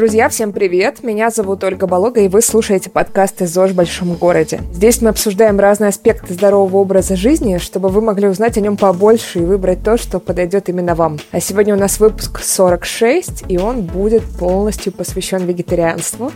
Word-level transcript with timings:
Друзья, 0.00 0.30
всем 0.30 0.52
привет! 0.52 1.02
Меня 1.02 1.28
зовут 1.28 1.62
Ольга 1.62 1.86
Болога, 1.86 2.22
и 2.22 2.28
вы 2.28 2.40
слушаете 2.40 2.88
подкаст 2.88 3.42
из 3.42 3.52
ЗОЖ 3.52 3.72
в 3.72 3.74
большом 3.74 4.14
городе. 4.14 4.62
Здесь 4.72 5.02
мы 5.02 5.10
обсуждаем 5.10 5.60
разные 5.60 5.88
аспекты 5.88 6.32
здорового 6.32 6.78
образа 6.78 7.16
жизни, 7.16 7.58
чтобы 7.58 7.90
вы 7.90 8.00
могли 8.00 8.26
узнать 8.26 8.56
о 8.56 8.62
нем 8.62 8.78
побольше 8.78 9.40
и 9.40 9.44
выбрать 9.44 9.84
то, 9.84 9.98
что 9.98 10.18
подойдет 10.18 10.70
именно 10.70 10.94
вам. 10.94 11.18
А 11.32 11.40
сегодня 11.40 11.74
у 11.74 11.78
нас 11.78 12.00
выпуск 12.00 12.40
46, 12.42 13.44
и 13.48 13.58
он 13.58 13.82
будет 13.82 14.22
полностью 14.22 14.90
посвящен 14.90 15.44
вегетарианству. 15.44 16.32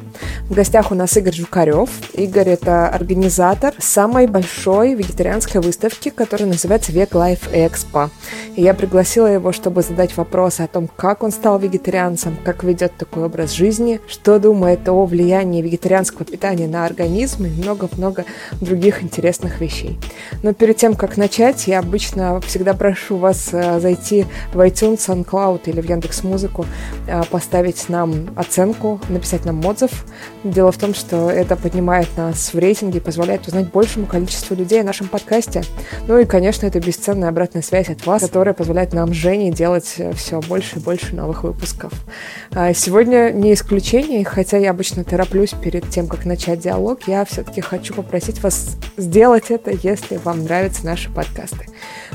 В 0.51 0.53
гостях 0.53 0.93
у 0.93 0.95
нас 0.95 1.17
Игорь 1.17 1.33
Жукарев. 1.33 1.89
Игорь— 2.13 2.49
это 2.51 2.89
организатор 2.91 3.73
самой 3.79 4.27
большой 4.27 4.93
вегетарианской 4.93 5.63
выставки, 5.63 6.11
которая 6.11 6.49
называется 6.49 6.93
Век 6.93 7.13
Life 7.13 7.51
Expo. 7.51 8.11
И 8.57 8.63
я 8.63 8.75
пригласила 8.75 9.27
его, 9.27 9.53
чтобы 9.53 9.81
задать 9.81 10.15
вопросы 10.19 10.61
о 10.61 10.67
том, 10.67 10.87
как 10.87 11.23
он 11.23 11.33
стал 11.33 11.59
вегетарианцем, 11.59 12.37
как 12.45 12.63
ведет 12.63 12.93
такой 12.99 13.25
образ 13.25 13.54
жизни, 13.55 14.01
что 14.07 14.39
думает 14.39 14.89
о 14.89 15.05
влиянии 15.07 15.63
вегетарианского 15.63 16.25
питания 16.25 16.67
на 16.67 16.85
организм 16.85 17.47
и 17.47 17.49
много-много 17.49 18.25
других 18.61 19.03
интересных 19.03 19.61
вещей. 19.61 19.99
Но 20.43 20.53
перед 20.53 20.77
тем, 20.77 20.95
как 20.95 21.17
начать, 21.17 21.67
я 21.67 21.79
обычно 21.79 22.41
всегда 22.41 22.75
прошу 22.75 23.17
вас 23.17 23.51
э, 23.53 23.81
зайти 23.81 24.27
в 24.53 24.61
iTunes, 24.61 24.99
SoundCloud 24.99 25.63
или 25.67 25.81
в 25.81 25.89
Яндекс 25.89 26.23
Музыку, 26.25 26.67
э, 27.07 27.23
поставить 27.31 27.89
нам 27.89 28.31
оценку, 28.37 29.01
написать 29.09 29.45
нам 29.45 29.65
отзыв. 29.65 30.05
Дело 30.43 30.73
в 30.73 30.79
том, 30.79 30.95
что 30.95 31.31
это 31.31 31.57
поднимает 31.57 32.09
нас 32.17 32.53
в 32.53 32.59
рейтинге 32.59 32.99
и 32.99 33.01
позволяет 33.01 33.47
узнать 33.47 33.71
большему 33.71 34.07
количеству 34.07 34.55
людей 34.55 34.81
о 34.81 34.85
нашем 34.85 35.09
подкасте. 35.09 35.63
Ну 36.09 36.19
и, 36.19 36.25
конечно, 36.25 36.67
это 36.67 36.81
бесценная 36.81 37.29
обратная 37.29 37.63
связь 37.63 37.89
от 37.89 38.05
вас, 38.07 38.23
которая 38.23 38.55
позволяет 38.55 38.93
нам, 38.93 39.15
Жене, 39.15 39.51
делать 39.51 40.01
все 40.15 40.41
больше 40.41 40.79
и 40.79 40.81
больше 40.81 41.15
новых 41.15 41.45
выпусков. 41.45 41.93
А 42.53 42.73
сегодня 42.75 43.31
не 43.45 43.53
исключение, 43.53 44.25
хотя 44.25 44.57
я 44.57 44.71
обычно 44.71 45.05
тороплюсь 45.05 45.51
перед 45.51 45.91
тем, 45.91 46.09
как 46.09 46.25
начать 46.25 46.61
диалог, 46.61 47.07
я 47.07 47.27
все-таки 47.27 47.61
хочу 47.61 47.93
попросить 47.93 48.43
вас 48.43 48.77
сделать 48.97 49.51
это, 49.51 49.71
если 49.71 50.17
вам 50.17 50.45
нравятся 50.45 50.87
наши 50.87 51.11
подкасты. 51.11 51.67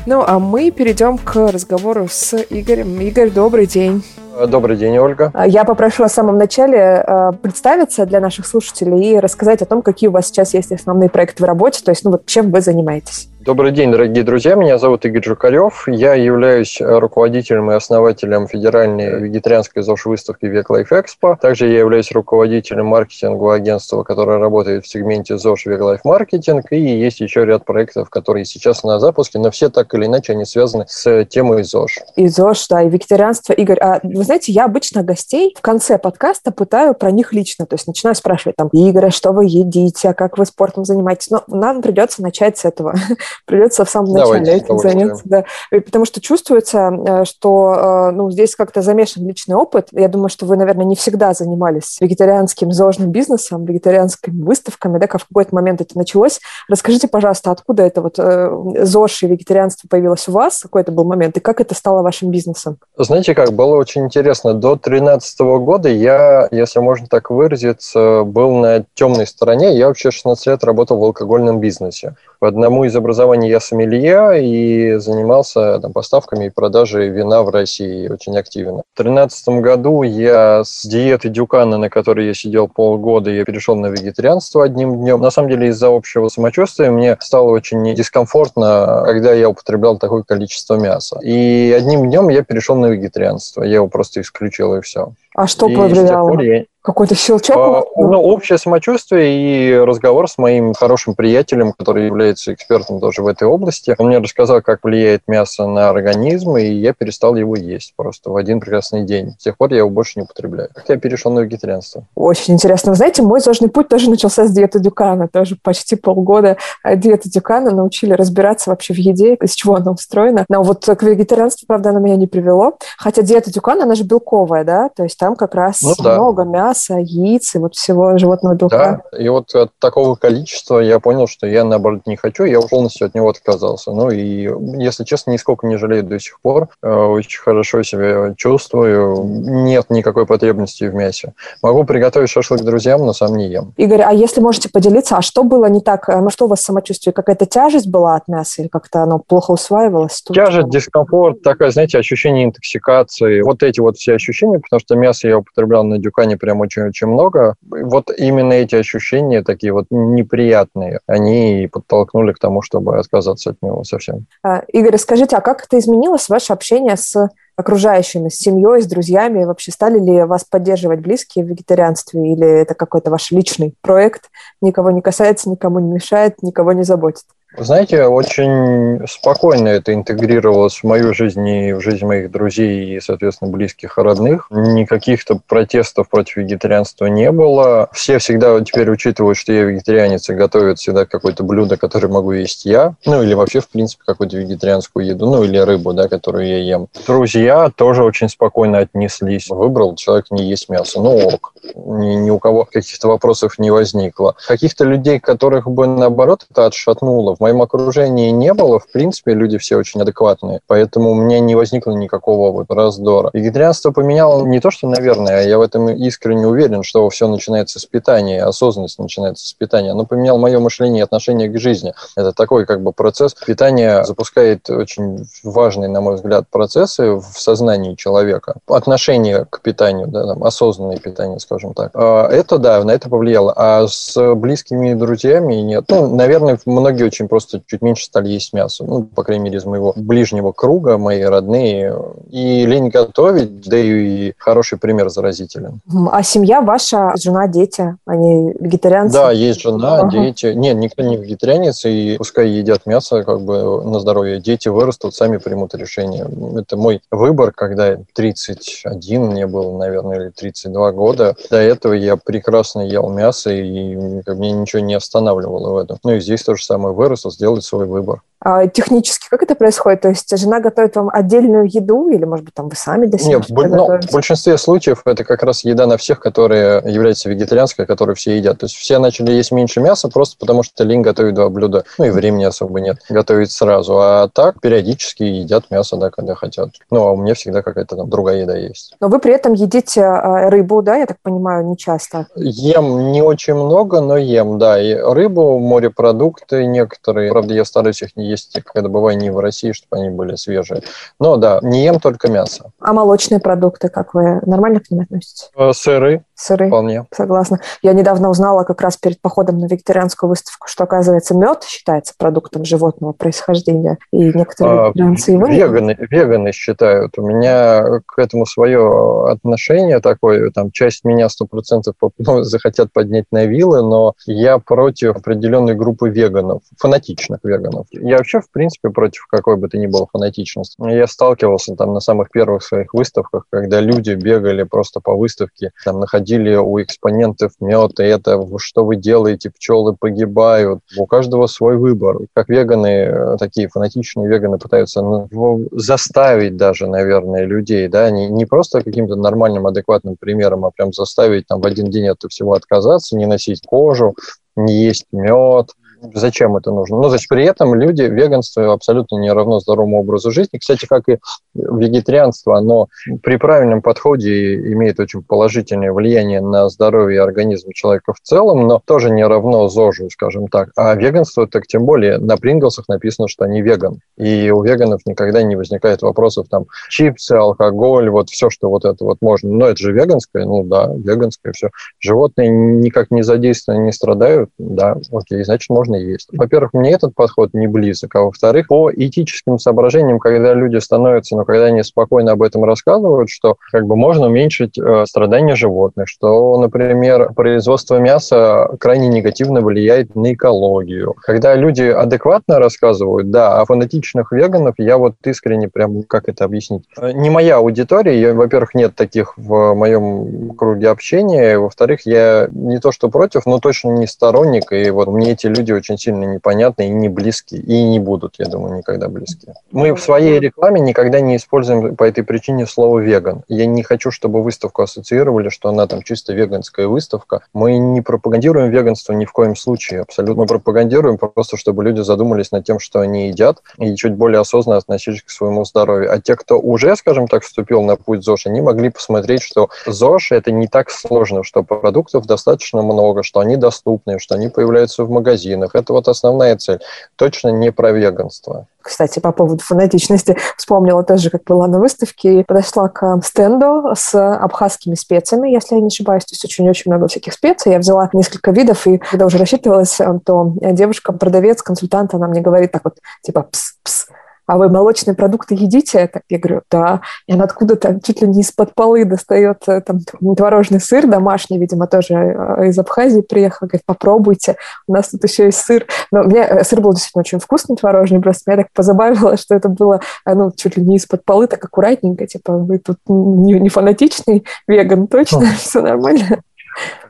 Ну, 0.06 0.24
а 0.26 0.40
мы 0.40 0.72
перейдем 0.72 1.18
к 1.18 1.36
разговору 1.52 2.08
с 2.10 2.36
Игорем. 2.50 3.00
Игорь, 3.02 3.30
добрый 3.30 3.66
день. 3.66 4.04
Добрый 4.48 4.78
день, 4.78 4.98
Ольга. 4.98 5.32
А, 5.34 5.46
я 5.46 5.66
попрошу 5.66 6.06
в 6.06 6.10
самом 6.10 6.38
начале 6.38 7.04
э, 7.06 7.32
представиться 7.42 8.06
для 8.06 8.20
наших 8.20 8.46
слушателей 8.46 9.16
и 9.16 9.20
рассказать 9.20 9.62
о 9.62 9.66
том, 9.66 9.82
какие 9.82 10.08
у 10.08 10.14
вас 10.14 10.28
сейчас 10.28 10.54
есть 10.54 10.72
основные 10.72 11.10
проекты 11.10 11.44
в 11.44 11.46
работе, 11.46 11.84
то 11.84 11.92
есть, 11.92 12.06
ну 12.06 12.12
вот 12.12 12.26
чем 12.26 12.52
вы 12.52 12.62
занимаетесь. 12.62 13.30
Добрый 13.40 13.72
день, 13.72 13.90
дорогие 13.90 14.24
друзья. 14.26 14.56
Меня 14.56 14.78
зовут 14.78 15.06
Игорь 15.06 15.24
Жукарев. 15.24 15.88
Я 15.88 16.14
являюсь 16.14 16.82
руководителем 16.82 17.72
и 17.72 17.74
основателем 17.74 18.48
федеральной 18.48 19.22
вегетарианской 19.22 19.82
ЗОЖ-выставки 19.82 20.46
«VegLife 20.46 20.92
Expo». 20.92 21.38
Также 21.42 21.68
я 21.70 21.80
являюсь 21.80 22.12
руководителем 22.12 22.88
маркетингового 22.88 23.56
агентства, 23.56 24.04
которое 24.04 24.40
работает 24.40 24.84
в 24.84 24.90
сегменте 24.90 25.38
ЗОЖ 25.38 25.68
«VegLife 25.68 26.04
Marketing». 26.04 26.66
И 26.72 26.80
есть 26.80 27.22
еще 27.22 27.46
ряд 27.46 27.64
проектов, 27.64 28.10
которые 28.10 28.44
сейчас 28.44 28.84
на 28.84 29.00
запуске, 29.00 29.40
но 29.40 29.52
все 29.60 29.70
так 29.70 29.94
или 29.94 30.06
иначе 30.06 30.32
они 30.32 30.46
связаны 30.46 30.86
с 30.88 31.26
темой 31.26 31.64
ЗОЖ. 31.64 32.00
И 32.16 32.30
ЗОЖ, 32.30 32.68
да, 32.70 32.82
и 32.84 32.90
вегетарианство. 32.90 33.52
Игорь, 33.52 33.78
а 33.82 34.00
вы 34.04 34.24
знаете, 34.24 34.54
я 34.54 34.64
обычно 34.64 35.04
гостей 35.04 35.54
в 35.58 35.62
конце 35.62 35.98
подкаста 35.98 36.52
пытаю 36.52 36.94
про 36.94 37.12
них 37.12 37.34
лично. 37.34 37.66
То 37.66 37.74
есть 37.74 37.86
начинаю 37.86 38.16
спрашивать 38.16 38.56
там, 38.56 38.70
Игорь, 38.72 39.08
а 39.08 39.12
что 39.12 39.34
вы 39.34 39.46
едите, 39.46 40.10
а 40.10 40.14
как 40.14 40.38
вы 40.38 40.46
спортом 40.46 40.86
занимаетесь? 40.86 41.30
Но 41.30 41.44
нам 41.48 41.82
придется 41.82 42.22
начать 42.22 42.58
с 42.58 42.64
этого 42.64 42.96
придется 43.46 43.84
в 43.84 43.90
самом 43.90 44.14
начале 44.14 44.46
Давайте, 44.46 44.52
этим 44.64 44.80
заняться. 44.80 45.24
Да. 45.26 45.44
Потому 45.72 46.06
что 46.06 46.22
чувствуется, 46.22 46.90
э, 47.06 47.26
что 47.26 47.74
э, 47.74 48.12
ну, 48.12 48.32
здесь 48.32 48.56
как-то 48.56 48.82
замешан 48.82 49.28
личный 49.28 49.58
опыт. 49.58 49.90
Я 49.92 50.08
думаю, 50.08 50.30
что 50.30 50.46
вы, 50.46 50.56
наверное, 50.56 50.86
не 50.86 50.96
всегда 50.96 51.34
занимались 51.34 51.98
вегетарианским 52.00 52.72
зожным 52.72 53.12
бизнесом, 53.12 53.66
вегетарианскими 53.66 54.42
выставками, 54.42 55.00
да, 55.00 55.08
как 55.08 55.24
в 55.24 55.28
какой-то 55.28 55.54
момент 55.54 55.82
это 55.82 55.98
началось. 55.98 56.40
Расскажите, 56.70 57.10
пожалуйста, 57.10 57.52
откуда 57.52 57.84
это 57.84 58.02
вот 58.02 58.18
э, 58.20 58.86
ЗОЖ 58.86 59.24
и 59.24 59.28
вегетарианство 59.28 59.49
появилось 59.90 60.28
у 60.28 60.32
вас, 60.32 60.60
какой 60.60 60.82
это 60.82 60.92
был 60.92 61.04
момент, 61.04 61.38
и 61.38 61.40
как 61.40 61.62
это 61.62 61.76
стало 61.76 62.02
вашим 62.02 62.32
бизнесом? 62.32 62.78
Знаете 62.98 63.36
как, 63.36 63.54
было 63.54 63.76
очень 63.76 64.06
интересно. 64.06 64.54
До 64.54 64.76
2013 64.76 65.40
года 65.40 65.90
я, 65.90 66.48
если 66.52 66.80
можно 66.80 67.08
так 67.08 67.30
выразиться, 67.30 68.24
был 68.24 68.56
на 68.58 68.86
темной 68.94 69.28
стороне. 69.28 69.78
Я 69.78 69.88
вообще 69.88 70.12
16 70.12 70.48
лет 70.48 70.64
работал 70.64 70.98
в 70.98 71.04
алкогольном 71.04 71.60
бизнесе. 71.60 72.16
По 72.40 72.48
одному 72.48 72.86
из 72.86 72.96
образований 72.96 73.50
я 73.50 73.60
сомелье 73.60 74.42
и 74.42 74.98
занимался 74.98 75.80
там, 75.80 75.92
поставками 75.92 76.46
и 76.46 76.50
продажей 76.50 77.10
вина 77.10 77.44
в 77.44 77.50
России 77.50 78.08
очень 78.08 78.38
активно. 78.38 78.84
В 78.94 79.04
2013 79.04 79.50
году 79.62 80.04
я 80.04 80.64
с 80.64 80.86
диеты 80.86 81.28
Дюкана, 81.28 81.78
на 81.78 81.90
которой 81.90 82.28
я 82.28 82.34
сидел 82.34 82.70
полгода, 82.70 83.30
я 83.30 83.44
перешел 83.44 83.76
на 83.76 83.88
вегетарианство 83.88 84.64
одним 84.64 85.02
днем. 85.02 85.20
На 85.20 85.32
самом 85.32 85.50
деле 85.50 85.68
из-за 85.68 85.94
общего 85.94 86.30
самочувствия 86.30 86.92
мне 86.92 87.18
стало 87.20 87.50
очень 87.50 87.94
дискомфортно, 87.94 89.04
когда 89.06 89.34
я 89.34 89.50
употреблял 89.50 89.98
такое 89.98 90.24
количество 90.24 90.76
мяса. 90.76 91.20
И 91.22 91.76
одним 91.78 92.08
днем 92.08 92.30
я 92.30 92.44
перешел 92.44 92.78
на 92.78 92.86
вегетарианство. 92.86 93.64
Я 93.64 93.76
его 93.76 93.90
просто 93.90 94.22
исключил 94.22 94.76
и 94.76 94.82
все. 94.82 95.12
А 95.36 95.48
что 95.48 95.68
и 95.68 95.76
повлияло? 95.76 96.40
Я... 96.42 96.66
Какой-то 96.82 97.14
щелчок? 97.14 97.58
А, 97.58 97.84
ну, 97.98 98.22
общее 98.22 98.58
самочувствие 98.58 99.74
и 99.74 99.78
разговор 99.78 100.30
с 100.30 100.38
моим 100.38 100.74
хорошим 100.74 101.14
приятелем, 101.14 101.74
который 101.74 102.06
является 102.06 102.54
экспертом 102.54 103.02
тоже 103.02 103.22
в 103.22 103.28
этой 103.28 103.50
области. 103.50 103.94
Он 103.98 104.08
мне 104.08 104.20
рассказал, 104.20 104.62
как 104.62 104.80
влияет 104.84 105.24
мясо 105.28 105.68
на 105.68 105.90
организм, 105.90 106.56
и 106.56 106.66
я 106.66 106.94
перестал 106.94 107.36
его 107.36 107.58
есть 107.58 107.94
просто 107.98 108.32
в 108.32 108.38
один 108.38 108.62
прекрасный 108.62 109.04
день. 109.04 109.36
С 109.38 109.44
тех 109.44 109.58
пор 109.58 109.72
я 109.72 109.80
его 109.80 109.90
больше 109.90 110.14
не 110.16 110.24
употребляю. 110.24 110.70
Я 110.88 110.96
перешел 110.96 111.34
на 111.34 111.42
вегетарианство. 111.42 112.06
Очень 112.16 112.54
интересно. 112.54 112.94
Вы 112.94 112.96
знаете, 112.96 113.24
мой 113.24 113.42
зожный 113.42 113.70
путь 113.70 113.90
тоже 113.90 114.10
начался 114.10 114.48
с 114.48 114.52
диеты 114.52 114.80
Дюкана. 114.80 115.28
Тоже 115.28 115.58
почти 115.62 115.98
полгода 115.98 116.58
диеты 116.86 117.30
Дюкана 117.30 117.72
научили 117.72 118.14
разбираться 118.14 118.70
вообще 118.70 118.94
в 118.94 118.98
еде, 118.98 119.36
из 119.36 119.54
чего 119.54 119.76
она 119.76 119.92
устроена. 119.92 120.46
Но 120.48 120.64
вот 120.64 120.86
к 120.86 121.04
вегетарианству, 121.04 121.68
правда, 121.68 121.90
она 121.90 122.00
меня 122.00 122.16
не 122.16 122.28
привело. 122.28 122.78
Хотя 122.98 123.22
диета 123.22 123.52
Дюкана, 123.52 123.84
она 123.84 123.96
же 123.96 124.06
белковая, 124.06 124.64
да? 124.64 124.90
То 124.96 125.04
есть 125.04 125.19
там 125.20 125.36
как 125.36 125.54
раз 125.54 125.82
ну, 125.82 125.94
да. 126.02 126.16
много 126.16 126.44
мяса, 126.44 126.96
яиц 126.98 127.56
и 127.56 127.60
вот 127.60 127.76
всего 127.76 128.18
животного 128.18 128.56
белка. 128.56 129.04
Да, 129.12 129.18
и 129.18 129.28
вот 129.30 129.54
от 129.54 129.72
такого 129.80 130.16
количества 130.16 130.80
я 130.80 131.00
понял, 131.00 131.28
что 131.28 131.46
я, 131.46 131.64
наоборот, 131.64 132.02
не 132.06 132.16
хочу, 132.16 132.46
я 132.46 132.60
полностью 132.62 133.08
от 133.08 133.16
него 133.16 133.30
отказался. 133.30 133.92
Ну 133.92 134.10
и, 134.10 134.50
если 134.82 135.04
честно, 135.04 135.32
нисколько 135.32 135.68
не 135.68 135.78
жалею 135.78 136.04
до 136.04 136.20
сих 136.20 136.40
пор. 136.42 136.70
Э, 136.82 136.90
очень 136.90 137.40
хорошо 137.40 137.84
себя 137.84 138.34
чувствую. 138.36 139.24
Нет 139.24 139.90
никакой 139.90 140.26
потребности 140.26 140.86
в 140.86 140.96
мясе. 140.96 141.34
Могу 141.62 141.84
приготовить 141.84 142.30
шашлык 142.30 142.62
друзьям, 142.62 143.06
но 143.06 143.14
сам 143.14 143.36
не 143.36 143.50
ем. 143.50 143.74
Игорь, 143.78 144.02
а 144.02 144.14
если 144.14 144.42
можете 144.42 144.70
поделиться, 144.70 145.18
а 145.18 145.22
что 145.22 145.44
было 145.44 145.66
не 145.66 145.82
так? 145.82 146.08
Ну 146.08 146.30
что 146.30 146.46
у 146.46 146.48
вас 146.48 146.62
самочувствие? 146.62 147.14
Какая-то 147.14 147.46
тяжесть 147.46 147.88
была 147.88 148.16
от 148.16 148.28
мяса 148.28 148.62
или 148.62 148.70
как-то 148.70 149.04
оно 149.04 149.20
плохо 149.20 149.52
усваивалось? 149.52 150.22
Тяжесть, 150.34 150.70
дискомфорт, 150.70 151.42
такое, 151.42 151.72
знаете, 151.72 151.98
ощущение 151.98 152.46
интоксикации. 152.46 153.42
Вот 153.42 153.64
эти 153.64 153.80
вот 153.80 153.98
все 153.98 154.14
ощущения, 154.14 154.60
потому 154.60 154.80
что 154.80 154.96
мясо 154.96 155.09
я 155.24 155.38
употреблял 155.38 155.84
на 155.84 155.98
дюкане 155.98 156.38
прям 156.38 156.60
очень-очень 156.62 157.08
много. 157.08 157.56
Вот 157.62 158.12
именно 158.18 158.54
эти 158.54 158.76
ощущения 158.76 159.44
такие 159.44 159.74
вот 159.74 159.86
неприятные, 159.90 161.00
они 161.08 161.70
подтолкнули 161.72 162.34
к 162.34 162.40
тому, 162.40 162.62
чтобы 162.62 162.98
отказаться 162.98 163.52
от 163.52 163.62
него 163.62 163.84
совсем. 163.84 164.26
А, 164.44 164.64
Игорь, 164.68 164.98
скажите, 164.98 165.36
а 165.36 165.42
как 165.42 165.66
это 165.66 165.78
изменилось 165.80 166.30
ваше 166.30 166.54
общение 166.54 166.98
с 166.98 167.30
окружающими, 167.56 168.30
с 168.30 168.40
семьей, 168.40 168.82
с 168.82 168.88
друзьями? 168.88 169.44
Вообще 169.44 169.72
стали 169.72 170.00
ли 170.00 170.24
вас 170.24 170.46
поддерживать 170.46 171.02
близкие 171.02 171.44
в 171.44 171.50
вегетарианстве 171.50 172.34
или 172.34 172.62
это 172.62 172.74
какой-то 172.74 173.12
ваш 173.12 173.32
личный 173.32 173.76
проект, 173.82 174.30
никого 174.62 174.92
не 174.92 175.02
касается, 175.02 175.50
никому 175.50 175.80
не 175.80 175.92
мешает, 175.92 176.42
никого 176.42 176.72
не 176.72 176.84
заботит? 176.84 177.26
Знаете, 177.58 178.06
очень 178.06 179.06
спокойно 179.08 179.70
это 179.70 179.92
интегрировалось 179.92 180.78
в 180.78 180.84
мою 180.84 181.16
жизнь 181.16 181.48
и 181.48 181.74
в 181.74 181.82
жизнь 181.82 182.06
моих 182.06 182.30
друзей 182.30 182.96
и, 182.96 183.00
соответственно, 183.00 183.52
близких 183.52 183.98
и 183.98 184.02
родных. 184.02 184.48
Никаких-то 184.52 185.42
протестов 185.48 186.10
против 186.10 186.38
вегетарианства 186.38 187.08
не 187.08 187.32
было. 187.32 187.90
Все 187.92 188.20
всегда 188.20 188.60
теперь 188.62 188.92
учитывают, 188.92 189.36
что 189.36 189.52
я 189.52 189.64
вегетарианец 189.64 190.30
и 190.30 190.36
готовят 190.36 190.78
всегда 190.78 191.06
какое-то 191.06 191.44
блюдо, 191.44 191.76
которое 191.78 192.08
могу 192.08 192.34
есть 192.34 192.66
я. 192.66 192.94
Ну, 193.06 193.24
или 193.24 193.34
вообще, 193.34 193.62
в 193.62 193.70
принципе, 193.70 194.04
какую-то 194.06 194.38
вегетарианскую 194.38 195.08
еду. 195.08 195.26
Ну, 195.26 195.44
или 195.44 195.58
рыбу, 195.58 195.94
да, 195.94 196.08
которую 196.08 196.48
я 196.48 196.60
ем. 196.60 196.88
Друзья 197.08 197.72
тоже 197.76 198.04
очень 198.04 198.30
спокойно 198.30 198.78
отнеслись. 198.78 199.50
Выбрал 199.50 199.96
человек 199.96 200.28
не 200.30 200.48
есть 200.48 200.70
мясо. 200.70 201.02
Ну, 201.02 201.18
ок. 201.18 201.54
Ни, 201.76 202.14
ни 202.14 202.30
у 202.30 202.38
кого 202.38 202.66
каких-то 202.66 203.08
вопросов 203.08 203.58
не 203.58 203.72
возникло. 203.72 204.36
Каких-то 204.48 204.84
людей, 204.84 205.20
которых 205.20 205.68
бы, 205.68 205.88
наоборот, 205.88 206.46
это 206.52 206.68
отшатнуло 206.68 207.36
В 207.40 207.42
моем 207.42 207.62
окружении 207.62 208.32
не 208.32 208.54
было, 208.54 208.80
в 208.80 208.92
принципе, 208.92 209.34
люди 209.34 209.58
все 209.58 209.78
очень 209.78 210.02
адекватные, 210.02 210.60
поэтому 210.68 211.12
у 211.12 211.16
меня 211.16 211.40
не 211.40 211.56
возникло 211.56 211.92
никакого 211.92 212.52
вот 212.52 212.70
раздора. 212.70 213.30
Вегетарианство 213.32 213.92
поменяло 213.92 214.46
не 214.46 214.60
то, 214.60 214.72
что, 214.72 214.90
наверное, 214.90 215.48
я 215.48 215.58
в 215.58 215.62
этом 215.62 215.88
искренне 215.88 216.46
уверен, 216.46 216.84
что 216.84 217.10
все 217.10 217.30
начинается 217.30 217.80
с 217.80 217.86
питания, 217.86 218.44
осознанность 218.44 219.00
начинается 219.00 219.48
с 219.48 219.54
питания. 219.54 219.92
Оно 219.92 220.06
поменяло 220.06 220.38
мое 220.38 220.60
мышление 220.60 221.00
и 221.00 221.04
отношение 221.04 221.48
к 221.48 221.58
жизни. 221.58 221.94
Это 222.18 222.34
такой 222.34 222.66
как 222.66 222.84
бы 222.84 222.92
процесс. 222.92 223.34
Питание 223.48 224.04
запускает 224.04 224.70
очень 224.70 225.26
важные, 225.42 225.88
на 225.88 226.02
мой 226.02 226.16
взгляд, 226.16 226.44
процессы 226.52 227.14
в 227.14 227.24
сознании 227.38 227.96
человека. 227.96 228.56
Отношение 228.68 229.46
к 229.50 229.62
питанию, 229.62 230.08
да, 230.08 230.28
там, 230.28 230.44
осознанное 230.44 230.98
питание, 230.98 231.40
скажем 231.40 231.74
так. 231.74 231.92
А, 231.94 232.28
это, 232.28 232.58
да, 232.58 232.84
на 232.84 232.92
это 232.92 233.08
повлияло. 233.08 233.54
А 233.56 233.88
с 233.88 234.36
близкими 234.36 234.94
друзьями 234.94 235.54
нет. 235.54 235.86
Ну, 235.88 236.14
наверное, 236.14 236.60
многие 236.66 237.04
очень 237.04 237.29
просто 237.30 237.62
чуть 237.66 237.82
меньше 237.82 238.06
стали 238.06 238.30
есть 238.30 238.54
мясо. 238.54 238.84
Ну, 238.84 239.04
по 239.04 239.24
крайней 239.24 239.46
мере, 239.46 239.58
из 239.58 239.66
моего 239.66 239.94
ближнего 239.96 240.52
круга, 240.52 240.98
мои 240.98 241.22
родные. 241.22 241.96
И 242.30 242.66
лень 242.66 242.90
готовить, 242.90 243.68
да 243.68 243.78
и 243.78 244.34
хороший 244.38 244.78
пример 244.78 245.10
заразителен. 245.10 245.82
А 246.12 246.24
семья 246.24 246.62
ваша, 246.62 247.14
жена, 247.16 247.48
дети, 247.48 247.96
они 248.06 248.54
вегетарианцы? 248.60 249.14
Да, 249.14 249.32
есть 249.32 249.62
жена, 249.62 250.00
ага. 250.00 250.12
дети. 250.12 250.48
Нет, 250.48 250.78
никто 250.78 251.04
не 251.04 251.18
вегетарианец, 251.18 251.86
и 251.86 252.16
пускай 252.18 252.50
едят 252.50 252.86
мясо 252.86 253.24
как 253.24 253.42
бы 253.42 253.84
на 253.84 254.00
здоровье. 254.00 254.40
Дети 254.40 254.68
вырастут, 254.68 255.16
сами 255.16 255.38
примут 255.38 255.76
решение. 255.76 256.28
Это 256.60 256.78
мой 256.78 257.02
выбор, 257.12 257.52
когда 257.52 257.98
31 258.14 259.22
мне 259.22 259.48
было, 259.48 259.78
наверное, 259.78 260.18
или 260.18 260.30
32 260.30 260.92
года. 260.92 261.36
До 261.50 261.58
этого 261.58 261.94
я 261.94 262.18
прекрасно 262.18 262.82
ел 262.82 263.10
мясо, 263.10 263.52
и 263.52 263.96
мне 263.96 264.52
ничего 264.52 264.82
не 264.82 264.96
останавливало 264.96 265.74
в 265.74 265.78
этом. 265.78 265.98
Ну 266.04 266.14
и 266.14 266.20
здесь 266.20 266.44
то 266.44 266.56
же 266.56 266.64
самое. 266.64 266.94
Вырастут, 267.20 267.34
сделать 267.34 267.64
свой 267.66 267.86
выбор. 267.86 268.22
А 268.42 268.68
технически 268.68 269.28
как 269.30 269.44
это 269.44 269.56
происходит? 269.56 270.02
То 270.02 270.10
есть 270.10 270.38
жена 270.38 270.60
готовит 270.60 270.96
вам 270.96 271.10
отдельную 271.12 271.68
еду 271.68 272.10
или, 272.10 272.24
может 272.24 272.46
быть, 272.46 272.54
там 272.54 272.70
вы 272.70 272.76
сами 272.76 273.06
до 273.06 273.18
Нет, 273.18 273.46
ну, 273.50 274.00
в 274.00 274.12
большинстве 274.14 274.58
случаев 274.58 275.02
это 275.06 275.24
как 275.26 275.44
раз 275.44 275.66
еда 275.66 275.88
на 275.88 275.98
всех, 275.98 276.20
которые 276.20 276.82
являются 276.86 277.30
вегетарианской, 277.30 277.86
которую 277.86 278.16
все 278.16 278.38
едят. 278.38 278.60
То 278.60 278.66
есть 278.66 278.76
все 278.76 278.98
начали 279.00 279.32
есть 279.32 279.52
меньше 279.52 279.82
мяса 279.82 280.08
просто 280.08 280.38
потому, 280.40 280.64
что 280.64 280.84
лень 280.84 281.02
готовить 281.02 281.34
два 281.34 281.50
блюда. 281.50 281.84
Ну 281.98 282.06
и 282.06 282.10
времени 282.10 282.46
особо 282.46 282.80
нет 282.80 282.98
готовить 283.10 283.52
сразу. 283.52 284.00
А 284.00 284.30
так 284.30 284.62
периодически 284.62 285.24
едят 285.24 285.66
мясо, 285.70 285.98
да, 285.98 286.10
когда 286.10 286.36
хотят. 286.36 286.70
Ну, 286.92 287.08
а 287.08 287.12
у 287.12 287.18
меня 287.18 287.34
всегда 287.34 287.62
какая-то 287.62 287.98
там 287.98 288.10
другая 288.10 288.42
еда 288.42 288.56
есть. 288.56 288.96
Но 289.02 289.10
вы 289.10 289.20
при 289.20 289.34
этом 289.34 289.54
едите 289.54 290.02
а, 290.04 290.50
рыбу, 290.50 290.82
да, 290.82 290.96
я 290.96 291.06
так 291.06 291.18
понимаю, 291.22 291.66
не 291.66 291.78
часто? 291.78 292.28
Ем 292.36 293.12
не 293.12 293.22
очень 293.22 293.56
много, 293.56 294.00
но 294.00 294.16
ем, 294.16 294.60
да. 294.60 294.82
И 294.82 294.96
рыбу, 294.96 295.60
морепродукты 295.60 296.66
некоторые. 296.66 297.32
Правда, 297.32 297.54
я 297.54 297.66
стараюсь 297.66 298.02
их 298.02 298.16
не 298.16 298.29
есть, 298.30 298.60
когда 298.64 298.90
бываю 298.90 299.18
не 299.18 299.30
в 299.30 299.40
России, 299.40 299.72
чтобы 299.72 300.02
они 300.02 300.10
были 300.10 300.36
свежие. 300.36 300.84
Но 301.20 301.38
да, 301.38 301.60
не 301.62 301.84
ем 301.84 302.00
только 302.00 302.30
мясо. 302.30 302.72
А 302.80 302.94
молочные 302.94 303.40
продукты, 303.40 303.90
как 303.90 304.14
вы 304.14 304.40
нормально 304.46 304.80
к 304.80 304.90
ним 304.92 305.02
относитесь? 305.02 305.50
Э, 305.56 305.72
сыры. 305.74 306.24
Сыры. 306.36 306.68
Вполне. 306.68 307.06
Согласна. 307.12 307.60
Я 307.82 307.94
недавно 307.94 308.30
узнала 308.30 308.64
как 308.64 308.82
раз 308.82 308.96
перед 308.96 309.20
походом 309.22 309.60
на 309.60 309.66
вегетарианскую 309.66 310.30
выставку, 310.30 310.68
что, 310.70 310.86
оказывается, 310.86 311.36
мед 311.36 311.64
считается 311.64 312.14
продуктом 312.18 312.64
животного 312.64 313.12
происхождения. 313.12 313.98
И 314.12 314.32
некоторые 314.34 314.80
а, 314.80 314.88
вегетарианцы 314.88 315.32
его 315.32 315.48
веганы, 315.48 315.98
веганы 316.00 316.52
считают. 316.54 317.18
У 317.18 317.28
меня 317.28 318.00
к 318.06 318.20
этому 318.20 318.46
свое 318.46 319.30
отношение 319.30 320.00
такое. 320.00 320.52
Там 320.52 320.72
часть 320.72 321.04
меня 321.04 321.28
сто 321.30 321.46
процентов 321.46 321.96
ну, 322.18 322.44
захотят 322.44 322.94
поднять 322.94 323.26
на 323.32 323.46
вилы, 323.46 323.82
но 323.82 324.14
я 324.26 324.60
против 324.60 325.18
определенной 325.18 325.76
группы 325.76 326.10
веганов, 326.10 326.62
фанатичных 326.78 327.40
веганов. 327.44 327.88
Я 327.92 328.19
вообще, 328.20 328.40
в 328.40 328.52
принципе, 328.52 328.90
против 328.90 329.26
какой 329.28 329.58
бы 329.58 329.68
то 329.68 329.78
ни 329.78 329.88
было 329.88 330.08
фанатичности. 330.12 330.76
Я 330.80 331.08
сталкивался 331.08 331.76
там 331.76 331.94
на 331.94 332.00
самых 332.00 332.30
первых 332.30 332.64
своих 332.64 332.94
выставках, 332.94 333.46
когда 333.50 333.80
люди 333.80 334.12
бегали 334.12 334.64
просто 334.64 335.00
по 335.00 335.16
выставке, 335.16 335.72
там 335.84 336.00
находили 336.00 336.56
у 336.56 336.82
экспонентов 336.82 337.54
мед, 337.60 338.00
и 338.00 338.04
это 338.04 338.40
что 338.58 338.86
вы 338.86 338.96
делаете, 338.96 339.50
пчелы 339.50 339.96
погибают. 339.96 340.82
У 340.98 341.06
каждого 341.06 341.48
свой 341.48 341.78
выбор. 341.78 342.20
Как 342.34 342.50
веганы, 342.50 343.38
такие 343.38 343.68
фанатичные 343.68 344.28
веганы 344.28 344.58
пытаются 344.58 345.02
ну, 345.02 345.68
заставить 345.72 346.58
даже, 346.58 346.88
наверное, 346.88 347.46
людей, 347.46 347.88
да, 347.88 348.10
не, 348.12 348.28
не 348.28 348.46
просто 348.46 348.82
каким-то 348.82 349.16
нормальным, 349.16 349.68
адекватным 349.68 350.16
примером, 350.20 350.66
а 350.66 350.72
прям 350.72 350.94
заставить 350.94 351.48
там 351.48 351.62
в 351.62 351.66
один 351.66 351.90
день 351.90 352.08
от 352.08 352.20
всего 352.30 352.54
отказаться, 352.54 353.18
не 353.18 353.26
носить 353.26 353.62
кожу, 353.66 354.16
не 354.56 354.84
есть 354.84 355.06
мед, 355.12 355.70
зачем 356.14 356.58
это 356.58 356.72
нужно. 356.72 356.98
Но 356.98 357.10
значит, 357.10 357.28
при 357.30 357.46
этом 357.46 357.74
люди, 357.76 358.04
веганство 358.04 358.74
абсолютно 358.74 359.18
не 359.18 359.32
равно 359.32 359.60
здоровому 359.60 360.00
образу 360.00 360.32
жизни. 360.32 360.58
Кстати, 360.58 360.86
как 360.86 361.10
и 361.10 361.18
вегетарианство, 361.54 362.58
оно 362.58 362.88
при 363.24 363.38
правильном 363.38 363.82
подходе 363.82 364.56
имеет 364.74 365.00
очень 365.00 365.24
положительное 365.24 365.92
влияние 365.92 366.42
на 366.42 366.70
здоровье 366.70 367.18
и 367.18 367.20
организм 367.20 367.72
человека 367.74 368.14
в 368.14 368.20
целом, 368.22 368.68
но 368.68 368.82
тоже 368.84 369.10
не 369.10 369.26
равно 369.26 369.68
ЗОЖу, 369.68 370.10
скажем 370.10 370.48
так. 370.48 370.70
А 370.76 370.96
веганство, 370.96 371.48
так 371.48 371.68
тем 371.68 371.86
более, 371.86 372.18
на 372.18 372.38
Принглсах 372.38 372.88
написано, 372.88 373.28
что 373.28 373.46
они 373.46 373.62
веган. 373.62 374.00
И 374.18 374.50
у 374.52 374.64
веганов 374.64 375.02
никогда 375.06 375.42
не 375.44 375.56
возникает 375.56 376.02
вопросов 376.02 376.48
там 376.50 376.66
чипсы, 376.90 377.34
алкоголь, 377.34 378.10
вот 378.10 378.30
все, 378.30 378.50
что 378.50 378.70
вот 378.70 378.86
это 378.86 379.04
вот 379.04 379.18
можно. 379.22 379.50
Но 379.50 379.68
это 379.68 379.78
же 379.78 379.92
веганское, 379.92 380.46
ну 380.46 380.64
да, 380.64 380.92
веганское 380.94 381.54
все. 381.54 381.70
Животные 382.00 382.50
никак 382.50 383.12
не 383.12 383.22
задействованы, 383.22 383.84
не 383.84 383.92
страдают, 383.92 384.50
да, 384.58 384.98
окей, 385.12 385.44
значит, 385.44 385.70
можно 385.70 385.89
можно 385.90 385.96
есть. 385.96 386.30
Во-первых, 386.32 386.74
мне 386.74 386.92
этот 386.92 387.16
подход 387.16 387.54
не 387.54 387.68
близок, 387.68 388.16
а 388.16 388.22
во-вторых, 388.22 388.68
по 388.68 388.92
этическим 388.92 389.60
соображениям, 389.60 390.20
когда 390.20 390.54
люди 390.54 390.78
становятся, 390.78 391.36
ну, 391.36 391.46
когда 391.46 391.66
они 391.66 391.84
спокойно 391.84 392.34
об 392.34 392.42
этом 392.42 392.64
рассказывают, 392.64 393.30
что 393.30 393.58
как 393.72 393.86
бы 393.86 393.96
можно 393.96 394.28
уменьшить 394.28 394.78
э, 394.78 395.06
страдания 395.08 395.56
животных, 395.56 396.08
что, 396.08 396.58
например, 396.60 397.34
производство 397.34 397.98
мяса 397.98 398.70
крайне 398.80 399.08
негативно 399.08 399.62
влияет 399.62 400.16
на 400.16 400.34
экологию. 400.34 401.16
Когда 401.22 401.56
люди 401.56 401.84
адекватно 401.84 402.60
рассказывают, 402.60 403.32
да, 403.32 403.60
а 403.60 403.66
фанатичных 403.66 404.32
веганов 404.32 404.76
я 404.78 404.98
вот 404.98 405.16
искренне 405.26 405.70
прям, 405.70 406.04
как 406.04 406.30
это 406.30 406.46
объяснить, 406.46 406.84
э, 407.00 407.12
не 407.12 407.30
моя 407.30 407.58
аудитория, 407.58 408.20
я, 408.20 408.34
во-первых, 408.34 408.76
нет 408.76 408.96
таких 408.96 409.34
в 409.38 409.74
моем 409.74 410.54
круге 410.56 410.90
общения, 410.90 411.58
во-вторых, 411.58 412.02
я 412.06 412.48
не 412.52 412.80
то 412.80 412.92
что 412.92 413.10
против, 413.10 413.46
но 413.46 413.60
точно 413.60 413.90
не 413.90 414.08
сторонник, 414.08 414.72
и 414.72 414.90
вот 414.92 415.08
мне 415.08 415.32
эти 415.32 415.48
люди 415.48 415.72
очень 415.80 415.98
сильно 415.98 416.26
непонятны 416.26 416.88
и 416.88 416.90
не 416.90 417.10
близки, 417.10 417.58
и 417.58 417.84
не 417.84 418.00
будут, 418.00 418.36
я 418.38 418.46
думаю, 418.46 418.78
никогда 418.78 419.08
близки. 419.10 419.48
Мы 419.72 419.94
в 419.94 420.00
своей 420.00 420.40
рекламе 420.40 420.82
никогда 420.82 421.20
не 421.20 421.38
используем 421.38 421.96
по 421.96 422.04
этой 422.04 422.24
причине 422.24 422.68
слово 422.68 423.00
«веган». 423.00 423.44
Я 423.48 423.66
не 423.66 423.84
хочу, 423.84 424.12
чтобы 424.12 424.44
выставку 424.44 424.82
ассоциировали, 424.82 425.50
что 425.50 425.70
она 425.70 425.88
там 425.88 426.04
чисто 426.04 426.34
веганская 426.34 426.88
выставка. 426.88 427.42
Мы 427.54 427.78
не 427.78 428.02
пропагандируем 428.02 428.70
веганство 428.70 429.14
ни 429.14 429.26
в 429.26 429.32
коем 429.32 429.56
случае, 429.56 430.02
абсолютно. 430.02 430.44
Мы 430.44 430.48
пропагандируем 430.48 431.18
просто, 431.18 431.58
чтобы 431.58 431.84
люди 431.84 432.02
задумались 432.02 432.52
над 432.52 432.66
тем, 432.66 432.80
что 432.80 433.00
они 433.00 433.30
едят, 433.30 433.62
и 433.78 433.96
чуть 433.96 434.14
более 434.14 434.40
осознанно 434.40 434.78
относились 434.78 435.24
к 435.24 435.30
своему 435.30 435.66
здоровью. 435.66 436.14
А 436.14 436.20
те, 436.20 436.36
кто 436.36 436.60
уже, 436.60 436.96
скажем 436.96 437.28
так, 437.28 437.44
вступил 437.44 437.82
на 437.84 437.96
путь 437.96 438.24
ЗОЖ, 438.24 438.48
они 438.48 438.62
могли 438.62 438.90
посмотреть, 438.90 439.42
что 439.42 439.70
ЗОЖ– 439.86 440.32
это 440.34 440.52
не 440.52 440.68
так 440.68 440.90
сложно, 440.90 441.44
что 441.44 441.64
продуктов 441.64 442.26
достаточно 442.26 442.82
много, 442.82 443.24
что 443.24 443.40
они 443.40 443.56
доступны, 443.56 444.20
что 444.20 444.36
они 444.36 444.50
появляются 444.50 445.04
в 445.04 445.10
магазинах, 445.10 445.69
животных. 445.70 445.76
Это 445.76 445.94
вот 445.94 446.08
основная 446.08 446.58
цель. 446.58 446.80
Точно 447.16 447.50
не 447.50 447.72
про 447.72 447.92
веганство. 447.92 448.66
Кстати, 448.82 449.20
по 449.20 449.32
поводу 449.32 449.64
фанатичности, 449.64 450.38
вспомнила 450.58 451.04
тоже, 451.04 451.30
как 451.30 451.44
была 451.44 451.68
на 451.68 451.80
выставке, 451.80 452.40
и 452.40 452.44
подошла 452.44 452.90
к 452.90 453.22
стенду 453.24 453.92
с 453.94 454.16
абхазскими 454.16 454.96
специями, 454.96 455.50
если 455.50 455.76
я 455.76 455.82
не 455.82 455.88
ошибаюсь, 455.88 456.26
то 456.26 456.34
есть 456.34 456.46
очень-очень 456.46 456.92
много 456.92 457.08
всяких 457.08 457.34
специй. 457.34 457.74
Я 457.74 457.80
взяла 457.80 458.10
несколько 458.14 458.52
видов, 458.52 458.88
и 458.88 458.98
когда 458.98 459.26
уже 459.26 459.38
рассчитывалась, 459.38 460.00
то 460.26 460.54
девушка, 460.62 461.12
продавец, 461.12 461.62
консультант, 461.62 462.14
она 462.14 462.28
мне 462.28 462.42
говорит 462.42 462.72
так 462.72 462.84
вот, 462.86 462.96
типа, 463.22 463.42
пс-пс, 463.52 464.08
а 464.50 464.58
вы 464.58 464.68
молочные 464.68 465.14
продукты 465.14 465.54
едите? 465.54 466.08
Так, 466.08 466.24
я 466.28 466.40
говорю, 466.40 466.62
да. 466.72 467.02
И 467.28 467.34
она 467.34 467.44
откуда-то 467.44 468.00
чуть 468.04 468.24
ли 468.24 468.28
не 468.28 468.42
из-под 468.42 468.74
полы 468.74 469.06
достает 469.06 469.62
э, 469.68 469.80
там 469.82 470.00
творожный 470.36 470.80
сыр 470.80 471.06
домашний, 471.06 471.60
видимо, 471.60 471.86
тоже 471.86 472.16
э, 472.16 472.70
из 472.70 472.80
Абхазии 472.80 473.22
приехал, 473.22 473.68
говорит, 473.68 473.86
попробуйте, 473.86 474.56
у 474.88 474.94
нас 474.94 475.10
тут 475.10 475.24
еще 475.24 475.46
есть 475.46 475.60
сыр. 475.60 475.86
Но 476.12 476.24
мне 476.24 476.40
э, 476.40 476.64
сыр 476.64 476.82
был 476.82 476.94
действительно 476.94 477.22
очень 477.22 477.40
вкусный 477.40 477.76
творожный, 477.76 478.22
просто 478.22 478.50
меня 478.50 478.64
так 478.64 478.74
позабавило, 478.74 479.38
что 479.38 479.54
это 479.54 479.70
было, 479.70 480.02
ну, 480.26 480.52
чуть 480.56 480.78
ли 480.78 480.84
не 480.84 480.96
из-под 480.96 481.24
полы, 481.26 481.46
так 481.46 481.64
аккуратненько, 481.64 482.26
типа, 482.26 482.54
вы 482.54 482.80
тут 482.80 482.98
не, 483.08 483.54
не 483.60 483.70
фанатичный 483.70 484.46
веган, 484.68 485.06
точно, 485.06 485.46
все 485.60 485.82
нормально. 485.84 486.42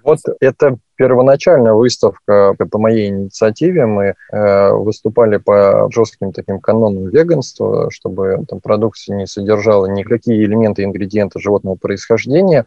Вот 0.04 0.20
это 0.40 0.78
первоначальная 0.96 1.74
выставка 1.74 2.56
по 2.58 2.78
моей 2.78 3.08
инициативе. 3.08 3.86
Мы 3.86 4.16
э, 4.32 4.72
выступали 4.72 5.38
по 5.38 5.90
жестким 5.92 6.34
таким 6.34 6.60
канонам 6.60 7.08
веганства, 7.08 7.90
чтобы 7.90 8.46
там 8.48 8.60
продукция 8.60 9.16
не 9.16 9.26
содержала 9.26 9.86
никакие 9.86 10.44
элементы, 10.44 10.84
ингредиенты 10.84 11.40
животного 11.40 11.76
происхождения. 11.76 12.66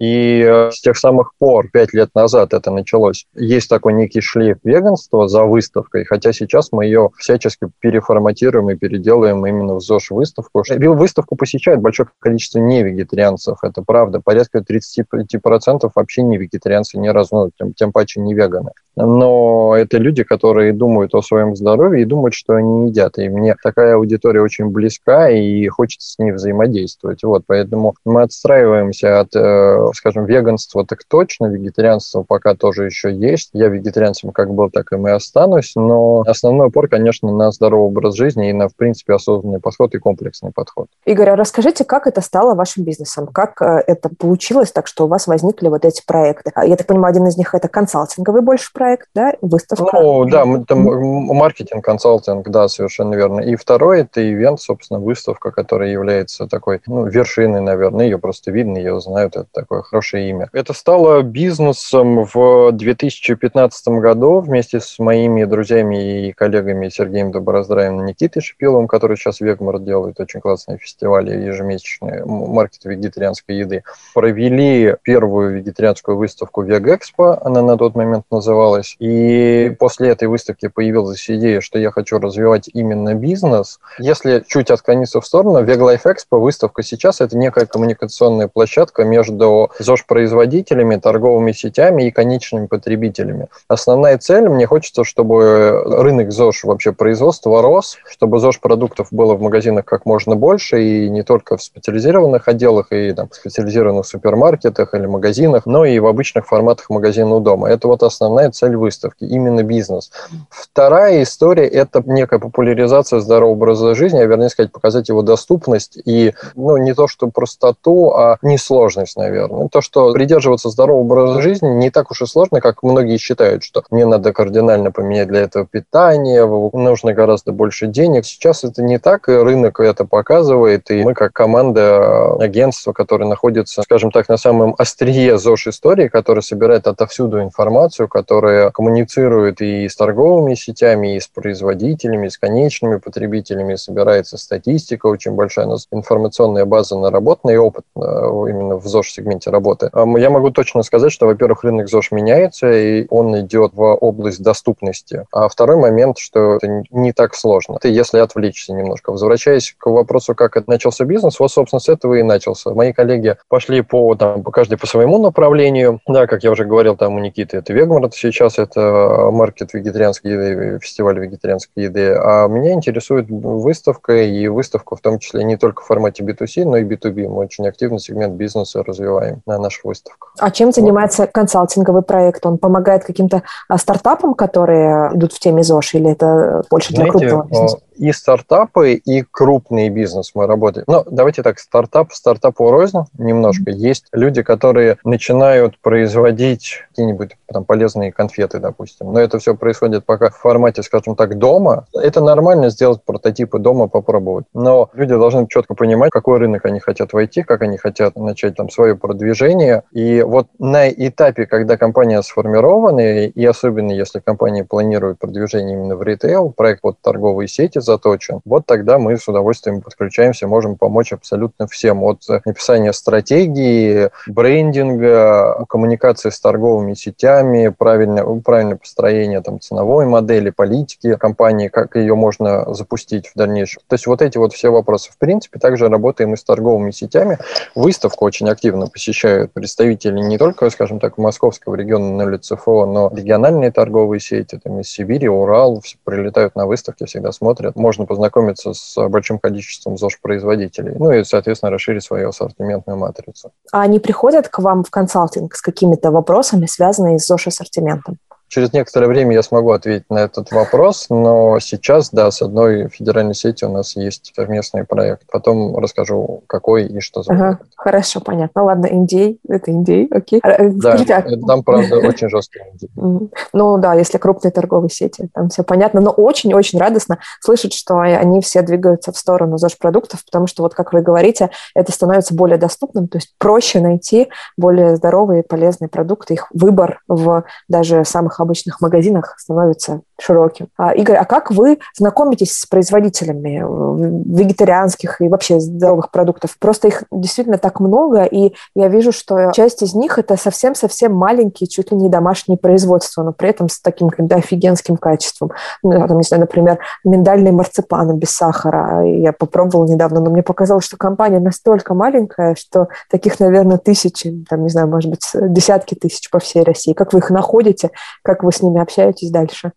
И 0.00 0.40
э, 0.40 0.70
с 0.72 0.80
тех 0.80 0.96
самых 0.96 1.32
пор, 1.38 1.70
пять 1.70 1.92
лет 1.92 2.10
назад 2.14 2.52
это 2.52 2.70
началось, 2.70 3.26
есть 3.34 3.68
такой 3.68 3.92
некий 3.92 4.20
шлейф 4.20 4.58
веганства 4.64 5.28
за 5.28 5.44
выставкой, 5.44 6.04
хотя 6.04 6.32
сейчас 6.32 6.72
мы 6.72 6.86
ее 6.86 7.10
всячески 7.16 7.68
переформатируем 7.78 8.70
и 8.70 8.76
переделаем 8.76 9.46
именно 9.46 9.74
в 9.74 9.80
ЗОЖ-выставку. 9.80 10.64
Выставку 10.68 11.36
посещает 11.36 11.80
большое 11.80 12.08
количество 12.18 12.58
невегетарианцев, 12.58 13.58
это 13.62 13.82
правда. 13.82 14.20
Порядка 14.20 14.58
35% 14.58 15.90
вообще 15.94 16.22
не 16.22 16.38
вегетарианцы 16.38 16.98
ни 16.98 17.08
разу, 17.08 17.36
ну, 17.36 17.50
тем, 17.56 17.74
тем 17.74 17.92
паче 17.92 18.20
не 18.20 18.34
веганы. 18.34 18.72
Но 18.96 19.74
это 19.76 19.98
люди, 19.98 20.22
которые 20.22 20.72
думают 20.72 21.14
о 21.14 21.22
своем 21.22 21.56
здоровье 21.56 22.02
и 22.02 22.06
думают, 22.06 22.34
что 22.34 22.54
они 22.54 22.88
едят. 22.88 23.18
И 23.18 23.28
мне 23.28 23.56
такая 23.62 23.96
аудитория 23.96 24.40
очень 24.40 24.66
близка, 24.66 25.30
и 25.30 25.66
хочется 25.68 26.12
с 26.12 26.18
ней 26.18 26.32
взаимодействовать. 26.32 27.22
Вот, 27.24 27.44
поэтому 27.46 27.94
мы 28.04 28.22
отстраиваемся 28.22 29.20
от 29.20 29.34
э, 29.34 29.90
скажем, 29.94 30.26
веганство 30.26 30.84
так 30.86 31.04
точно, 31.08 31.46
вегетарианство 31.46 32.22
пока 32.22 32.54
тоже 32.54 32.84
еще 32.84 33.14
есть. 33.14 33.50
Я 33.52 33.68
вегетарианцем 33.68 34.30
как 34.30 34.52
был, 34.52 34.70
так 34.70 34.92
и 34.92 34.96
мы 34.96 35.12
останусь, 35.12 35.72
но 35.74 36.22
основной 36.26 36.68
упор, 36.68 36.88
конечно, 36.88 37.30
на 37.32 37.50
здоровый 37.50 37.88
образ 37.88 38.14
жизни 38.14 38.50
и 38.50 38.52
на, 38.52 38.68
в 38.68 38.76
принципе, 38.76 39.14
осознанный 39.14 39.60
подход 39.60 39.94
и 39.94 39.98
комплексный 39.98 40.52
подход. 40.52 40.88
Игорь, 41.04 41.30
а 41.30 41.36
расскажите, 41.36 41.84
как 41.84 42.06
это 42.06 42.20
стало 42.20 42.54
вашим 42.54 42.84
бизнесом? 42.84 43.26
Как 43.26 43.60
э, 43.60 43.82
это 43.86 44.08
получилось 44.08 44.72
так, 44.72 44.86
что 44.86 45.04
у 45.04 45.08
вас 45.08 45.26
возникли 45.26 45.68
вот 45.68 45.84
эти 45.84 46.02
проекты? 46.04 46.50
А, 46.54 46.64
я 46.64 46.76
так 46.76 46.86
понимаю, 46.86 47.10
один 47.10 47.26
из 47.26 47.36
них 47.36 47.54
это 47.54 47.68
консалтинговый 47.68 48.42
больше 48.42 48.72
проект, 48.72 48.83
да, 49.14 49.34
выставка? 49.40 50.00
Ну, 50.00 50.24
да, 50.26 50.44
это 50.44 50.74
маркетинг, 50.76 51.84
консалтинг, 51.84 52.48
да, 52.48 52.68
совершенно 52.68 53.14
верно. 53.14 53.40
И 53.40 53.56
второй 53.56 54.00
это 54.00 54.26
ивент, 54.26 54.60
собственно, 54.60 55.00
выставка, 55.00 55.50
которая 55.50 55.90
является 55.90 56.46
такой, 56.46 56.80
ну, 56.86 57.06
вершиной, 57.06 57.60
наверное, 57.60 58.06
ее 58.06 58.18
просто 58.18 58.50
видно, 58.50 58.78
ее 58.78 59.00
знают, 59.00 59.36
это 59.36 59.46
такое 59.52 59.82
хорошее 59.82 60.30
имя. 60.30 60.48
Это 60.52 60.72
стало 60.72 61.22
бизнесом 61.22 62.24
в 62.24 62.72
2015 62.72 63.88
году 63.88 64.40
вместе 64.40 64.80
с 64.80 64.98
моими 64.98 65.44
друзьями 65.44 66.28
и 66.28 66.32
коллегами 66.32 66.88
Сергеем 66.88 67.32
Доброздраевым 67.32 68.02
и 68.02 68.10
Никитой 68.10 68.42
Шипиловым, 68.42 68.86
который 68.86 69.16
сейчас 69.16 69.40
Вегмар 69.40 69.78
делает 69.78 70.20
очень 70.20 70.40
классные 70.40 70.78
фестивали 70.78 71.30
ежемесячные, 71.30 72.24
маркет 72.24 72.84
вегетарианской 72.84 73.56
еды. 73.56 73.82
Провели 74.14 74.96
первую 75.02 75.56
вегетарианскую 75.56 76.16
выставку 76.16 76.62
Вегэкспо, 76.62 77.38
она 77.42 77.62
на 77.62 77.76
тот 77.76 77.94
момент 77.94 78.24
называлась. 78.30 78.73
И 78.98 79.74
после 79.78 80.10
этой 80.10 80.28
выставки 80.28 80.68
появилась 80.68 81.28
идея, 81.28 81.60
что 81.60 81.78
я 81.78 81.90
хочу 81.90 82.18
развивать 82.18 82.68
именно 82.72 83.14
бизнес. 83.14 83.78
Если 83.98 84.44
чуть 84.46 84.70
отклониться 84.70 85.20
в 85.20 85.26
сторону, 85.26 85.62
Веглайф 85.62 86.06
Экспо 86.06 86.38
выставка 86.38 86.82
сейчас 86.82 87.20
это 87.20 87.36
некая 87.36 87.66
коммуникационная 87.66 88.48
площадка 88.48 89.04
между 89.04 89.70
ЗОЖ-производителями, 89.78 90.96
торговыми 90.96 91.52
сетями 91.52 92.04
и 92.04 92.10
конечными 92.10 92.66
потребителями. 92.66 93.48
Основная 93.68 94.18
цель, 94.18 94.48
мне 94.48 94.66
хочется, 94.66 95.04
чтобы 95.04 95.82
рынок 95.84 96.32
ЗОЖ 96.32 96.64
вообще 96.64 96.92
производства 96.92 97.62
рос, 97.62 97.98
чтобы 98.06 98.38
ЗОЖ-продуктов 98.38 99.08
было 99.10 99.34
в 99.34 99.40
магазинах 99.40 99.84
как 99.84 100.06
можно 100.06 100.36
больше, 100.36 100.82
и 100.82 101.08
не 101.08 101.22
только 101.22 101.56
в 101.56 101.62
специализированных 101.62 102.48
отделах, 102.48 102.88
и 102.90 103.12
там, 103.12 103.28
специализированных 103.30 104.06
супермаркетах 104.06 104.94
или 104.94 105.06
магазинах, 105.06 105.66
но 105.66 105.84
и 105.84 105.98
в 105.98 106.06
обычных 106.06 106.46
форматах 106.46 106.90
магазина 106.90 107.36
у 107.36 107.40
дома. 107.40 107.68
Это 107.68 107.88
вот 107.88 108.02
основная 108.02 108.50
цель 108.50 108.63
выставки, 108.72 109.24
именно 109.24 109.62
бизнес. 109.62 110.10
Вторая 110.48 111.22
история– 111.22 111.66
это 111.68 112.02
некая 112.06 112.38
популяризация 112.38 113.20
здорового 113.20 113.54
образа 113.54 113.94
жизни, 113.94 114.18
а 114.18 114.24
вернее 114.24 114.48
сказать, 114.48 114.72
показать 114.72 115.08
его 115.08 115.22
доступность 115.22 115.98
и, 116.04 116.34
ну, 116.54 116.76
не 116.78 116.94
то 116.94 117.06
что 117.06 117.28
простоту, 117.28 118.10
а 118.12 118.38
несложность, 118.42 119.16
наверное 119.16 119.68
то, 119.74 119.80
что 119.80 120.12
придерживаться 120.12 120.70
здорового 120.70 121.02
образа 121.02 121.42
жизни 121.42 121.66
не 121.66 121.90
так 121.90 122.12
уж 122.12 122.22
и 122.22 122.26
сложно, 122.26 122.60
как 122.60 122.84
многие 122.84 123.16
считают, 123.16 123.64
что 123.64 123.82
мне 123.90 124.06
надо 124.06 124.32
кардинально 124.32 124.92
поменять 124.92 125.26
для 125.26 125.40
этого 125.40 125.66
питание, 125.66 126.46
нужно 126.72 127.12
гораздо 127.12 127.50
больше 127.50 127.88
денег. 127.88 128.24
Сейчас 128.24 128.62
это 128.62 128.82
не 128.82 128.98
так, 128.98 129.28
и 129.28 129.32
рынок 129.32 129.80
это 129.80 130.04
показывает, 130.04 130.92
и 130.92 131.02
мы 131.02 131.14
как 131.14 131.32
команда 131.32 132.34
агентства, 132.34 132.92
которое 132.92 133.26
находится, 133.26 133.82
скажем 133.82 134.12
так, 134.12 134.28
на 134.28 134.36
самом 134.36 134.76
острие 134.78 135.38
ЗОЖ-истории, 135.38 136.06
которая 136.06 136.42
собирает 136.42 136.86
отовсюду 136.86 137.42
информацию, 137.42 138.06
которая 138.06 138.53
коммуницирует 138.72 139.60
и 139.60 139.88
с 139.88 139.96
торговыми 139.96 140.54
сетями, 140.54 141.16
и 141.16 141.20
с 141.20 141.28
производителями, 141.28 142.26
и 142.26 142.30
с 142.30 142.38
конечными 142.38 142.96
потребителями, 142.96 143.74
собирается 143.74 144.38
статистика 144.38 145.06
очень 145.06 145.32
большая, 145.32 145.66
у 145.66 145.70
нас 145.70 145.86
информационная 145.90 146.64
база 146.64 146.98
наработана 146.98 147.50
и 147.50 147.56
опыт 147.56 147.84
э, 147.96 148.00
именно 148.00 148.76
в 148.76 148.86
ЗОЖ-сегменте 148.86 149.24
сегменте 149.24 149.50
работы. 149.50 149.90
Я 149.94 150.30
могу 150.30 150.50
точно 150.50 150.82
сказать, 150.82 151.12
что, 151.12 151.26
во-первых, 151.26 151.64
рынок 151.64 151.88
ЗОЖ 151.88 152.12
меняется, 152.12 152.70
и 152.70 153.06
он 153.10 153.38
идет 153.40 153.72
в 153.74 153.82
область 153.82 154.42
доступности. 154.42 155.26
А 155.32 155.48
второй 155.48 155.76
момент, 155.76 156.18
что 156.18 156.56
это 156.56 156.84
не 156.90 157.12
так 157.12 157.34
сложно. 157.34 157.78
Ты, 157.80 157.88
если 157.88 158.18
отвлечься 158.18 158.72
немножко. 158.72 159.10
Возвращаясь 159.10 159.74
к 159.76 159.86
вопросу, 159.86 160.34
как 160.34 160.56
это 160.56 160.70
начался 160.70 161.04
бизнес, 161.04 161.38
вот, 161.40 161.50
собственно, 161.50 161.80
с 161.80 161.88
этого 161.88 162.14
и 162.14 162.22
начался. 162.22 162.70
Мои 162.70 162.92
коллеги 162.92 163.36
пошли 163.48 163.82
по, 163.82 164.14
там, 164.14 164.42
по 164.42 164.50
каждый 164.50 164.78
по 164.78 164.86
своему 164.86 165.18
направлению. 165.18 166.00
Да, 166.06 166.26
как 166.26 166.44
я 166.44 166.50
уже 166.50 166.64
говорил, 166.64 166.96
там 166.96 167.14
у 167.14 167.18
Никиты 167.18 167.58
это 167.58 167.72
Вегмарт, 167.72 168.14
сейчас 168.14 168.43
это 168.58 169.30
маркет 169.32 169.74
вегетарианской 169.74 170.32
еды, 170.32 170.78
фестиваль 170.80 171.18
вегетарианской 171.18 171.84
еды. 171.84 172.14
А 172.14 172.46
меня 172.48 172.72
интересует 172.72 173.26
выставка, 173.28 174.22
и 174.22 174.48
выставка 174.48 174.96
в 174.96 175.00
том 175.00 175.18
числе 175.18 175.44
не 175.44 175.56
только 175.56 175.82
в 175.82 175.86
формате 175.86 176.22
B2C, 176.22 176.64
но 176.64 176.76
и 176.76 176.84
B2B. 176.84 177.28
Мы 177.28 177.36
очень 177.36 177.66
активно 177.66 177.98
сегмент 177.98 178.34
бизнеса 178.34 178.82
развиваем 178.82 179.42
на 179.46 179.58
наших 179.58 179.84
выставках. 179.84 180.34
А 180.38 180.50
чем 180.50 180.72
занимается 180.72 181.22
вот. 181.22 181.32
консалтинговый 181.32 182.02
проект? 182.02 182.44
Он 182.46 182.58
помогает 182.58 183.04
каким-то 183.04 183.42
а, 183.68 183.78
стартапам, 183.78 184.34
которые 184.34 185.10
идут 185.14 185.32
в 185.32 185.38
теме 185.38 185.62
ЗОЖ, 185.62 185.94
или 185.94 186.12
это 186.12 186.62
больше 186.70 186.94
для 186.94 187.04
Знаете, 187.04 187.18
крупного 187.18 187.48
бизнеса? 187.48 187.78
И 187.96 188.12
стартапы, 188.12 188.94
и 188.94 189.22
крупный 189.22 189.88
бизнес 189.88 190.32
мы 190.34 190.46
работаем. 190.46 190.84
Ну, 190.88 191.04
давайте 191.10 191.42
так, 191.42 191.58
стартап, 191.58 192.12
стартапу 192.12 192.70
рознь 192.70 192.98
немножко. 193.18 193.70
Mm-hmm. 193.70 193.74
Есть 193.74 194.06
люди, 194.12 194.42
которые 194.42 194.98
начинают 195.04 195.78
производить 195.80 196.82
какие-нибудь 196.88 197.36
там 197.52 197.64
полезные 197.64 198.12
конфеты, 198.12 198.58
допустим. 198.58 199.12
Но 199.12 199.20
это 199.20 199.38
все 199.38 199.54
происходит 199.54 200.04
пока 200.04 200.30
в 200.30 200.36
формате, 200.36 200.82
скажем 200.82 201.16
так, 201.16 201.38
дома. 201.38 201.86
Это 201.94 202.20
нормально 202.20 202.70
сделать 202.70 203.02
прототипы 203.04 203.58
дома, 203.58 203.88
попробовать. 203.88 204.46
Но 204.54 204.90
люди 204.94 205.14
должны 205.14 205.46
четко 205.48 205.74
понимать, 205.74 206.10
какой 206.10 206.38
рынок 206.38 206.64
они 206.66 206.80
хотят 206.80 207.12
войти, 207.12 207.42
как 207.42 207.62
они 207.62 207.76
хотят 207.76 208.16
начать 208.16 208.56
там 208.56 208.70
свое 208.70 208.96
продвижение. 208.96 209.82
И 209.92 210.22
вот 210.22 210.48
на 210.58 210.88
этапе, 210.88 211.46
когда 211.46 211.76
компания 211.76 212.22
сформирована, 212.22 213.24
и 213.26 213.44
особенно 213.44 213.92
если 213.92 214.20
компания 214.20 214.64
планирует 214.64 215.18
продвижение 215.18 215.76
именно 215.76 215.96
в 215.96 216.02
ритейл, 216.02 216.50
проект 216.50 216.80
вот 216.82 216.96
торговые 217.00 217.48
сети 217.48 217.78
заточен, 217.84 218.40
вот 218.44 218.66
тогда 218.66 218.98
мы 218.98 219.16
с 219.16 219.28
удовольствием 219.28 219.80
подключаемся, 219.80 220.46
можем 220.46 220.76
помочь 220.76 221.12
абсолютно 221.12 221.66
всем. 221.66 222.02
От 222.02 222.22
написания 222.44 222.92
стратегии, 222.92 224.10
брендинга, 224.26 225.64
коммуникации 225.68 226.30
с 226.30 226.40
торговыми 226.40 226.94
сетями, 226.94 227.68
правильное, 227.68 228.24
правильное 228.40 228.76
построение 228.76 229.40
там, 229.40 229.60
ценовой 229.60 230.06
модели, 230.06 230.50
политики 230.50 231.16
компании, 231.16 231.68
как 231.68 231.96
ее 231.96 232.14
можно 232.14 232.72
запустить 232.74 233.28
в 233.28 233.34
дальнейшем. 233.36 233.82
То 233.88 233.94
есть 233.94 234.06
вот 234.06 234.22
эти 234.22 234.38
вот 234.38 234.52
все 234.52 234.70
вопросы. 234.70 235.10
В 235.12 235.18
принципе, 235.18 235.58
также 235.58 235.88
работаем 235.88 236.34
и 236.34 236.36
с 236.36 236.44
торговыми 236.44 236.90
сетями. 236.90 237.38
Выставку 237.74 238.24
очень 238.24 238.48
активно 238.48 238.86
посещают 238.86 239.52
представители 239.52 240.20
не 240.20 240.38
только, 240.38 240.70
скажем 240.70 241.00
так, 241.00 241.18
московского 241.18 241.74
региона 241.74 242.24
на 242.24 242.34
ЛЦФО, 242.34 242.86
но 242.86 243.10
региональные 243.14 243.70
торговые 243.70 244.20
сети, 244.20 244.58
там 244.62 244.80
из 244.80 244.88
Сибири, 244.88 245.28
Урал, 245.28 245.80
все 245.80 245.96
прилетают 246.04 246.54
на 246.54 246.66
выставки, 246.66 247.04
всегда 247.04 247.32
смотрят 247.32 247.73
можно 247.74 248.06
познакомиться 248.06 248.72
с 248.72 249.08
большим 249.08 249.38
количеством 249.38 249.96
ЗОЖ-производителей, 249.96 250.94
ну 250.98 251.10
и, 251.12 251.24
соответственно, 251.24 251.70
расширить 251.70 252.04
свою 252.04 252.28
ассортиментную 252.28 252.98
матрицу. 252.98 253.52
А 253.72 253.82
они 253.82 253.98
приходят 253.98 254.48
к 254.48 254.58
вам 254.58 254.84
в 254.84 254.90
консалтинг 254.90 255.54
с 255.54 255.60
какими-то 255.60 256.10
вопросами, 256.10 256.66
связанными 256.66 257.18
с 257.18 257.26
ЗОЖ-ассортиментом? 257.26 258.18
Через 258.54 258.72
некоторое 258.72 259.08
время 259.08 259.34
я 259.34 259.42
смогу 259.42 259.72
ответить 259.72 260.08
на 260.10 260.18
этот 260.18 260.52
вопрос, 260.52 261.06
но 261.10 261.58
сейчас, 261.58 262.10
да, 262.10 262.30
с 262.30 262.40
одной 262.40 262.88
федеральной 262.88 263.34
сетью 263.34 263.68
у 263.68 263.72
нас 263.72 263.96
есть 263.96 264.32
совместный 264.32 264.84
проект. 264.84 265.24
Потом 265.32 265.76
расскажу, 265.76 266.44
какой 266.46 266.84
и 266.84 267.00
что 267.00 267.24
за 267.24 267.32
ага, 267.32 267.58
Хорошо, 267.74 268.20
понятно. 268.20 268.62
Ладно, 268.62 268.86
индей, 268.86 269.40
это 269.48 269.72
индей, 269.72 270.06
окей. 270.08 270.40
Э, 270.44 270.68
да, 270.68 270.90
Скажите, 270.92 271.14
а... 271.14 271.46
там, 271.48 271.64
правда, 271.64 271.96
очень 271.96 272.28
жесткий 272.28 272.60
индей. 272.60 272.90
Ну 273.52 273.76
да, 273.78 273.94
если 273.94 274.18
крупные 274.18 274.52
торговые 274.52 274.90
сети, 274.90 275.28
там 275.34 275.48
все 275.48 275.64
понятно, 275.64 276.00
но 276.00 276.10
очень-очень 276.10 276.78
радостно 276.78 277.18
слышать, 277.40 277.72
что 277.72 277.98
они 277.98 278.40
все 278.40 278.62
двигаются 278.62 279.10
в 279.10 279.16
сторону 279.16 279.58
ЗОЖ-продуктов, 279.58 280.24
потому 280.24 280.46
что, 280.46 280.62
вот 280.62 280.74
как 280.74 280.92
вы 280.92 281.02
говорите, 281.02 281.50
это 281.74 281.90
становится 281.90 282.34
более 282.34 282.58
доступным, 282.58 283.08
то 283.08 283.18
есть 283.18 283.34
проще 283.38 283.80
найти 283.80 284.28
более 284.56 284.94
здоровые 284.94 285.42
и 285.42 285.46
полезные 285.46 285.88
продукты, 285.88 286.34
их 286.34 286.46
выбор 286.52 287.00
в 287.08 287.44
даже 287.68 288.04
самых 288.04 288.40
обычных 288.44 288.80
магазинах 288.80 289.34
становится 289.38 290.02
широким. 290.20 290.68
А, 290.76 290.94
Игорь, 290.94 291.16
а 291.16 291.24
как 291.24 291.50
вы 291.50 291.78
знакомитесь 291.96 292.52
с 292.52 292.66
производителями 292.66 293.62
э, 293.62 294.38
вегетарианских 294.38 295.20
и 295.20 295.28
вообще 295.28 295.60
здоровых 295.60 296.10
продуктов? 296.10 296.56
Просто 296.58 296.88
их 296.88 297.04
действительно 297.10 297.58
так 297.58 297.80
много, 297.80 298.24
и 298.24 298.54
я 298.74 298.88
вижу, 298.88 299.12
что 299.12 299.50
часть 299.52 299.82
из 299.82 299.94
них 299.94 300.18
это 300.18 300.36
совсем-совсем 300.36 301.12
маленькие, 301.14 301.68
чуть 301.68 301.90
ли 301.90 301.96
не 301.96 302.08
домашние 302.08 302.58
производства, 302.58 303.22
но 303.22 303.32
при 303.32 303.50
этом 303.50 303.68
с 303.68 303.80
таким 303.80 304.10
когда 304.10 304.36
офигенским 304.36 304.96
качеством. 304.96 305.52
Ну, 305.82 306.06
там, 306.06 306.16
не 306.16 306.22
знаю, 306.22 306.42
например, 306.42 306.78
миндальные 307.04 307.52
марципаны 307.52 308.16
без 308.16 308.30
сахара. 308.30 309.04
Я 309.04 309.32
попробовала 309.32 309.86
недавно, 309.86 310.20
но 310.20 310.30
мне 310.30 310.42
показалось, 310.42 310.84
что 310.84 310.96
компания 310.96 311.40
настолько 311.40 311.94
маленькая, 311.94 312.54
что 312.54 312.88
таких, 313.10 313.40
наверное, 313.40 313.78
тысячи, 313.78 314.44
там, 314.48 314.62
не 314.62 314.68
знаю, 314.68 314.88
может 314.88 315.10
быть, 315.10 315.28
десятки 315.34 315.94
тысяч 315.94 316.30
по 316.30 316.38
всей 316.38 316.62
России. 316.62 316.92
Как 316.92 317.12
вы 317.12 317.18
их 317.18 317.30
находите? 317.30 317.90
Как 318.22 318.42
вы 318.42 318.52
с 318.52 318.62
ними 318.62 318.80
общаетесь 318.80 319.30
дальше? 319.30 319.72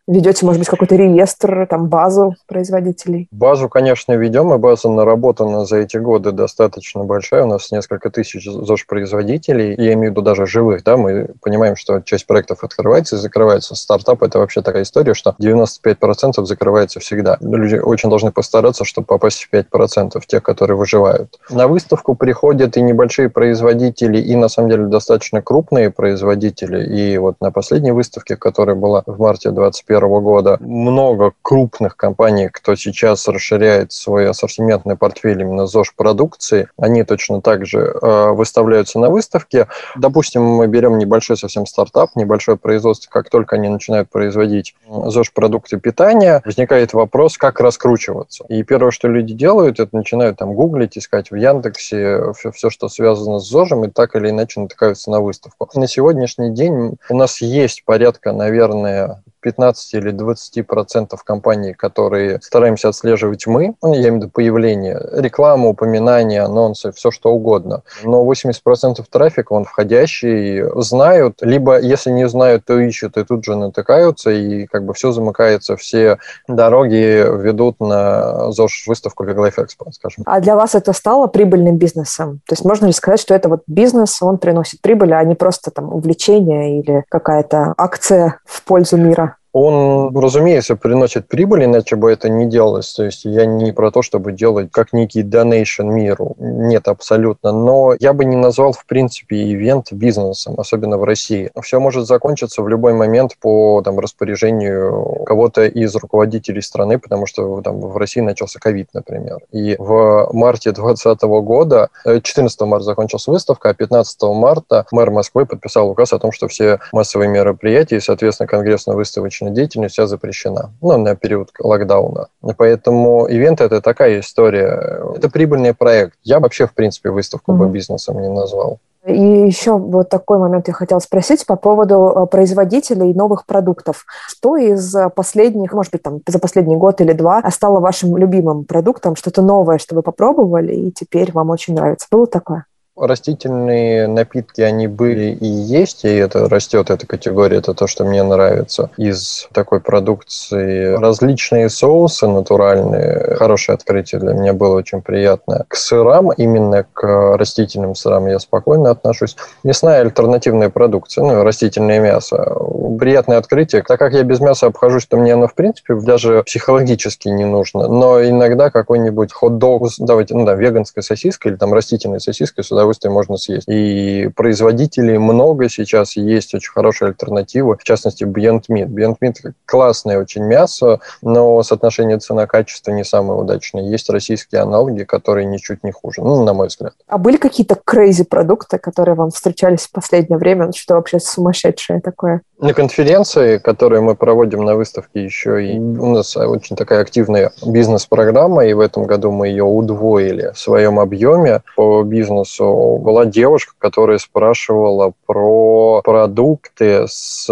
Может 0.45 0.59
быть, 0.59 0.69
какой-то 0.69 0.95
реестр, 0.95 1.67
там, 1.69 1.87
базу 1.87 2.35
производителей? 2.47 3.27
Базу, 3.31 3.69
конечно, 3.69 4.13
ведем, 4.13 4.53
и 4.53 4.57
база 4.57 4.89
наработана 4.89 5.65
за 5.65 5.77
эти 5.77 5.97
годы 5.97 6.31
достаточно 6.31 7.03
большая. 7.03 7.43
У 7.43 7.47
нас 7.47 7.71
несколько 7.71 8.09
тысяч 8.09 8.45
ЗОЖ-производителей, 8.45 9.75
я 9.77 9.93
имею 9.93 10.09
в 10.09 10.11
виду 10.11 10.21
даже 10.21 10.45
живых, 10.45 10.83
да, 10.83 10.97
мы 10.97 11.29
понимаем, 11.41 11.75
что 11.75 12.01
часть 12.01 12.27
проектов 12.27 12.63
открывается 12.63 13.15
и 13.15 13.19
закрывается. 13.19 13.75
Стартап– 13.75 14.21
это 14.23 14.39
вообще 14.39 14.61
такая 14.61 14.83
история, 14.83 15.13
что 15.13 15.35
95% 15.39 16.45
закрывается 16.45 16.99
всегда. 16.99 17.37
Люди 17.41 17.75
очень 17.75 18.09
должны 18.09 18.31
постараться, 18.31 18.85
чтобы 18.85 19.05
попасть 19.07 19.43
в 19.43 19.53
5% 19.53 20.21
тех, 20.25 20.43
которые 20.43 20.77
выживают. 20.77 21.39
На 21.49 21.67
выставку 21.67 22.15
приходят 22.15 22.77
и 22.77 22.81
небольшие 22.81 23.29
производители, 23.29 24.19
и 24.19 24.35
на 24.35 24.49
самом 24.49 24.69
деле 24.69 24.85
достаточно 24.85 25.41
крупные 25.41 25.91
производители. 25.91 26.85
И 26.85 27.17
вот 27.17 27.35
на 27.41 27.51
последней 27.51 27.91
выставке, 27.91 28.35
которая 28.35 28.75
была 28.75 29.03
в 29.05 29.19
марте 29.19 29.51
2021 29.51 30.16
года, 30.19 30.57
много 30.59 31.33
крупных 31.41 31.95
компаний, 31.95 32.49
кто 32.51 32.75
сейчас 32.75 33.27
расширяет 33.27 33.91
свой 33.91 34.29
ассортиментный 34.29 34.95
портфель 34.95 35.41
именно 35.41 35.67
ЗОЖ-продукции, 35.67 36.69
они 36.77 37.03
точно 37.03 37.41
так 37.41 37.65
же 37.65 37.79
э, 37.79 38.31
выставляются 38.31 38.99
на 38.99 39.09
выставке. 39.09 39.67
Допустим, 39.95 40.43
мы 40.43 40.67
берем 40.67 40.97
небольшой 40.97 41.37
совсем 41.37 41.65
стартап, 41.65 42.11
небольшое 42.15 42.57
производство, 42.57 43.09
как 43.09 43.29
только 43.29 43.55
они 43.55 43.69
начинают 43.69 44.09
производить 44.09 44.75
ЗОЖ-продукты 44.89 45.79
питания, 45.79 46.41
возникает 46.45 46.93
вопрос, 46.93 47.37
как 47.37 47.59
раскручиваться. 47.59 48.45
И 48.49 48.63
первое, 48.63 48.91
что 48.91 49.07
люди 49.07 49.33
делают, 49.33 49.79
это 49.79 49.95
начинают 49.95 50.37
там 50.37 50.53
гуглить, 50.53 50.97
искать 50.97 51.31
в 51.31 51.35
Яндексе 51.35 52.31
все, 52.33 52.51
все 52.51 52.69
что 52.69 52.89
связано 52.89 53.39
с 53.39 53.47
ЗОЖем, 53.47 53.85
и 53.85 53.89
так 53.89 54.15
или 54.15 54.29
иначе 54.29 54.59
натыкаются 54.59 55.11
на 55.11 55.21
выставку. 55.21 55.69
На 55.75 55.87
сегодняшний 55.87 56.51
день 56.51 56.97
у 57.09 57.15
нас 57.15 57.41
есть 57.41 57.83
порядка, 57.85 58.31
наверное, 58.31 59.23
15 59.47 59.93
или 59.93 60.11
20 60.11 60.67
процентов 60.67 61.23
компаний, 61.23 61.73
которые 61.73 62.41
стараемся 62.41 62.89
отслеживать 62.89 63.47
мы, 63.47 63.75
ну, 63.81 63.93
я 63.93 64.09
имею 64.09 64.13
в 64.13 64.15
виду 64.17 64.29
появление, 64.29 65.01
реклама, 65.13 65.69
упоминания, 65.69 66.43
анонсы, 66.43 66.91
все 66.91 67.11
что 67.11 67.31
угодно. 67.31 67.83
Но 68.03 68.25
80 68.25 68.61
процентов 68.61 69.07
трафика, 69.07 69.53
он 69.53 69.63
входящий, 69.63 70.63
знают, 70.81 71.37
либо 71.39 71.79
если 71.79 72.11
не 72.11 72.27
знают, 72.27 72.65
то 72.65 72.77
ищут 72.77 73.15
и 73.15 73.23
тут 73.23 73.45
же 73.45 73.55
натыкаются, 73.55 74.31
и 74.31 74.65
как 74.65 74.83
бы 74.83 74.93
все 74.93 75.13
замыкается, 75.13 75.77
все 75.77 76.17
дороги 76.49 77.23
ведут 77.41 77.79
на 77.79 78.51
ЗОЖ-выставку 78.51 79.23
как 79.23 79.37
Life 79.37 79.59
Expo, 79.59 79.89
скажем. 79.93 80.23
А 80.25 80.41
для 80.41 80.57
вас 80.57 80.75
это 80.75 80.91
стало 80.91 81.27
прибыльным 81.27 81.77
бизнесом? 81.77 82.41
То 82.47 82.53
есть 82.53 82.65
можно 82.65 82.87
ли 82.87 82.91
сказать, 82.91 83.21
что 83.21 83.33
это 83.33 83.47
вот 83.47 83.61
бизнес, 83.65 84.21
он 84.21 84.39
приносит 84.39 84.81
прибыль, 84.81 85.13
а 85.13 85.23
не 85.23 85.35
просто 85.35 85.71
там 85.71 85.93
увлечение 85.93 86.81
или 86.81 87.05
какая-то 87.07 87.73
акция 87.77 88.41
в 88.43 88.65
пользу 88.65 88.97
мира? 88.97 89.36
Он, 89.53 90.15
разумеется, 90.15 90.75
приносит 90.75 91.27
прибыль, 91.27 91.65
иначе 91.65 91.95
бы 91.95 92.11
это 92.11 92.29
не 92.29 92.45
делалось. 92.45 92.93
То 92.93 93.05
есть 93.05 93.25
я 93.25 93.45
не 93.45 93.71
про 93.71 93.91
то, 93.91 94.01
чтобы 94.01 94.31
делать 94.31 94.69
как 94.71 94.93
некий 94.93 95.23
донейшн 95.23 95.87
миру. 95.89 96.35
Нет, 96.37 96.87
абсолютно. 96.87 97.51
Но 97.51 97.95
я 97.99 98.13
бы 98.13 98.25
не 98.25 98.35
назвал, 98.35 98.73
в 98.73 98.85
принципе, 98.85 99.51
ивент 99.51 99.91
бизнесом, 99.91 100.55
особенно 100.59 100.97
в 100.97 101.03
России. 101.03 101.49
Все 101.61 101.79
может 101.79 102.05
закончиться 102.05 102.61
в 102.61 102.67
любой 102.67 102.93
момент 102.93 103.37
по 103.39 103.81
там, 103.83 103.99
распоряжению 103.99 105.23
кого-то 105.25 105.65
из 105.65 105.95
руководителей 105.95 106.61
страны, 106.61 106.99
потому 106.99 107.25
что 107.25 107.61
там, 107.61 107.79
в 107.79 107.97
России 107.97 108.21
начался 108.21 108.59
ковид, 108.59 108.89
например. 108.93 109.39
И 109.51 109.75
в 109.79 110.29
марте 110.33 110.71
2020 110.71 111.21
года, 111.23 111.89
14 112.05 112.61
э, 112.61 112.65
марта 112.65 112.85
закончилась 112.85 113.27
выставка, 113.27 113.69
а 113.69 113.73
15 113.73 114.21
марта 114.23 114.85
мэр 114.91 115.09
Москвы 115.09 115.45
подписал 115.45 115.89
указ 115.89 116.13
о 116.13 116.19
том, 116.19 116.31
что 116.31 116.47
все 116.47 116.79
массовые 116.91 117.29
мероприятия 117.29 117.97
и, 117.97 118.01
соответственно, 118.01 118.47
конгрессно-выставочные 118.47 119.36
публичная 119.37 119.51
деятельность 119.51 119.93
вся 119.93 120.07
запрещена, 120.07 120.71
ну, 120.81 120.97
на 120.97 121.15
период 121.15 121.49
локдауна. 121.59 122.27
И 122.43 122.53
поэтому 122.53 123.27
ивент– 123.29 123.61
это 123.61 123.81
такая 123.81 124.19
история. 124.19 125.01
Это 125.15 125.29
прибыльный 125.29 125.73
проект. 125.73 126.13
Я 126.23 126.39
вообще, 126.39 126.65
в 126.65 126.73
принципе, 126.73 127.09
выставку 127.09 127.51
mm-hmm. 127.51 127.57
бы 127.57 127.69
бизнесом 127.69 128.21
не 128.21 128.29
назвал. 128.29 128.79
И 129.05 129.47
еще 129.47 129.77
вот 129.77 130.09
такой 130.09 130.37
момент 130.37 130.67
я 130.67 130.73
хотела 130.73 130.99
спросить 130.99 131.45
по 131.45 131.55
поводу 131.55 132.11
э, 132.13 132.25
производителей 132.25 133.13
новых 133.13 133.45
продуктов. 133.45 134.05
Что 134.27 134.57
из 134.57 134.95
последних, 135.15 135.73
может 135.73 135.93
быть, 135.93 136.01
там 136.01 136.19
за 136.27 136.39
последний 136.39 136.75
год 136.75 136.99
или 136.99 137.13
два 137.13 137.41
стало 137.51 137.79
вашим 137.79 138.17
любимым 138.17 138.65
продуктом, 138.65 139.15
что-то 139.15 139.41
новое, 139.41 139.77
что 139.77 139.95
вы 139.95 140.01
попробовали, 140.01 140.73
и 140.73 140.91
теперь 140.91 141.31
вам 141.31 141.51
очень 141.51 141.75
нравится? 141.75 142.07
Было 142.11 142.27
такое? 142.27 142.65
Растительные 142.97 144.07
напитки, 144.07 144.61
они 144.61 144.87
были 144.87 145.31
и 145.31 145.45
есть, 145.45 146.03
и 146.03 146.09
это 146.09 146.49
растет, 146.49 146.89
эта 146.89 147.05
категория, 147.05 147.57
это 147.57 147.75
то, 147.75 147.85
что 147.85 148.03
мне 148.03 148.23
нравится. 148.23 148.89
Из 148.97 149.47
такой 149.53 149.81
продукции 149.81 150.95
различные 150.95 151.69
соусы 151.69 152.27
натуральные, 152.27 153.35
хорошее 153.35 153.75
открытие 153.75 154.19
для 154.19 154.33
меня 154.33 154.53
было 154.53 154.77
очень 154.77 155.01
приятное. 155.01 155.65
К 155.67 155.75
сырам, 155.75 156.31
именно 156.31 156.85
к 156.91 157.37
растительным 157.37 157.93
сырам 157.93 158.25
я 158.27 158.39
спокойно 158.39 158.89
отношусь. 158.89 159.35
Мясная 159.63 160.01
альтернативная 160.01 160.69
продукция, 160.69 161.23
ну, 161.23 161.43
растительное 161.43 161.99
мясо. 161.99 162.57
Приятное 162.99 163.37
открытие. 163.37 163.83
Так 163.87 163.99
как 163.99 164.13
я 164.13 164.23
без 164.23 164.39
мяса 164.39 164.65
обхожусь, 164.67 165.05
то 165.05 165.17
мне 165.17 165.33
оно, 165.33 165.47
в 165.47 165.53
принципе, 165.53 165.93
даже 165.95 166.41
психологически 166.43 167.27
не 167.27 167.45
нужно. 167.45 167.87
Но 167.87 168.23
иногда 168.23 168.71
какой-нибудь 168.71 169.31
хот-дог, 169.31 169.87
давайте, 169.99 170.33
ну 170.33 170.45
да, 170.45 170.55
веганская 170.55 171.03
сосиска 171.03 171.49
или 171.49 171.57
там 171.57 171.73
растительная 171.73 172.19
сосиска 172.19 172.63
сюда 172.63 172.86
удовольствием 172.87 173.13
можно 173.13 173.37
съесть. 173.37 173.67
И 173.67 174.29
производителей 174.35 175.17
много 175.17 175.69
сейчас, 175.69 176.15
есть 176.15 176.53
очень 176.53 176.71
хорошие 176.71 177.09
альтернативы, 177.09 177.77
в 177.77 177.83
частности, 177.83 178.23
Beyond 178.23 178.63
Meat. 178.69 178.87
Beyond 178.87 179.17
Meat 179.21 179.53
классное 179.65 180.19
очень 180.19 180.43
мясо, 180.43 180.99
но 181.21 181.61
соотношение 181.63 182.17
цена-качество 182.17 182.91
не 182.91 183.03
самое 183.03 183.39
удачное. 183.39 183.83
Есть 183.83 184.09
российские 184.09 184.61
аналоги, 184.61 185.03
которые 185.03 185.45
ничуть 185.45 185.83
не 185.83 185.91
хуже, 185.91 186.21
ну, 186.21 186.43
на 186.43 186.53
мой 186.53 186.67
взгляд. 186.67 186.93
А 187.07 187.17
были 187.17 187.37
какие-то 187.37 187.79
crazy 187.85 188.23
продукты, 188.23 188.77
которые 188.77 189.15
вам 189.15 189.31
встречались 189.31 189.81
в 189.81 189.91
последнее 189.91 190.37
время? 190.37 190.71
Что 190.73 190.95
вообще 190.95 191.19
сумасшедшее 191.19 191.99
такое? 192.01 192.41
На 192.59 192.73
конференции, 192.73 193.59
которые 193.59 194.01
мы 194.01 194.15
проводим 194.15 194.65
на 194.65 194.75
выставке 194.75 195.23
еще, 195.23 195.63
и 195.63 195.77
у 195.77 196.07
нас 196.07 196.35
очень 196.35 196.75
такая 196.75 197.01
активная 197.01 197.51
бизнес-программа, 197.63 198.65
и 198.65 198.73
в 198.73 198.79
этом 198.79 199.03
году 199.03 199.31
мы 199.31 199.49
ее 199.49 199.63
удвоили 199.63 200.51
в 200.55 200.59
своем 200.59 200.99
объеме 200.99 201.61
по 201.75 202.01
бизнесу 202.01 202.65
была 202.97 203.25
девушка, 203.25 203.73
которая 203.77 204.17
спрашивала 204.17 205.13
про 205.25 206.01
продукты 206.03 207.05
с 207.07 207.45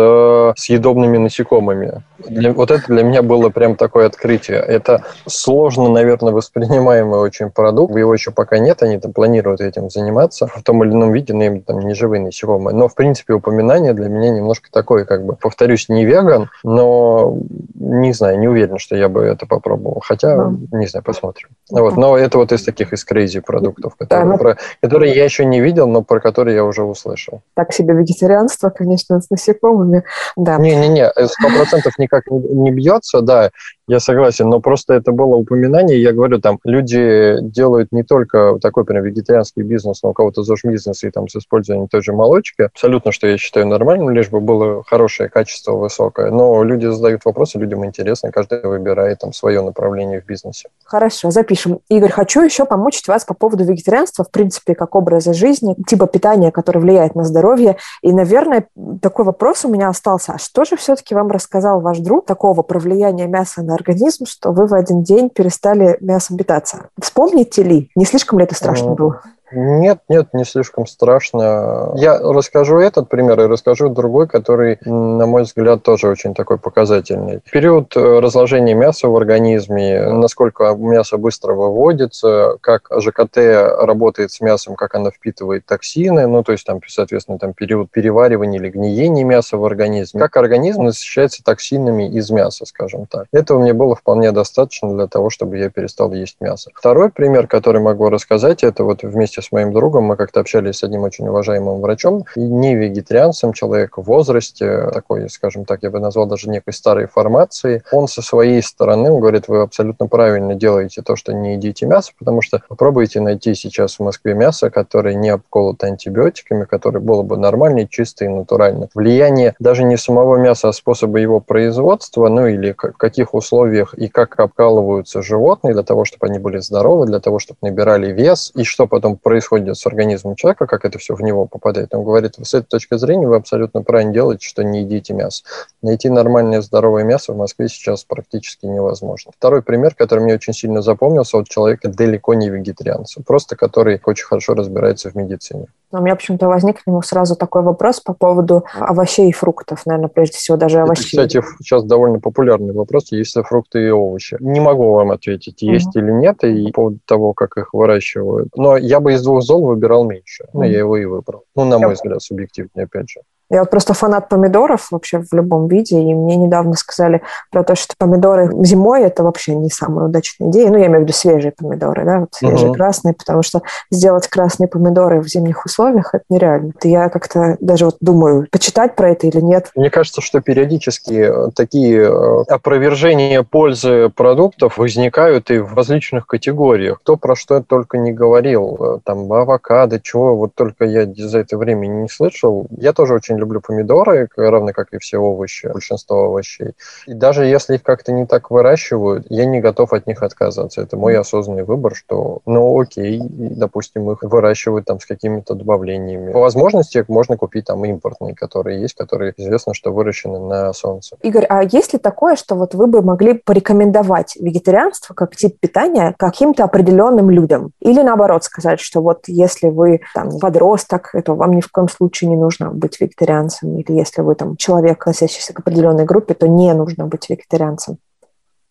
съедобными 0.58 1.18
насекомыми. 1.18 2.04
Для, 2.20 2.54
вот 2.54 2.72
это 2.72 2.86
для 2.88 3.04
меня 3.04 3.22
было 3.22 3.50
прям 3.50 3.76
такое 3.76 4.08
открытие. 4.08 4.58
Это 4.58 5.04
сложно, 5.26 5.90
наверное, 5.90 6.34
воспринимаемый 6.34 7.20
очень 7.20 7.50
продукт. 7.50 7.96
Его 7.96 8.14
еще 8.14 8.32
пока 8.32 8.58
нет, 8.58 8.84
они 8.84 9.00
там 9.00 9.14
планируют 9.14 9.62
этим 9.62 9.90
заниматься 9.90 10.48
в 10.48 10.64
том 10.64 10.84
или 10.84 10.92
ином 10.92 11.12
виде, 11.12 11.34
но 11.34 11.44
им 11.44 11.62
там 11.62 11.80
не 11.80 11.94
живые 11.94 12.22
насекомые. 12.22 12.76
Но, 12.76 12.88
в 12.88 12.96
принципе, 12.96 13.34
упоминание 13.34 13.94
для 13.94 14.10
меня 14.10 14.30
немножко 14.30 14.70
такое, 14.72 15.06
как 15.06 15.26
бы, 15.26 15.36
повторюсь, 15.36 15.90
не 15.90 16.06
веган, 16.06 16.50
но 16.64 17.38
не 17.76 18.14
знаю, 18.14 18.40
не 18.40 18.48
уверен, 18.48 18.78
что 18.78 18.96
я 18.96 19.10
бы 19.10 19.24
это 19.24 19.46
попробовал. 19.46 20.02
Хотя, 20.04 20.36
да. 20.36 20.54
не 20.72 20.88
знаю, 20.88 21.04
посмотрим. 21.04 21.50
Вот, 21.70 21.98
но 21.98 22.18
это 22.18 22.38
вот 22.38 22.52
из 22.52 22.64
таких 22.64 22.94
из 22.94 23.06
crazy 23.06 23.42
продуктов, 23.42 23.96
которые, 23.96 24.26
да, 24.26 24.32
ну... 24.32 24.38
про, 24.38 24.58
которые 24.82 25.14
я 25.14 25.24
еще 25.24 25.46
не 25.46 25.62
видел, 25.62 25.88
но 25.88 26.02
про 26.02 26.20
которые 26.20 26.56
я 26.56 26.64
уже 26.64 26.84
услышал. 26.84 27.42
Так 27.56 27.74
себе 27.74 27.94
вегетарианство, 27.94 28.70
конечно, 28.70 29.20
с 29.20 29.30
насекомыми, 29.30 30.04
да. 30.36 30.58
Не-не-не, 30.58 31.10
сто 31.10 31.50
процентов 31.56 31.98
никак 32.06 32.26
не 32.30 32.72
бьется, 32.72 33.22
да. 33.22 33.52
Я 33.88 34.00
согласен, 34.00 34.50
но 34.50 34.60
просто 34.60 34.96
это 34.96 35.12
было 35.12 35.36
упоминание, 35.36 36.02
я 36.02 36.12
говорю, 36.12 36.40
там 36.40 36.60
люди 36.64 37.38
делают 37.42 37.92
не 37.92 38.04
только 38.04 38.58
такой 38.60 38.84
прям 38.84 39.04
вегетарианский 39.04 39.62
бизнес, 39.62 40.02
но 40.02 40.10
у 40.10 40.14
кого-то 40.14 40.42
ЗОЖ-бизнес 40.42 41.04
и 41.04 41.12
там 41.12 41.28
с 41.28 41.36
использованием 41.36 41.88
той 41.88 42.02
же 42.02 42.12
молочки, 42.12 42.64
абсолютно, 42.64 43.12
что 43.12 43.28
я 43.28 43.38
считаю 43.38 43.68
нормальным, 43.68 44.10
лишь 44.10 44.30
бы 44.30 44.40
было 44.40 44.84
хорошее 44.84 45.30
качество, 45.30 45.74
высокое. 45.74 46.32
Но 46.32 46.64
люди 46.64 46.88
задают 46.88 47.26
вопросы, 47.26 47.60
людям 47.60 47.86
интересно, 47.86 48.32
каждый 48.32 48.64
выбирает 48.64 49.20
там 49.20 49.34
свое 49.34 49.62
направление 49.62 50.20
в 50.20 50.26
бизнесе. 50.26 50.70
Хорошо, 50.84 51.30
запишем. 51.30 51.80
Игорь, 51.88 52.12
хочу 52.12 52.42
еще 52.42 52.66
помочь 52.66 53.02
вас 53.08 53.24
по 53.24 53.36
поводу 53.36 53.66
вегетарианства, 53.66 54.26
в 54.26 54.32
принципе, 54.32 54.74
как 54.74 54.96
образа 54.96 55.34
жизни, 55.34 55.76
типа 55.88 56.08
питания, 56.08 56.52
который 56.52 56.82
влияет 56.82 57.14
на 57.14 57.24
здоровье. 57.24 57.78
И, 58.02 58.12
наверное, 58.12 58.68
такой 59.02 59.26
вопрос 59.26 59.64
у 59.66 59.70
меня 59.70 59.90
остался. 59.90 60.34
А 60.34 60.38
что 60.40 60.66
же 60.66 60.76
все-таки 60.76 61.14
вам 61.14 61.30
рассказал 61.30 61.82
ваш 61.82 62.00
друг 62.00 62.26
такого 62.26 62.64
про 62.64 62.80
влияние 62.80 63.28
мяса 63.28 63.62
на 63.62 63.75
организм, 63.76 64.26
что 64.26 64.52
вы 64.52 64.68
в 64.68 64.74
один 64.74 65.04
день 65.04 65.30
перестали 65.30 65.98
мясом 66.02 66.38
питаться. 66.38 66.90
Вспомните 67.00 67.64
ли? 67.64 67.92
Не 67.96 68.06
слишком 68.06 68.40
ли 68.40 68.46
это 68.46 68.56
страшно 68.56 68.94
было? 68.96 69.22
Нет, 69.52 70.00
нет, 70.10 70.34
не 70.34 70.44
слишком 70.44 70.88
страшно. 70.88 71.92
Я 71.96 72.20
расскажу 72.20 72.80
этот 72.80 73.10
пример 73.10 73.40
и 73.42 73.48
расскажу 73.48 73.90
другой, 73.90 74.28
который, 74.28 74.80
на 74.86 75.26
мой 75.26 75.44
взгляд, 75.44 75.84
тоже 75.84 76.08
очень 76.08 76.34
такой 76.34 76.58
показательный. 76.58 77.42
Период 77.52 77.96
э, 77.96 78.20
разложения 78.20 78.74
мяса 78.74 79.08
в 79.08 79.16
организме, 79.16 80.10
насколько 80.12 80.74
мясо 80.76 81.18
быстро 81.18 81.54
выводится, 81.54 82.58
как 82.62 82.90
ЖКТ 82.98 83.38
работает 83.38 84.32
с 84.32 84.42
мясом, 84.42 84.76
как 84.76 84.96
она 84.96 85.12
впитывает 85.12 85.66
токсины, 85.66 86.28
ну, 86.28 86.44
то 86.44 86.52
есть 86.52 86.66
там, 86.66 86.80
соответственно, 86.88 87.38
там 87.38 87.54
период 87.54 87.92
переваривания 87.92 88.60
или 88.60 88.70
гниения 88.70 89.24
мяса 89.24 89.58
в 89.58 89.66
организме, 89.66 90.20
как 90.22 90.38
организм 90.38 90.84
насыщается 90.84 91.44
токсинами 91.44 92.10
из 92.10 92.30
мяса, 92.32 92.66
скажем 92.66 93.06
так. 93.06 93.28
Этого 93.32 93.60
мне 93.60 93.74
было 93.74 93.96
вполне 93.96 94.32
достаточно 94.32 94.94
для 94.94 95.08
того, 95.08 95.30
чтобы 95.30 95.58
я 95.58 95.70
перестал 95.70 96.12
есть 96.14 96.38
мясо. 96.40 96.72
Второй 96.74 97.10
пример, 97.10 97.48
который 97.48 97.82
могу 97.82 98.10
рассказать, 98.10 98.64
это 98.64 98.84
вот 98.84 99.04
вместе 99.04 99.35
вместе 99.36 99.42
с 99.42 99.52
моим 99.52 99.74
другом, 99.74 100.06
мы 100.06 100.16
как-то 100.16 100.40
общались 100.40 100.78
с 100.78 100.84
одним 100.84 101.04
очень 101.04 101.28
уважаемым 101.28 101.82
врачом, 101.82 102.26
не 102.36 102.76
вегетарианцем, 102.76 103.54
человек 103.54 103.98
в 103.98 104.04
возрасте, 104.04 104.90
такой, 104.94 105.30
скажем 105.30 105.66
так, 105.66 105.84
я 105.84 105.90
бы 105.90 106.00
назвал 106.00 106.26
даже 106.26 106.50
некой 106.50 106.74
старой 106.74 107.08
формации. 107.08 107.84
Он 107.92 108.08
со 108.08 108.22
своей 108.22 108.62
стороны 108.62 109.10
говорит, 109.10 109.48
вы 109.48 109.62
абсолютно 109.62 110.08
правильно 110.08 110.56
делаете 110.56 111.02
то, 111.02 111.16
что 111.16 111.34
не 111.34 111.56
едите 111.56 111.86
мясо, 111.86 112.12
потому 112.18 112.42
что 112.42 112.62
попробуйте 112.68 113.20
найти 113.20 113.56
сейчас 113.56 113.96
в 113.96 114.04
Москве 114.04 114.34
мясо, 114.34 114.70
которое 114.70 115.16
не 115.16 115.30
обколото 115.30 115.88
антибиотиками, 115.88 116.66
которое 116.66 117.00
было 117.00 117.22
бы 117.22 117.38
нормальное, 117.38 117.88
чистое 117.88 118.30
и 118.30 118.32
натуральное. 118.32 118.90
Влияние 118.94 119.54
даже 119.60 119.84
не 119.84 119.98
самого 119.98 120.38
мяса, 120.38 120.70
а 120.70 120.74
способа 120.74 121.18
его 121.18 121.40
производства, 121.40 122.30
ну 122.30 122.48
или 122.48 122.72
в 122.72 122.98
каких 122.98 123.34
условиях 123.34 123.94
и 123.96 124.08
как 124.08 124.40
обкалываются 124.40 125.22
животные 125.22 125.74
для 125.74 125.84
того, 125.84 126.06
чтобы 126.06 126.28
они 126.28 126.40
были 126.40 126.60
здоровы, 126.60 127.06
для 127.06 127.20
того, 127.20 127.40
чтобы 127.40 127.58
набирали 127.62 128.12
вес, 128.12 128.52
и 128.56 128.64
что 128.64 128.88
потом 128.88 129.18
происходит 129.26 129.76
с 129.76 129.88
организмом 129.88 130.36
человека, 130.36 130.68
как 130.68 130.86
это 130.86 131.00
все 131.00 131.16
в 131.16 131.22
него 131.22 131.48
попадает. 131.48 131.96
Он 131.96 132.04
говорит, 132.04 132.36
с 132.40 132.54
этой 132.54 132.68
точки 132.68 132.96
зрения 132.96 133.28
вы 133.28 133.38
абсолютно 133.38 133.82
правильно 133.82 134.14
делаете, 134.14 134.48
что 134.48 134.64
не 134.64 134.82
едите 134.82 135.16
мясо. 135.16 135.44
Найти 135.86 136.10
нормальное 136.10 136.62
здоровое 136.62 137.04
мясо 137.04 137.32
в 137.32 137.38
Москве 137.38 137.70
сейчас 137.70 138.04
практически 138.04 138.66
невозможно. 138.66 139.32
Второй 139.38 139.62
пример, 139.62 139.94
который 139.94 140.22
мне 140.22 140.34
очень 140.34 140.54
сильно 140.54 140.82
запомнился, 140.82 141.38
от 141.38 141.48
человека 141.48 141.90
далеко 141.90 142.34
не 142.34 142.50
вегетарианца, 142.50 143.22
просто 143.22 143.56
который 143.56 144.02
очень 144.04 144.26
хорошо 144.26 144.56
разбирается 144.56 145.12
в 145.12 145.16
медицине. 145.16 145.68
У 145.92 146.00
меня 146.00 146.16
почему-то 146.16 146.48
возник 146.48 146.84
к 146.84 146.88
нему 146.88 147.04
сразу 147.04 147.36
такой 147.36 147.62
вопрос 147.62 148.00
по 148.00 148.16
поводу 148.16 148.66
овощей 148.80 149.30
и 149.30 149.32
фруктов, 149.32 149.86
наверное, 149.86 150.10
прежде 150.10 150.38
всего 150.38 150.58
даже 150.58 150.80
овощей. 150.80 151.20
Это, 151.20 151.28
кстати, 151.28 151.46
сейчас 151.60 151.84
довольно 151.84 152.20
популярный 152.20 152.74
вопрос, 152.74 153.12
есть 153.12 153.36
ли 153.36 153.44
фрукты 153.44 153.86
и 153.86 153.92
овощи. 153.92 154.38
Не 154.40 154.62
могу 154.62 154.92
вам 154.92 155.12
ответить, 155.12 155.62
есть 155.62 155.96
mm-hmm. 155.96 156.02
или 156.02 156.12
нет, 156.14 156.44
и 156.44 156.66
по 156.72 156.82
поводу 156.82 157.00
того, 157.06 157.34
как 157.34 157.58
их 157.58 157.76
выращивают. 157.76 158.50
Но 158.56 158.76
я 158.76 159.00
бы 159.00 159.14
из 159.14 159.24
двух 159.24 159.44
зол 159.44 159.64
выбирал 159.64 160.04
меньше. 160.04 160.48
Ну, 160.52 160.64
я 160.64 160.80
его 160.80 160.98
и 160.98 161.06
выбрал. 161.06 161.44
Ну, 161.56 161.64
на 161.66 161.78
мой 161.78 161.94
взгляд, 161.94 162.24
субъективно, 162.24 162.72
опять 162.82 163.12
же. 163.12 163.22
Я 163.50 163.60
вот 163.60 163.70
просто 163.70 163.94
фанат 163.94 164.28
помидоров 164.28 164.88
вообще 164.92 165.20
в 165.20 165.32
любом 165.34 165.68
виде, 165.68 166.00
и 166.00 166.14
мне 166.14 166.36
недавно 166.36 166.74
сказали 166.74 167.22
про 167.52 167.64
то, 167.64 167.76
что 167.76 167.94
помидоры 167.98 168.50
зимой 168.66 169.04
это 169.04 169.24
вообще 169.24 169.54
не 169.54 169.70
самая 169.70 170.08
удачная 170.08 170.50
идея. 170.50 170.70
Ну, 170.72 170.78
я 170.78 170.88
имею 170.88 171.02
в 171.02 171.04
виду 171.04 171.14
свежие 171.14 171.52
помидоры, 171.52 172.06
да, 172.06 172.20
вот 172.22 172.30
свежие 172.34 172.72
uh-huh. 172.72 172.76
красные, 172.76 173.14
потому 173.14 173.44
что 173.44 173.62
сделать 173.92 174.28
красные 174.28 174.68
помидоры 174.68 175.22
в 175.22 175.28
зимних 175.28 175.66
условиях 175.66 176.16
это 176.16 176.24
нереально. 176.30 176.74
Я 176.84 177.10
как-то 177.10 177.58
даже 177.60 177.86
вот 177.86 177.98
думаю, 178.02 178.48
почитать 178.52 178.96
про 178.96 179.12
это 179.12 179.28
или 179.28 179.40
нет. 179.40 179.70
Мне 179.76 179.92
кажется, 179.92 180.22
что 180.22 180.42
периодически 180.42 181.14
э, 181.14 181.52
такие 181.56 182.02
э, 182.02 182.44
опровержения 182.48 183.44
пользы 183.44 184.10
продуктов 184.10 184.80
возникают 184.80 185.52
и 185.52 185.60
в 185.60 185.76
различных 185.76 186.26
категориях. 186.26 187.00
Кто 187.02 187.16
про 187.16 187.36
что 187.36 187.62
только 187.62 188.00
не 188.00 188.12
говорил, 188.12 188.78
э, 188.80 189.00
там 189.04 189.32
авокадо, 189.32 190.00
чего 190.00 190.36
вот 190.36 190.56
только 190.56 190.86
я 190.86 191.06
за 191.16 191.40
это 191.40 191.58
время 191.58 191.86
не 191.86 192.10
слышал. 192.10 192.66
Я 192.72 192.92
тоже 192.92 193.14
очень 193.14 193.36
очень 193.36 193.40
люблю 193.46 193.62
помидоры, 193.62 194.28
равно 194.36 194.74
как 194.74 194.94
и 194.94 194.98
все 194.98 195.18
овощи, 195.18 195.68
большинство 195.72 196.26
овощей. 196.26 196.74
И 197.08 197.14
даже 197.14 197.46
если 197.46 197.76
их 197.76 197.84
как-то 197.84 198.12
не 198.12 198.26
так 198.26 198.52
выращивают, 198.52 199.28
я 199.30 199.46
не 199.46 199.62
готов 199.62 199.94
от 199.94 200.08
них 200.08 200.24
отказаться. 200.24 200.82
Это 200.82 200.98
мой 200.98 201.16
осознанный 201.18 201.64
выбор, 201.64 201.96
что, 201.96 202.40
ну, 202.46 202.80
окей, 202.80 203.22
допустим, 203.22 204.12
их 204.12 204.24
выращивают 204.24 204.86
там 204.86 205.00
с 205.00 205.06
какими-то 205.06 205.54
добавлениями. 205.54 206.32
По 206.32 206.40
возможности 206.40 207.06
можно 207.08 207.38
купить 207.38 207.66
там 207.66 207.86
импортные, 207.86 208.36
которые 208.36 208.82
есть, 208.82 208.96
которые 208.96 209.34
известно, 209.38 209.74
что 209.74 209.92
выращены 209.92 210.40
на 210.40 210.74
солнце. 210.74 211.18
Игорь, 211.22 211.46
а 211.48 211.64
есть 211.64 211.94
ли 211.94 212.00
такое, 212.00 212.36
что 212.36 212.56
вот 212.56 212.74
вы 212.74 212.88
бы 212.88 213.02
могли 213.02 213.34
порекомендовать 213.34 214.36
вегетарианство 214.40 215.14
как 215.14 215.36
тип 215.36 215.60
питания 215.60 216.16
каким-то 216.18 216.64
определенным 216.64 217.30
людям? 217.30 217.72
Или 217.80 218.02
наоборот 218.02 218.44
сказать, 218.44 218.80
что 218.80 219.02
вот 219.02 219.24
если 219.28 219.70
вы 219.70 220.02
там 220.14 220.40
подросток, 220.40 221.14
то 221.24 221.36
вам 221.36 221.52
ни 221.52 221.62
в 221.62 221.72
коем 221.72 221.90
случае 221.90 222.30
не 222.30 222.36
нужно 222.36 222.72
быть 222.72 223.00
вегетарианцем, 223.00 223.25
вегетарианцем, 223.26 223.78
или 223.78 223.92
если 223.98 224.22
вы 224.22 224.36
там 224.36 224.56
человек, 224.58 225.02
относящийся 225.02 225.54
к 225.54 225.60
определенной 225.60 226.06
группе, 226.06 226.34
то 226.34 226.48
не 226.48 226.74
нужно 226.74 227.08
быть 227.08 227.30
вегетарианцем? 227.30 227.98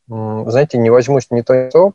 Знаете, 0.06 0.78
не 0.78 0.90
возьмусь 0.90 1.30
не 1.30 1.42
то, 1.42 1.70
то 1.70 1.92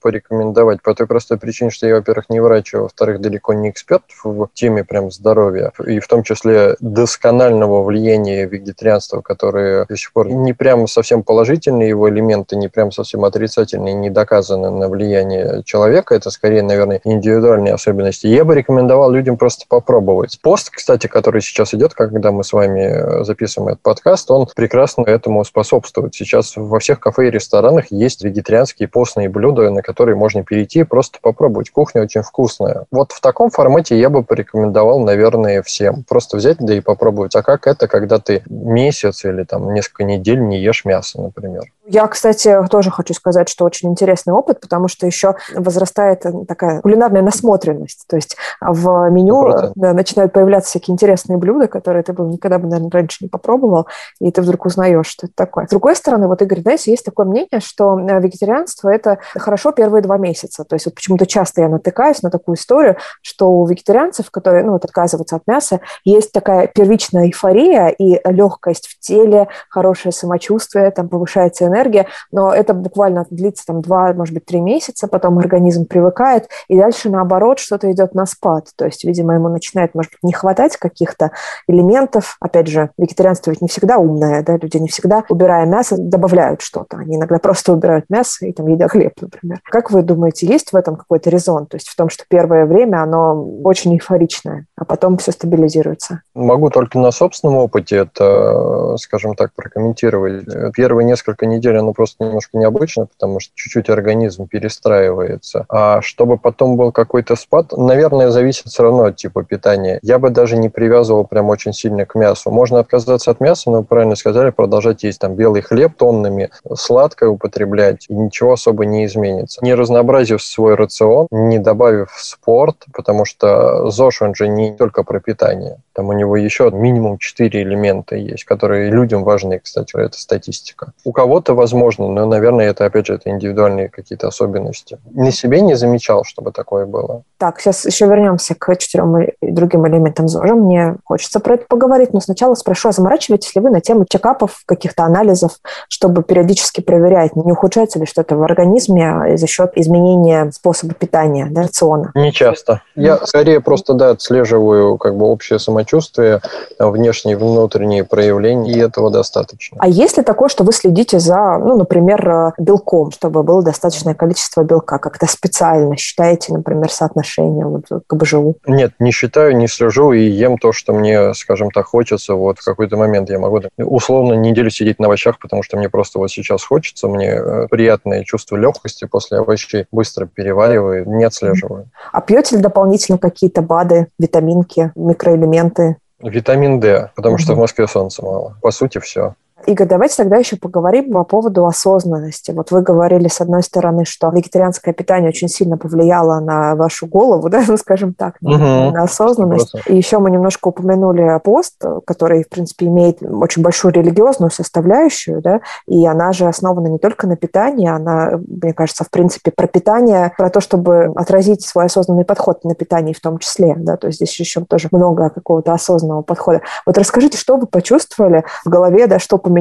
порекомендовать 0.00 0.82
по 0.82 0.94
той 0.94 1.06
простой 1.06 1.38
причине, 1.38 1.70
что 1.70 1.86
я, 1.86 1.96
во-первых, 1.96 2.28
не 2.28 2.40
врач, 2.40 2.74
а 2.74 2.82
во-вторых, 2.82 3.20
далеко 3.20 3.52
не 3.52 3.70
эксперт 3.70 4.04
в 4.22 4.48
теме 4.54 4.84
прям 4.84 5.10
здоровья, 5.10 5.72
и 5.86 5.98
в 5.98 6.06
том 6.06 6.22
числе 6.22 6.76
досконального 6.80 7.82
влияния 7.82 8.46
вегетарианства, 8.46 9.20
которое 9.20 9.84
до 9.86 9.96
сих 9.96 10.12
пор 10.12 10.28
не 10.28 10.52
прям 10.52 10.86
совсем 10.86 11.22
положительные 11.22 11.88
его 11.88 12.08
элементы, 12.08 12.56
не 12.56 12.68
прям 12.68 12.92
совсем 12.92 13.24
отрицательные, 13.24 13.94
не 13.94 14.10
доказаны 14.10 14.70
на 14.70 14.88
влияние 14.88 15.62
человека, 15.64 16.14
это 16.14 16.30
скорее, 16.30 16.62
наверное, 16.62 17.00
индивидуальные 17.04 17.74
особенности. 17.74 18.26
Я 18.26 18.44
бы 18.44 18.54
рекомендовал 18.54 19.10
людям 19.10 19.36
просто 19.36 19.64
попробовать. 19.68 20.38
Пост, 20.42 20.70
кстати, 20.70 21.06
который 21.06 21.40
сейчас 21.40 21.74
идет, 21.74 21.94
когда 21.94 22.30
мы 22.30 22.44
с 22.44 22.52
вами 22.52 23.24
записываем 23.24 23.72
этот 23.72 23.82
подкаст, 23.82 24.30
он 24.30 24.46
прекрасно 24.54 25.02
этому 25.02 25.44
способствует. 25.44 26.14
Сейчас 26.14 26.54
во 26.56 26.78
всех 26.78 27.00
кафе 27.00 27.28
и 27.28 27.30
ресторанах 27.30 27.86
есть 27.90 28.22
вегетарианские 28.22 28.88
постные 28.88 29.28
блюда, 29.28 29.55
блюда, 29.56 29.70
на 29.70 29.82
которые 29.82 30.16
можно 30.16 30.44
перейти 30.44 30.84
просто 30.84 31.18
попробовать. 31.20 31.70
Кухня 31.70 32.02
очень 32.02 32.22
вкусная. 32.22 32.84
Вот 32.90 33.12
в 33.12 33.20
таком 33.20 33.50
формате 33.50 33.98
я 33.98 34.10
бы 34.10 34.22
порекомендовал, 34.22 35.00
наверное, 35.00 35.62
всем. 35.62 36.04
Просто 36.08 36.36
взять, 36.36 36.58
да 36.58 36.74
и 36.74 36.80
попробовать. 36.80 37.34
А 37.34 37.42
как 37.42 37.66
это, 37.66 37.88
когда 37.88 38.18
ты 38.18 38.42
месяц 38.48 39.24
или 39.24 39.44
там 39.44 39.72
несколько 39.74 40.04
недель 40.04 40.40
не 40.40 40.60
ешь 40.60 40.84
мясо, 40.84 41.20
например? 41.20 41.64
Я, 41.88 42.06
кстати, 42.08 42.56
тоже 42.68 42.90
хочу 42.90 43.14
сказать, 43.14 43.48
что 43.48 43.64
очень 43.64 43.90
интересный 43.90 44.34
опыт, 44.34 44.60
потому 44.60 44.88
что 44.88 45.06
еще 45.06 45.36
возрастает 45.54 46.24
такая 46.48 46.80
кулинарная 46.80 47.22
насмотренность. 47.22 48.04
То 48.08 48.16
есть 48.16 48.36
в 48.60 49.08
меню 49.10 49.72
да, 49.76 49.92
начинают 49.92 50.32
появляться 50.32 50.70
всякие 50.70 50.94
интересные 50.94 51.38
блюда, 51.38 51.68
которые 51.68 52.02
ты 52.02 52.12
бы 52.12 52.24
никогда 52.24 52.58
бы, 52.58 52.66
наверное, 52.66 52.90
раньше 52.90 53.18
не 53.20 53.28
попробовал, 53.28 53.86
и 54.20 54.32
ты 54.32 54.42
вдруг 54.42 54.66
узнаешь, 54.66 55.06
что 55.06 55.26
это 55.26 55.34
такое. 55.36 55.66
С 55.66 55.70
другой 55.70 55.94
стороны, 55.94 56.26
вот, 56.26 56.42
Игорь, 56.42 56.62
знаете, 56.62 56.90
есть 56.90 57.04
такое 57.04 57.24
мнение, 57.24 57.60
что 57.60 57.98
э, 57.98 58.20
вегетарианство– 58.20 58.88
это 58.92 59.18
хорошо 59.36 59.70
первые 59.70 60.02
два 60.02 60.18
месяца. 60.18 60.64
То 60.64 60.74
есть 60.74 60.86
вот 60.86 60.96
почему-то 60.96 61.26
часто 61.26 61.60
я 61.60 61.68
натыкаюсь 61.68 62.22
на 62.22 62.30
такую 62.30 62.56
историю, 62.56 62.96
что 63.22 63.50
у 63.50 63.66
вегетарианцев, 63.66 64.30
которые 64.32 64.64
ну, 64.64 64.72
вот, 64.72 64.84
отказываются 64.84 65.36
от 65.36 65.46
мяса, 65.46 65.80
есть 66.04 66.32
такая 66.32 66.66
первичная 66.66 67.26
эйфория 67.26 67.88
и 67.88 68.20
легкость 68.28 68.88
в 68.88 68.98
теле, 68.98 69.48
хорошее 69.68 70.12
самочувствие, 70.12 70.90
там 70.90 71.08
повышается 71.08 71.64
энергия, 71.66 71.75
энергия, 71.76 72.06
но 72.32 72.52
это 72.52 72.74
буквально 72.74 73.26
длится 73.30 73.66
там 73.66 73.80
два, 73.80 74.12
может 74.12 74.34
быть, 74.34 74.46
три 74.46 74.60
месяца, 74.60 75.08
потом 75.08 75.38
организм 75.38 75.86
привыкает, 75.86 76.48
и 76.68 76.78
дальше 76.78 77.10
наоборот 77.10 77.58
что-то 77.58 77.90
идет 77.92 78.14
на 78.14 78.26
спад. 78.26 78.68
То 78.76 78.86
есть, 78.86 79.04
видимо, 79.04 79.34
ему 79.34 79.48
начинает, 79.48 79.94
может 79.94 80.12
быть, 80.12 80.22
не 80.22 80.32
хватать 80.32 80.76
каких-то 80.76 81.30
элементов. 81.68 82.36
Опять 82.40 82.68
же, 82.68 82.90
вегетарианство 82.98 83.50
ведь 83.50 83.60
не 83.60 83.68
всегда 83.68 83.98
умное, 83.98 84.42
да, 84.42 84.56
люди 84.56 84.76
не 84.78 84.88
всегда, 84.88 85.24
убирая 85.28 85.66
мясо, 85.66 85.96
добавляют 85.98 86.62
что-то. 86.62 86.98
Они 86.98 87.16
иногда 87.16 87.38
просто 87.38 87.72
убирают 87.72 88.06
мясо 88.08 88.46
и 88.46 88.52
там 88.52 88.66
едят 88.68 88.90
хлеб, 88.90 89.12
например. 89.20 89.60
Как 89.64 89.90
вы 89.90 90.02
думаете, 90.02 90.46
есть 90.46 90.72
в 90.72 90.76
этом 90.76 90.96
какой-то 90.96 91.30
резон? 91.30 91.66
То 91.66 91.76
есть 91.76 91.88
в 91.88 91.96
том, 91.96 92.08
что 92.08 92.24
первое 92.28 92.66
время 92.66 93.02
оно 93.02 93.44
очень 93.64 93.94
эйфоричное, 93.94 94.66
а 94.76 94.84
потом 94.84 95.16
все 95.18 95.32
стабилизируется? 95.32 96.20
Могу 96.34 96.70
только 96.70 96.98
на 96.98 97.10
собственном 97.10 97.56
опыте 97.56 97.96
это, 97.96 98.96
скажем 98.98 99.34
так, 99.34 99.52
прокомментировать. 99.54 100.44
Первые 100.74 101.04
несколько 101.04 101.46
недель 101.46 101.65
деле 101.66 101.80
оно 101.80 101.92
просто 101.92 102.24
немножко 102.24 102.58
необычно, 102.58 103.06
потому 103.06 103.40
что 103.40 103.52
чуть-чуть 103.54 103.90
организм 103.90 104.46
перестраивается. 104.46 105.66
А 105.68 106.00
чтобы 106.02 106.38
потом 106.38 106.76
был 106.76 106.92
какой-то 106.92 107.36
спад, 107.36 107.72
наверное, 107.72 108.30
зависит 108.30 108.66
все 108.66 108.82
равно 108.82 109.04
от 109.04 109.16
типа 109.16 109.44
питания. 109.44 109.98
Я 110.02 110.18
бы 110.18 110.30
даже 110.30 110.56
не 110.56 110.68
привязывал 110.68 111.24
прям 111.26 111.48
очень 111.48 111.72
сильно 111.72 112.06
к 112.06 112.14
мясу. 112.14 112.50
Можно 112.50 112.80
отказаться 112.80 113.30
от 113.30 113.40
мяса, 113.40 113.70
но, 113.70 113.82
правильно 113.82 114.16
сказали, 114.16 114.50
продолжать 114.50 115.02
есть 115.02 115.20
там 115.20 115.34
белый 115.34 115.62
хлеб 115.62 115.96
тоннами, 115.96 116.50
сладкое 116.74 117.28
употреблять, 117.28 118.06
и 118.08 118.14
ничего 118.14 118.52
особо 118.52 118.86
не 118.86 119.04
изменится. 119.06 119.64
Не 119.64 119.74
разнообразив 119.74 120.42
свой 120.42 120.74
рацион, 120.74 121.26
не 121.30 121.58
добавив 121.58 122.10
спорт, 122.16 122.76
потому 122.92 123.24
что 123.24 123.90
ЗОЖ, 123.90 124.22
он 124.22 124.34
же 124.34 124.48
не 124.48 124.76
только 124.76 125.02
про 125.02 125.20
питание. 125.20 125.78
Там 125.96 126.10
у 126.10 126.12
него 126.12 126.36
еще 126.36 126.70
минимум 126.70 127.16
4 127.16 127.62
элемента 127.62 128.16
есть, 128.16 128.44
которые 128.44 128.90
людям 128.90 129.24
важны, 129.24 129.58
кстати, 129.58 129.96
это 129.96 130.20
статистика. 130.20 130.92
У 131.04 131.12
кого-то 131.12 131.54
возможно, 131.54 132.06
но, 132.08 132.26
наверное, 132.26 132.68
это, 132.68 132.84
опять 132.84 133.06
же, 133.06 133.14
это 133.14 133.30
индивидуальные 133.30 133.88
какие-то 133.88 134.28
особенности. 134.28 134.98
На 135.14 135.32
себе 135.32 135.62
не 135.62 135.74
замечал, 135.74 136.24
чтобы 136.24 136.52
такое 136.52 136.84
было. 136.84 137.22
Так, 137.38 137.60
сейчас 137.60 137.86
еще 137.86 138.04
вернемся 138.08 138.54
к 138.54 138.76
четырем 138.76 139.16
и 139.22 139.50
другим 139.50 139.88
элементам 139.88 140.28
ЗОЖа. 140.28 140.54
Мне 140.54 140.96
хочется 141.02 141.40
про 141.40 141.54
это 141.54 141.64
поговорить, 141.66 142.12
но 142.12 142.20
сначала 142.20 142.54
спрошу, 142.56 142.90
а 142.90 142.92
заморачиваетесь 142.92 143.54
ли 143.54 143.62
вы 143.62 143.70
на 143.70 143.80
тему 143.80 144.04
чекапов, 144.06 144.64
каких-то 144.66 145.04
анализов, 145.04 145.52
чтобы 145.88 146.22
периодически 146.22 146.82
проверять, 146.82 147.36
не 147.36 147.52
ухудшается 147.52 147.98
ли 147.98 148.04
что-то 148.04 148.36
в 148.36 148.42
организме 148.42 149.38
за 149.38 149.46
счет 149.46 149.72
изменения 149.76 150.50
способа 150.52 150.92
питания, 150.92 151.46
да, 151.50 151.62
рациона? 151.62 152.10
Не 152.14 152.32
часто. 152.32 152.82
Я 152.96 153.16
скорее 153.24 153.62
просто, 153.62 153.94
да, 153.94 154.10
отслеживаю 154.10 154.98
как 154.98 155.16
бы 155.16 155.24
общее 155.24 155.58
самочувствие 155.58 155.85
самочувствие, 155.86 156.40
внешние 156.78 157.34
и 157.34 157.36
внутренние 157.36 158.04
проявления, 158.04 158.72
и 158.72 158.78
этого 158.78 159.10
достаточно. 159.10 159.78
А 159.80 159.88
есть 159.88 160.16
ли 160.16 160.22
такое, 160.22 160.48
что 160.48 160.64
вы 160.64 160.72
следите 160.72 161.18
за, 161.18 161.58
ну, 161.58 161.76
например, 161.76 162.28
э, 162.28 162.52
белком, 162.58 163.10
чтобы 163.10 163.42
было 163.42 163.62
достаточное 163.62 164.14
количество 164.14 164.62
белка? 164.62 164.98
Как-то 164.98 165.26
специально 165.26 165.96
считаете, 165.96 166.52
например, 166.52 166.90
соотношение 166.90 167.66
вот, 167.66 167.84
к 168.06 168.14
БЖУ? 168.14 168.56
Нет, 168.66 168.92
не 168.98 169.10
считаю, 169.10 169.56
не 169.56 169.68
слежу 169.68 170.12
и 170.12 170.20
ем 170.20 170.58
то, 170.58 170.72
что 170.72 170.92
мне, 170.92 171.34
скажем 171.34 171.70
так, 171.70 171.86
хочется. 171.86 172.34
Вот 172.34 172.58
в 172.58 172.64
какой-то 172.64 172.96
момент 172.96 173.30
я 173.30 173.38
могу 173.38 173.62
условно 173.78 174.34
неделю 174.34 174.70
сидеть 174.70 174.98
на 174.98 175.06
овощах, 175.06 175.38
потому 175.38 175.62
что 175.62 175.76
мне 175.76 175.88
просто 175.88 176.18
вот 176.18 176.30
сейчас 176.30 176.64
хочется, 176.64 177.08
мне 177.08 177.28
э, 177.28 177.68
приятное 177.70 178.24
чувство 178.24 178.56
легкости 178.56 179.06
после 179.06 179.38
овощей 179.38 179.86
быстро 179.92 180.26
перевариваю, 180.26 181.08
не 181.08 181.24
отслеживаю. 181.24 181.88
А 182.12 182.20
пьете 182.20 182.56
ли 182.56 182.62
дополнительно 182.62 183.18
какие-то 183.18 183.62
БАДы, 183.62 184.08
витаминки, 184.18 184.92
микроэлементы? 184.94 185.75
Элементы? 185.78 186.00
Витамин 186.20 186.80
D, 186.80 187.10
потому 187.14 187.38
что 187.38 187.54
в 187.54 187.58
Москве 187.58 187.86
солнца 187.86 188.24
мало. 188.24 188.56
По 188.62 188.70
сути, 188.70 188.98
все. 188.98 189.34
Игорь, 189.66 189.88
давайте 189.88 190.16
тогда 190.16 190.36
еще 190.36 190.56
поговорим 190.56 191.12
по 191.12 191.24
поводу 191.24 191.66
осознанности. 191.66 192.52
Вот 192.52 192.70
вы 192.70 192.82
говорили, 192.82 193.26
с 193.26 193.40
одной 193.40 193.62
стороны, 193.62 194.04
что 194.04 194.30
вегетарианское 194.30 194.94
питание 194.94 195.28
очень 195.28 195.48
сильно 195.48 195.76
повлияло 195.76 196.38
на 196.40 196.76
вашу 196.76 197.06
голову, 197.06 197.48
да, 197.50 197.62
ну, 197.66 197.76
скажем 197.76 198.14
так, 198.14 198.36
угу. 198.40 198.56
на 198.56 199.02
осознанность. 199.02 199.72
Просто. 199.72 199.92
И 199.92 199.96
еще 199.96 200.18
мы 200.18 200.30
немножко 200.30 200.68
упомянули 200.68 201.40
пост, 201.42 201.82
который, 202.06 202.44
в 202.44 202.48
принципе, 202.48 202.86
имеет 202.86 203.22
очень 203.22 203.62
большую 203.62 203.92
религиозную 203.92 204.50
составляющую, 204.50 205.42
да, 205.42 205.60
и 205.86 206.06
она 206.06 206.32
же 206.32 206.46
основана 206.46 206.86
не 206.86 206.98
только 206.98 207.26
на 207.26 207.36
питании, 207.36 207.88
она, 207.88 208.38
мне 208.46 208.72
кажется, 208.72 209.04
в 209.04 209.10
принципе, 209.10 209.50
про 209.50 209.66
питание, 209.66 210.32
про 210.38 210.48
то, 210.48 210.60
чтобы 210.60 211.12
отразить 211.16 211.62
свой 211.62 211.86
осознанный 211.86 212.24
подход 212.24 212.64
на 212.64 212.74
питание 212.74 213.14
в 213.14 213.20
том 213.20 213.38
числе, 213.38 213.74
да, 213.76 213.96
то 213.96 214.06
есть 214.06 214.18
здесь 214.18 214.38
еще 214.38 214.64
тоже 214.64 214.88
много 214.92 215.30
какого-то 215.30 215.72
осознанного 215.72 216.22
подхода. 216.22 216.62
Вот 216.84 216.96
расскажите, 216.98 217.36
что 217.36 217.56
вы 217.56 217.66
почувствовали 217.66 218.44
в 218.64 218.68
голове, 218.68 219.06
да, 219.06 219.18
что 219.18 219.38
поменялось 219.38 219.55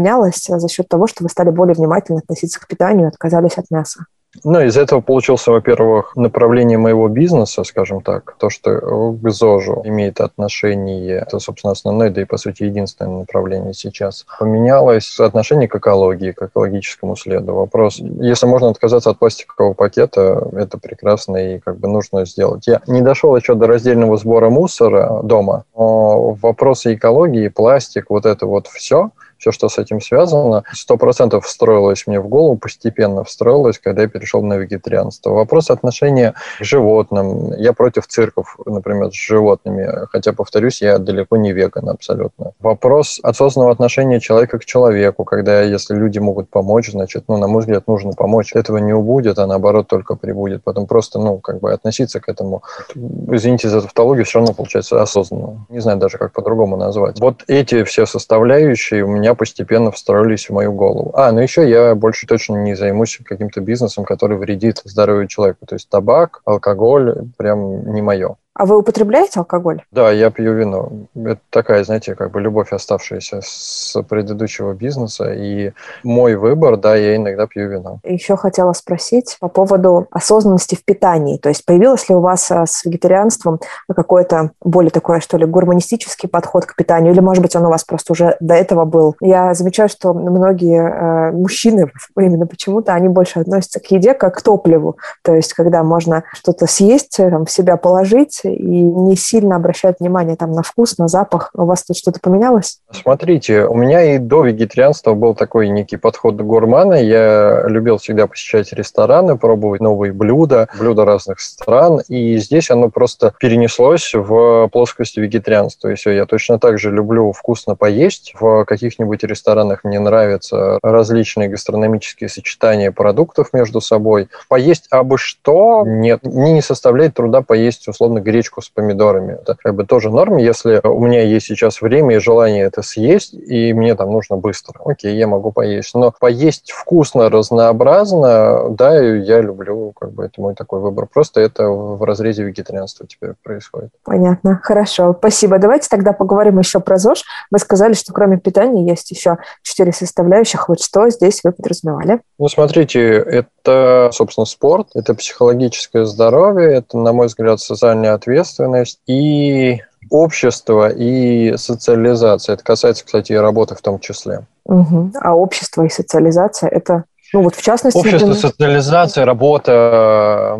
за 0.60 0.68
счет 0.68 0.88
того, 0.88 1.08
что 1.08 1.24
вы 1.24 1.30
стали 1.30 1.50
более 1.50 1.76
внимательно 1.76 2.20
относиться 2.20 2.60
к 2.60 2.68
питанию 2.68 3.08
отказались 3.08 3.58
от 3.58 3.70
мяса? 3.72 4.06
Ну, 4.44 4.62
из 4.62 4.78
этого 4.78 5.02
получился, 5.02 5.52
во-первых, 5.52 6.16
направление 6.16 6.78
моего 6.78 7.08
бизнеса, 7.08 7.64
скажем 7.64 8.02
так, 8.02 8.36
то, 8.38 8.50
что 8.50 9.14
к 9.14 9.30
ЗОЖу 9.30 9.82
имеет 9.86 10.20
отношение, 10.20 11.20
это, 11.20 11.40
собственно, 11.40 11.72
основное, 11.72 12.10
да 12.10 12.22
и, 12.22 12.26
по 12.26 12.38
сути, 12.38 12.64
единственное 12.64 13.20
направление 13.20 13.74
сейчас. 13.74 14.26
Поменялось 14.40 15.20
отношение 15.20 15.68
к 15.68 15.76
экологии, 15.76 16.32
к 16.32 16.44
экологическому 16.44 17.16
следу. 17.16 17.54
Вопрос, 17.54 18.00
если 18.00 18.46
можно 18.46 18.70
отказаться 18.70 19.12
от 19.12 19.20
пластикового 19.20 19.74
пакета, 19.74 20.48
это 20.54 20.78
прекрасно 20.78 21.38
и 21.38 21.60
как 21.60 21.78
бы 21.78 21.88
нужно 21.88 22.26
сделать. 22.26 22.68
Я 22.68 22.82
не 22.88 23.02
дошел 23.02 23.36
еще 23.36 23.56
до 23.56 23.68
раздельного 23.68 24.18
сбора 24.18 24.50
мусора 24.50 25.22
дома, 25.24 25.64
но 25.76 26.32
вопросы 26.42 26.96
экологии, 26.96 27.48
пластик, 27.48 28.06
вот 28.10 28.26
это 28.26 28.46
вот 28.46 28.68
все– 28.68 29.12
все, 29.46 29.52
что 29.52 29.70
с 29.70 29.78
этим 29.78 30.02
связано, 30.02 30.64
сто 30.74 30.98
процентов 30.98 31.46
встроилось 31.46 32.08
мне 32.08 32.20
в 32.20 32.28
голову, 32.28 32.58
постепенно 32.58 33.24
встроилось, 33.24 33.78
когда 33.78 34.02
я 34.02 34.08
перешел 34.08 34.42
на 34.42 34.56
вегетарианство. 34.56 35.32
Вопрос 35.32 35.70
отношения 35.70 36.34
к 36.60 36.64
животным. 36.64 37.54
Я 37.58 37.74
против 37.74 38.08
цирков, 38.08 38.58
например, 38.66 39.12
с 39.12 39.16
животными, 39.16 39.88
хотя, 40.12 40.34
повторюсь, 40.34 40.82
я 40.82 40.98
далеко 40.98 41.38
не 41.38 41.52
веган 41.54 41.90
абсолютно. 41.90 42.54
Вопрос 42.60 43.20
осознанного 43.22 43.72
отношения 43.72 44.20
человека 44.20 44.58
к 44.58 44.66
человеку, 44.66 45.26
когда 45.26 45.62
если 45.62 45.94
люди 45.94 46.18
могут 46.18 46.50
помочь, 46.50 46.90
значит, 46.90 47.26
ну, 47.28 47.38
на 47.38 47.48
мой 47.48 47.60
взгляд, 47.60 47.88
нужно 47.88 48.14
помочь. 48.14 48.54
Этого 48.56 48.78
не 48.78 48.94
убудет, 48.94 49.38
а 49.38 49.46
наоборот 49.46 49.88
только 49.88 50.16
прибудет. 50.16 50.64
Потом 50.64 50.88
просто, 50.88 51.20
ну, 51.20 51.38
как 51.38 51.60
бы 51.60 51.72
относиться 51.72 52.20
к 52.20 52.30
этому, 52.30 52.64
извините 52.96 53.70
за 53.70 53.82
тавтологию, 53.82 54.26
все 54.26 54.40
равно 54.40 54.56
получается 54.56 55.00
осознанно. 55.00 55.68
Не 55.70 55.82
знаю 55.82 56.00
даже, 56.00 56.18
как 56.18 56.32
по-другому 56.32 56.78
назвать. 56.78 57.20
Вот 57.20 57.44
эти 57.48 57.84
все 57.84 58.08
составляющие 58.08 59.04
у 59.04 59.08
меня 59.08 59.35
постепенно 59.36 59.92
встроились 59.92 60.50
в 60.50 60.54
мою 60.54 60.74
голову. 60.74 61.12
А, 61.16 61.32
ну 61.32 61.40
еще 61.40 61.70
я 61.70 61.96
больше 61.96 62.28
точно 62.28 62.58
не 62.58 62.76
займусь 62.76 63.20
каким-то 63.24 63.62
бизнесом, 63.62 64.06
который 64.06 64.38
вредит 64.38 64.82
здоровью 64.84 65.28
человека. 65.28 65.66
То 65.66 65.76
есть 65.76 65.90
табак, 65.90 66.42
алкоголь 66.46 67.28
прям 67.38 67.94
не 67.94 68.02
мое. 68.02 68.38
А 68.58 68.66
вы 68.66 68.78
употребляете 68.78 69.42
алкоголь? 69.42 69.84
Да, 69.92 70.12
я 70.12 70.32
пью 70.32 70.54
вино. 70.54 70.90
Это 71.14 71.42
такая, 71.50 71.84
знаете, 71.84 72.16
как 72.16 72.32
бы 72.32 72.40
любовь, 72.40 72.72
оставшаяся 72.72 73.42
с 73.44 74.02
предыдущего 74.08 74.74
бизнеса. 74.74 75.34
И 75.34 75.74
мой 76.04 76.36
выбор, 76.36 76.78
да, 76.78 76.96
я 76.96 77.18
иногда 77.18 77.48
пью 77.48 77.70
вино. 77.70 78.00
Еще 78.06 78.38
хотела 78.38 78.72
спросить 78.72 79.36
по 79.42 79.50
поводу 79.50 80.08
осознанности 80.10 80.76
в 80.76 80.86
питании. 80.86 81.38
То 81.38 81.50
есть 81.50 81.66
появилось 81.66 82.08
ли 82.08 82.16
у 82.16 82.22
вас 82.22 82.50
а, 82.50 82.66
с 82.66 82.86
вегетарианством 82.86 83.60
какой-то 83.94 84.52
более 84.62 84.92
такой, 84.92 85.20
что 85.20 85.36
ли, 85.36 85.46
гурманистический 85.46 86.30
подход 86.30 86.66
к 86.66 86.78
питанию? 86.78 87.12
Или, 87.12 87.20
может 87.20 87.42
быть, 87.42 87.58
он 87.58 87.66
у 87.66 87.70
вас 87.70 87.84
просто 87.84 88.14
уже 88.14 88.38
до 88.40 88.54
этого 88.54 88.86
был? 88.86 89.18
Я 89.20 89.54
замечаю, 89.54 89.90
что 89.90 90.14
многие 90.14 90.80
э, 90.80 91.32
мужчины 91.34 91.92
именно 92.18 92.48
почему-то, 92.48 92.94
они 92.94 93.10
больше 93.10 93.42
относятся 93.42 93.82
к 93.82 93.92
еде 93.92 94.14
как 94.14 94.38
к 94.38 94.42
топливу. 94.42 94.96
То 95.24 95.36
есть 95.36 95.54
когда 95.54 95.84
можно 95.84 96.24
что-то 96.32 96.68
съесть, 96.68 97.18
там, 97.18 97.46
в 97.46 97.52
себя 97.52 97.76
положить, 97.76 98.45
и 98.50 98.82
не 98.82 99.16
сильно 99.16 99.56
обращают 99.56 100.00
внимание 100.00 100.36
там 100.36 100.52
на 100.52 100.64
вкус, 100.64 100.98
на 100.98 101.08
запах. 101.08 101.52
У 101.54 101.66
вас 101.66 101.84
тут 101.84 101.98
что-то 101.98 102.20
поменялось? 102.20 102.80
Смотрите, 102.92 103.66
у 103.66 103.76
меня 103.76 104.16
и 104.16 104.18
до 104.18 104.44
вегетарианства 104.44 105.14
был 105.14 105.36
такой 105.36 105.70
некий 105.70 105.98
подход 105.98 106.36
гурмана. 106.36 106.96
Я 106.96 107.66
любил 107.68 107.98
всегда 107.98 108.28
посещать 108.28 108.72
рестораны, 108.74 109.38
пробовать 109.38 109.82
новые 109.82 110.14
блюда, 110.14 110.68
блюда 110.78 111.06
разных 111.06 111.40
стран. 111.40 112.02
И 112.08 112.38
здесь 112.38 112.72
оно 112.72 112.90
просто 112.90 113.34
перенеслось 113.40 114.14
в 114.14 114.70
плоскость 114.70 115.18
вегетарианства. 115.18 115.90
И 115.90 115.96
все, 115.96 116.12
я 116.12 116.26
точно 116.26 116.60
так 116.60 116.80
же 116.80 116.92
люблю 116.92 117.32
вкусно 117.32 117.76
поесть. 117.76 118.34
В 118.40 118.66
каких-нибудь 118.66 119.24
ресторанах 119.24 119.84
мне 119.84 120.00
нравятся 120.00 120.80
различные 120.82 121.50
гастрономические 121.50 122.30
сочетания 122.30 122.92
продуктов 122.92 123.54
между 123.54 123.82
собой. 123.82 124.30
Поесть 124.48 124.88
абы 124.90 125.18
что 125.18 125.84
нет, 125.86 126.24
не 126.24 126.62
составляет 126.62 127.16
труда 127.16 127.42
поесть 127.42 127.88
условно 127.88 128.22
гречку 128.36 128.62
с 128.62 128.70
помидорами. 128.70 129.38
Это 129.42 129.56
как 129.56 129.76
бы 129.76 129.86
тоже 129.86 130.10
норм, 130.10 130.38
если 130.38 130.82
у 130.84 131.00
меня 131.00 131.22
есть 131.22 131.46
сейчас 131.46 131.82
время 131.82 132.18
и 132.18 132.20
желание 132.20 132.66
это 132.66 132.82
съесть, 132.82 133.34
и 133.34 133.74
мне 133.74 133.96
там 133.96 134.12
нужно 134.12 134.36
быстро. 134.36 134.82
Окей, 134.84 135.16
я 135.16 135.28
могу 135.28 135.52
поесть. 135.52 135.96
Но 135.96 136.14
поесть 136.20 136.72
вкусно, 136.72 137.30
разнообразно, 137.30 138.70
да, 138.72 139.00
я 139.00 139.40
люблю, 139.40 139.94
как 139.98 140.12
бы 140.12 140.26
это 140.26 140.42
мой 140.42 140.54
такой 140.54 140.82
выбор. 140.82 141.08
Просто 141.12 141.40
это 141.40 141.70
в 141.70 142.04
разрезе 142.04 142.44
вегетарианства 142.44 143.08
теперь 143.08 143.32
происходит. 143.42 143.92
Понятно, 144.04 144.60
хорошо, 144.62 145.16
спасибо. 145.18 145.58
Давайте 145.58 145.88
тогда 145.90 146.12
поговорим 146.12 146.60
еще 146.60 146.82
про 146.82 146.98
ЗОЖ. 146.98 147.24
Вы 147.52 147.60
сказали, 147.60 147.94
что 147.94 148.12
кроме 148.12 148.38
питания 148.38 148.86
есть 148.86 149.12
еще 149.12 149.38
четыре 149.64 149.94
составляющих. 149.94 150.68
Вот 150.68 150.82
что 150.82 151.10
здесь 151.10 151.40
вы 151.44 151.54
подразумевали? 151.54 152.20
Ну, 152.38 152.50
смотрите, 152.50 153.00
это, 153.00 154.10
собственно, 154.12 154.46
спорт, 154.46 154.90
это 154.94 155.14
психологическое 155.16 156.06
здоровье, 156.06 156.74
это, 156.74 156.98
на 156.98 157.14
мой 157.14 157.28
взгляд, 157.28 157.62
социальная 157.62 158.14
ответственность 158.26 159.00
и 159.08 159.82
общество 160.10 160.90
и 160.90 161.56
социализация. 161.58 162.54
Это 162.54 162.64
касается, 162.64 163.06
кстати, 163.06 163.34
и 163.34 163.36
работы 163.36 163.76
в 163.76 163.82
том 163.82 164.00
числе. 164.00 164.46
Угу. 164.66 165.12
А 165.22 165.36
общество 165.36 165.84
и 165.84 165.90
социализация– 165.90 166.70
это 166.72 167.06
Ну 167.34 167.42
вот 167.42 167.56
в 167.56 167.62
частности... 167.62 167.98
Общество, 167.98 168.28
например... 168.28 168.50
социализация, 168.50 169.26
работа, 169.26 170.60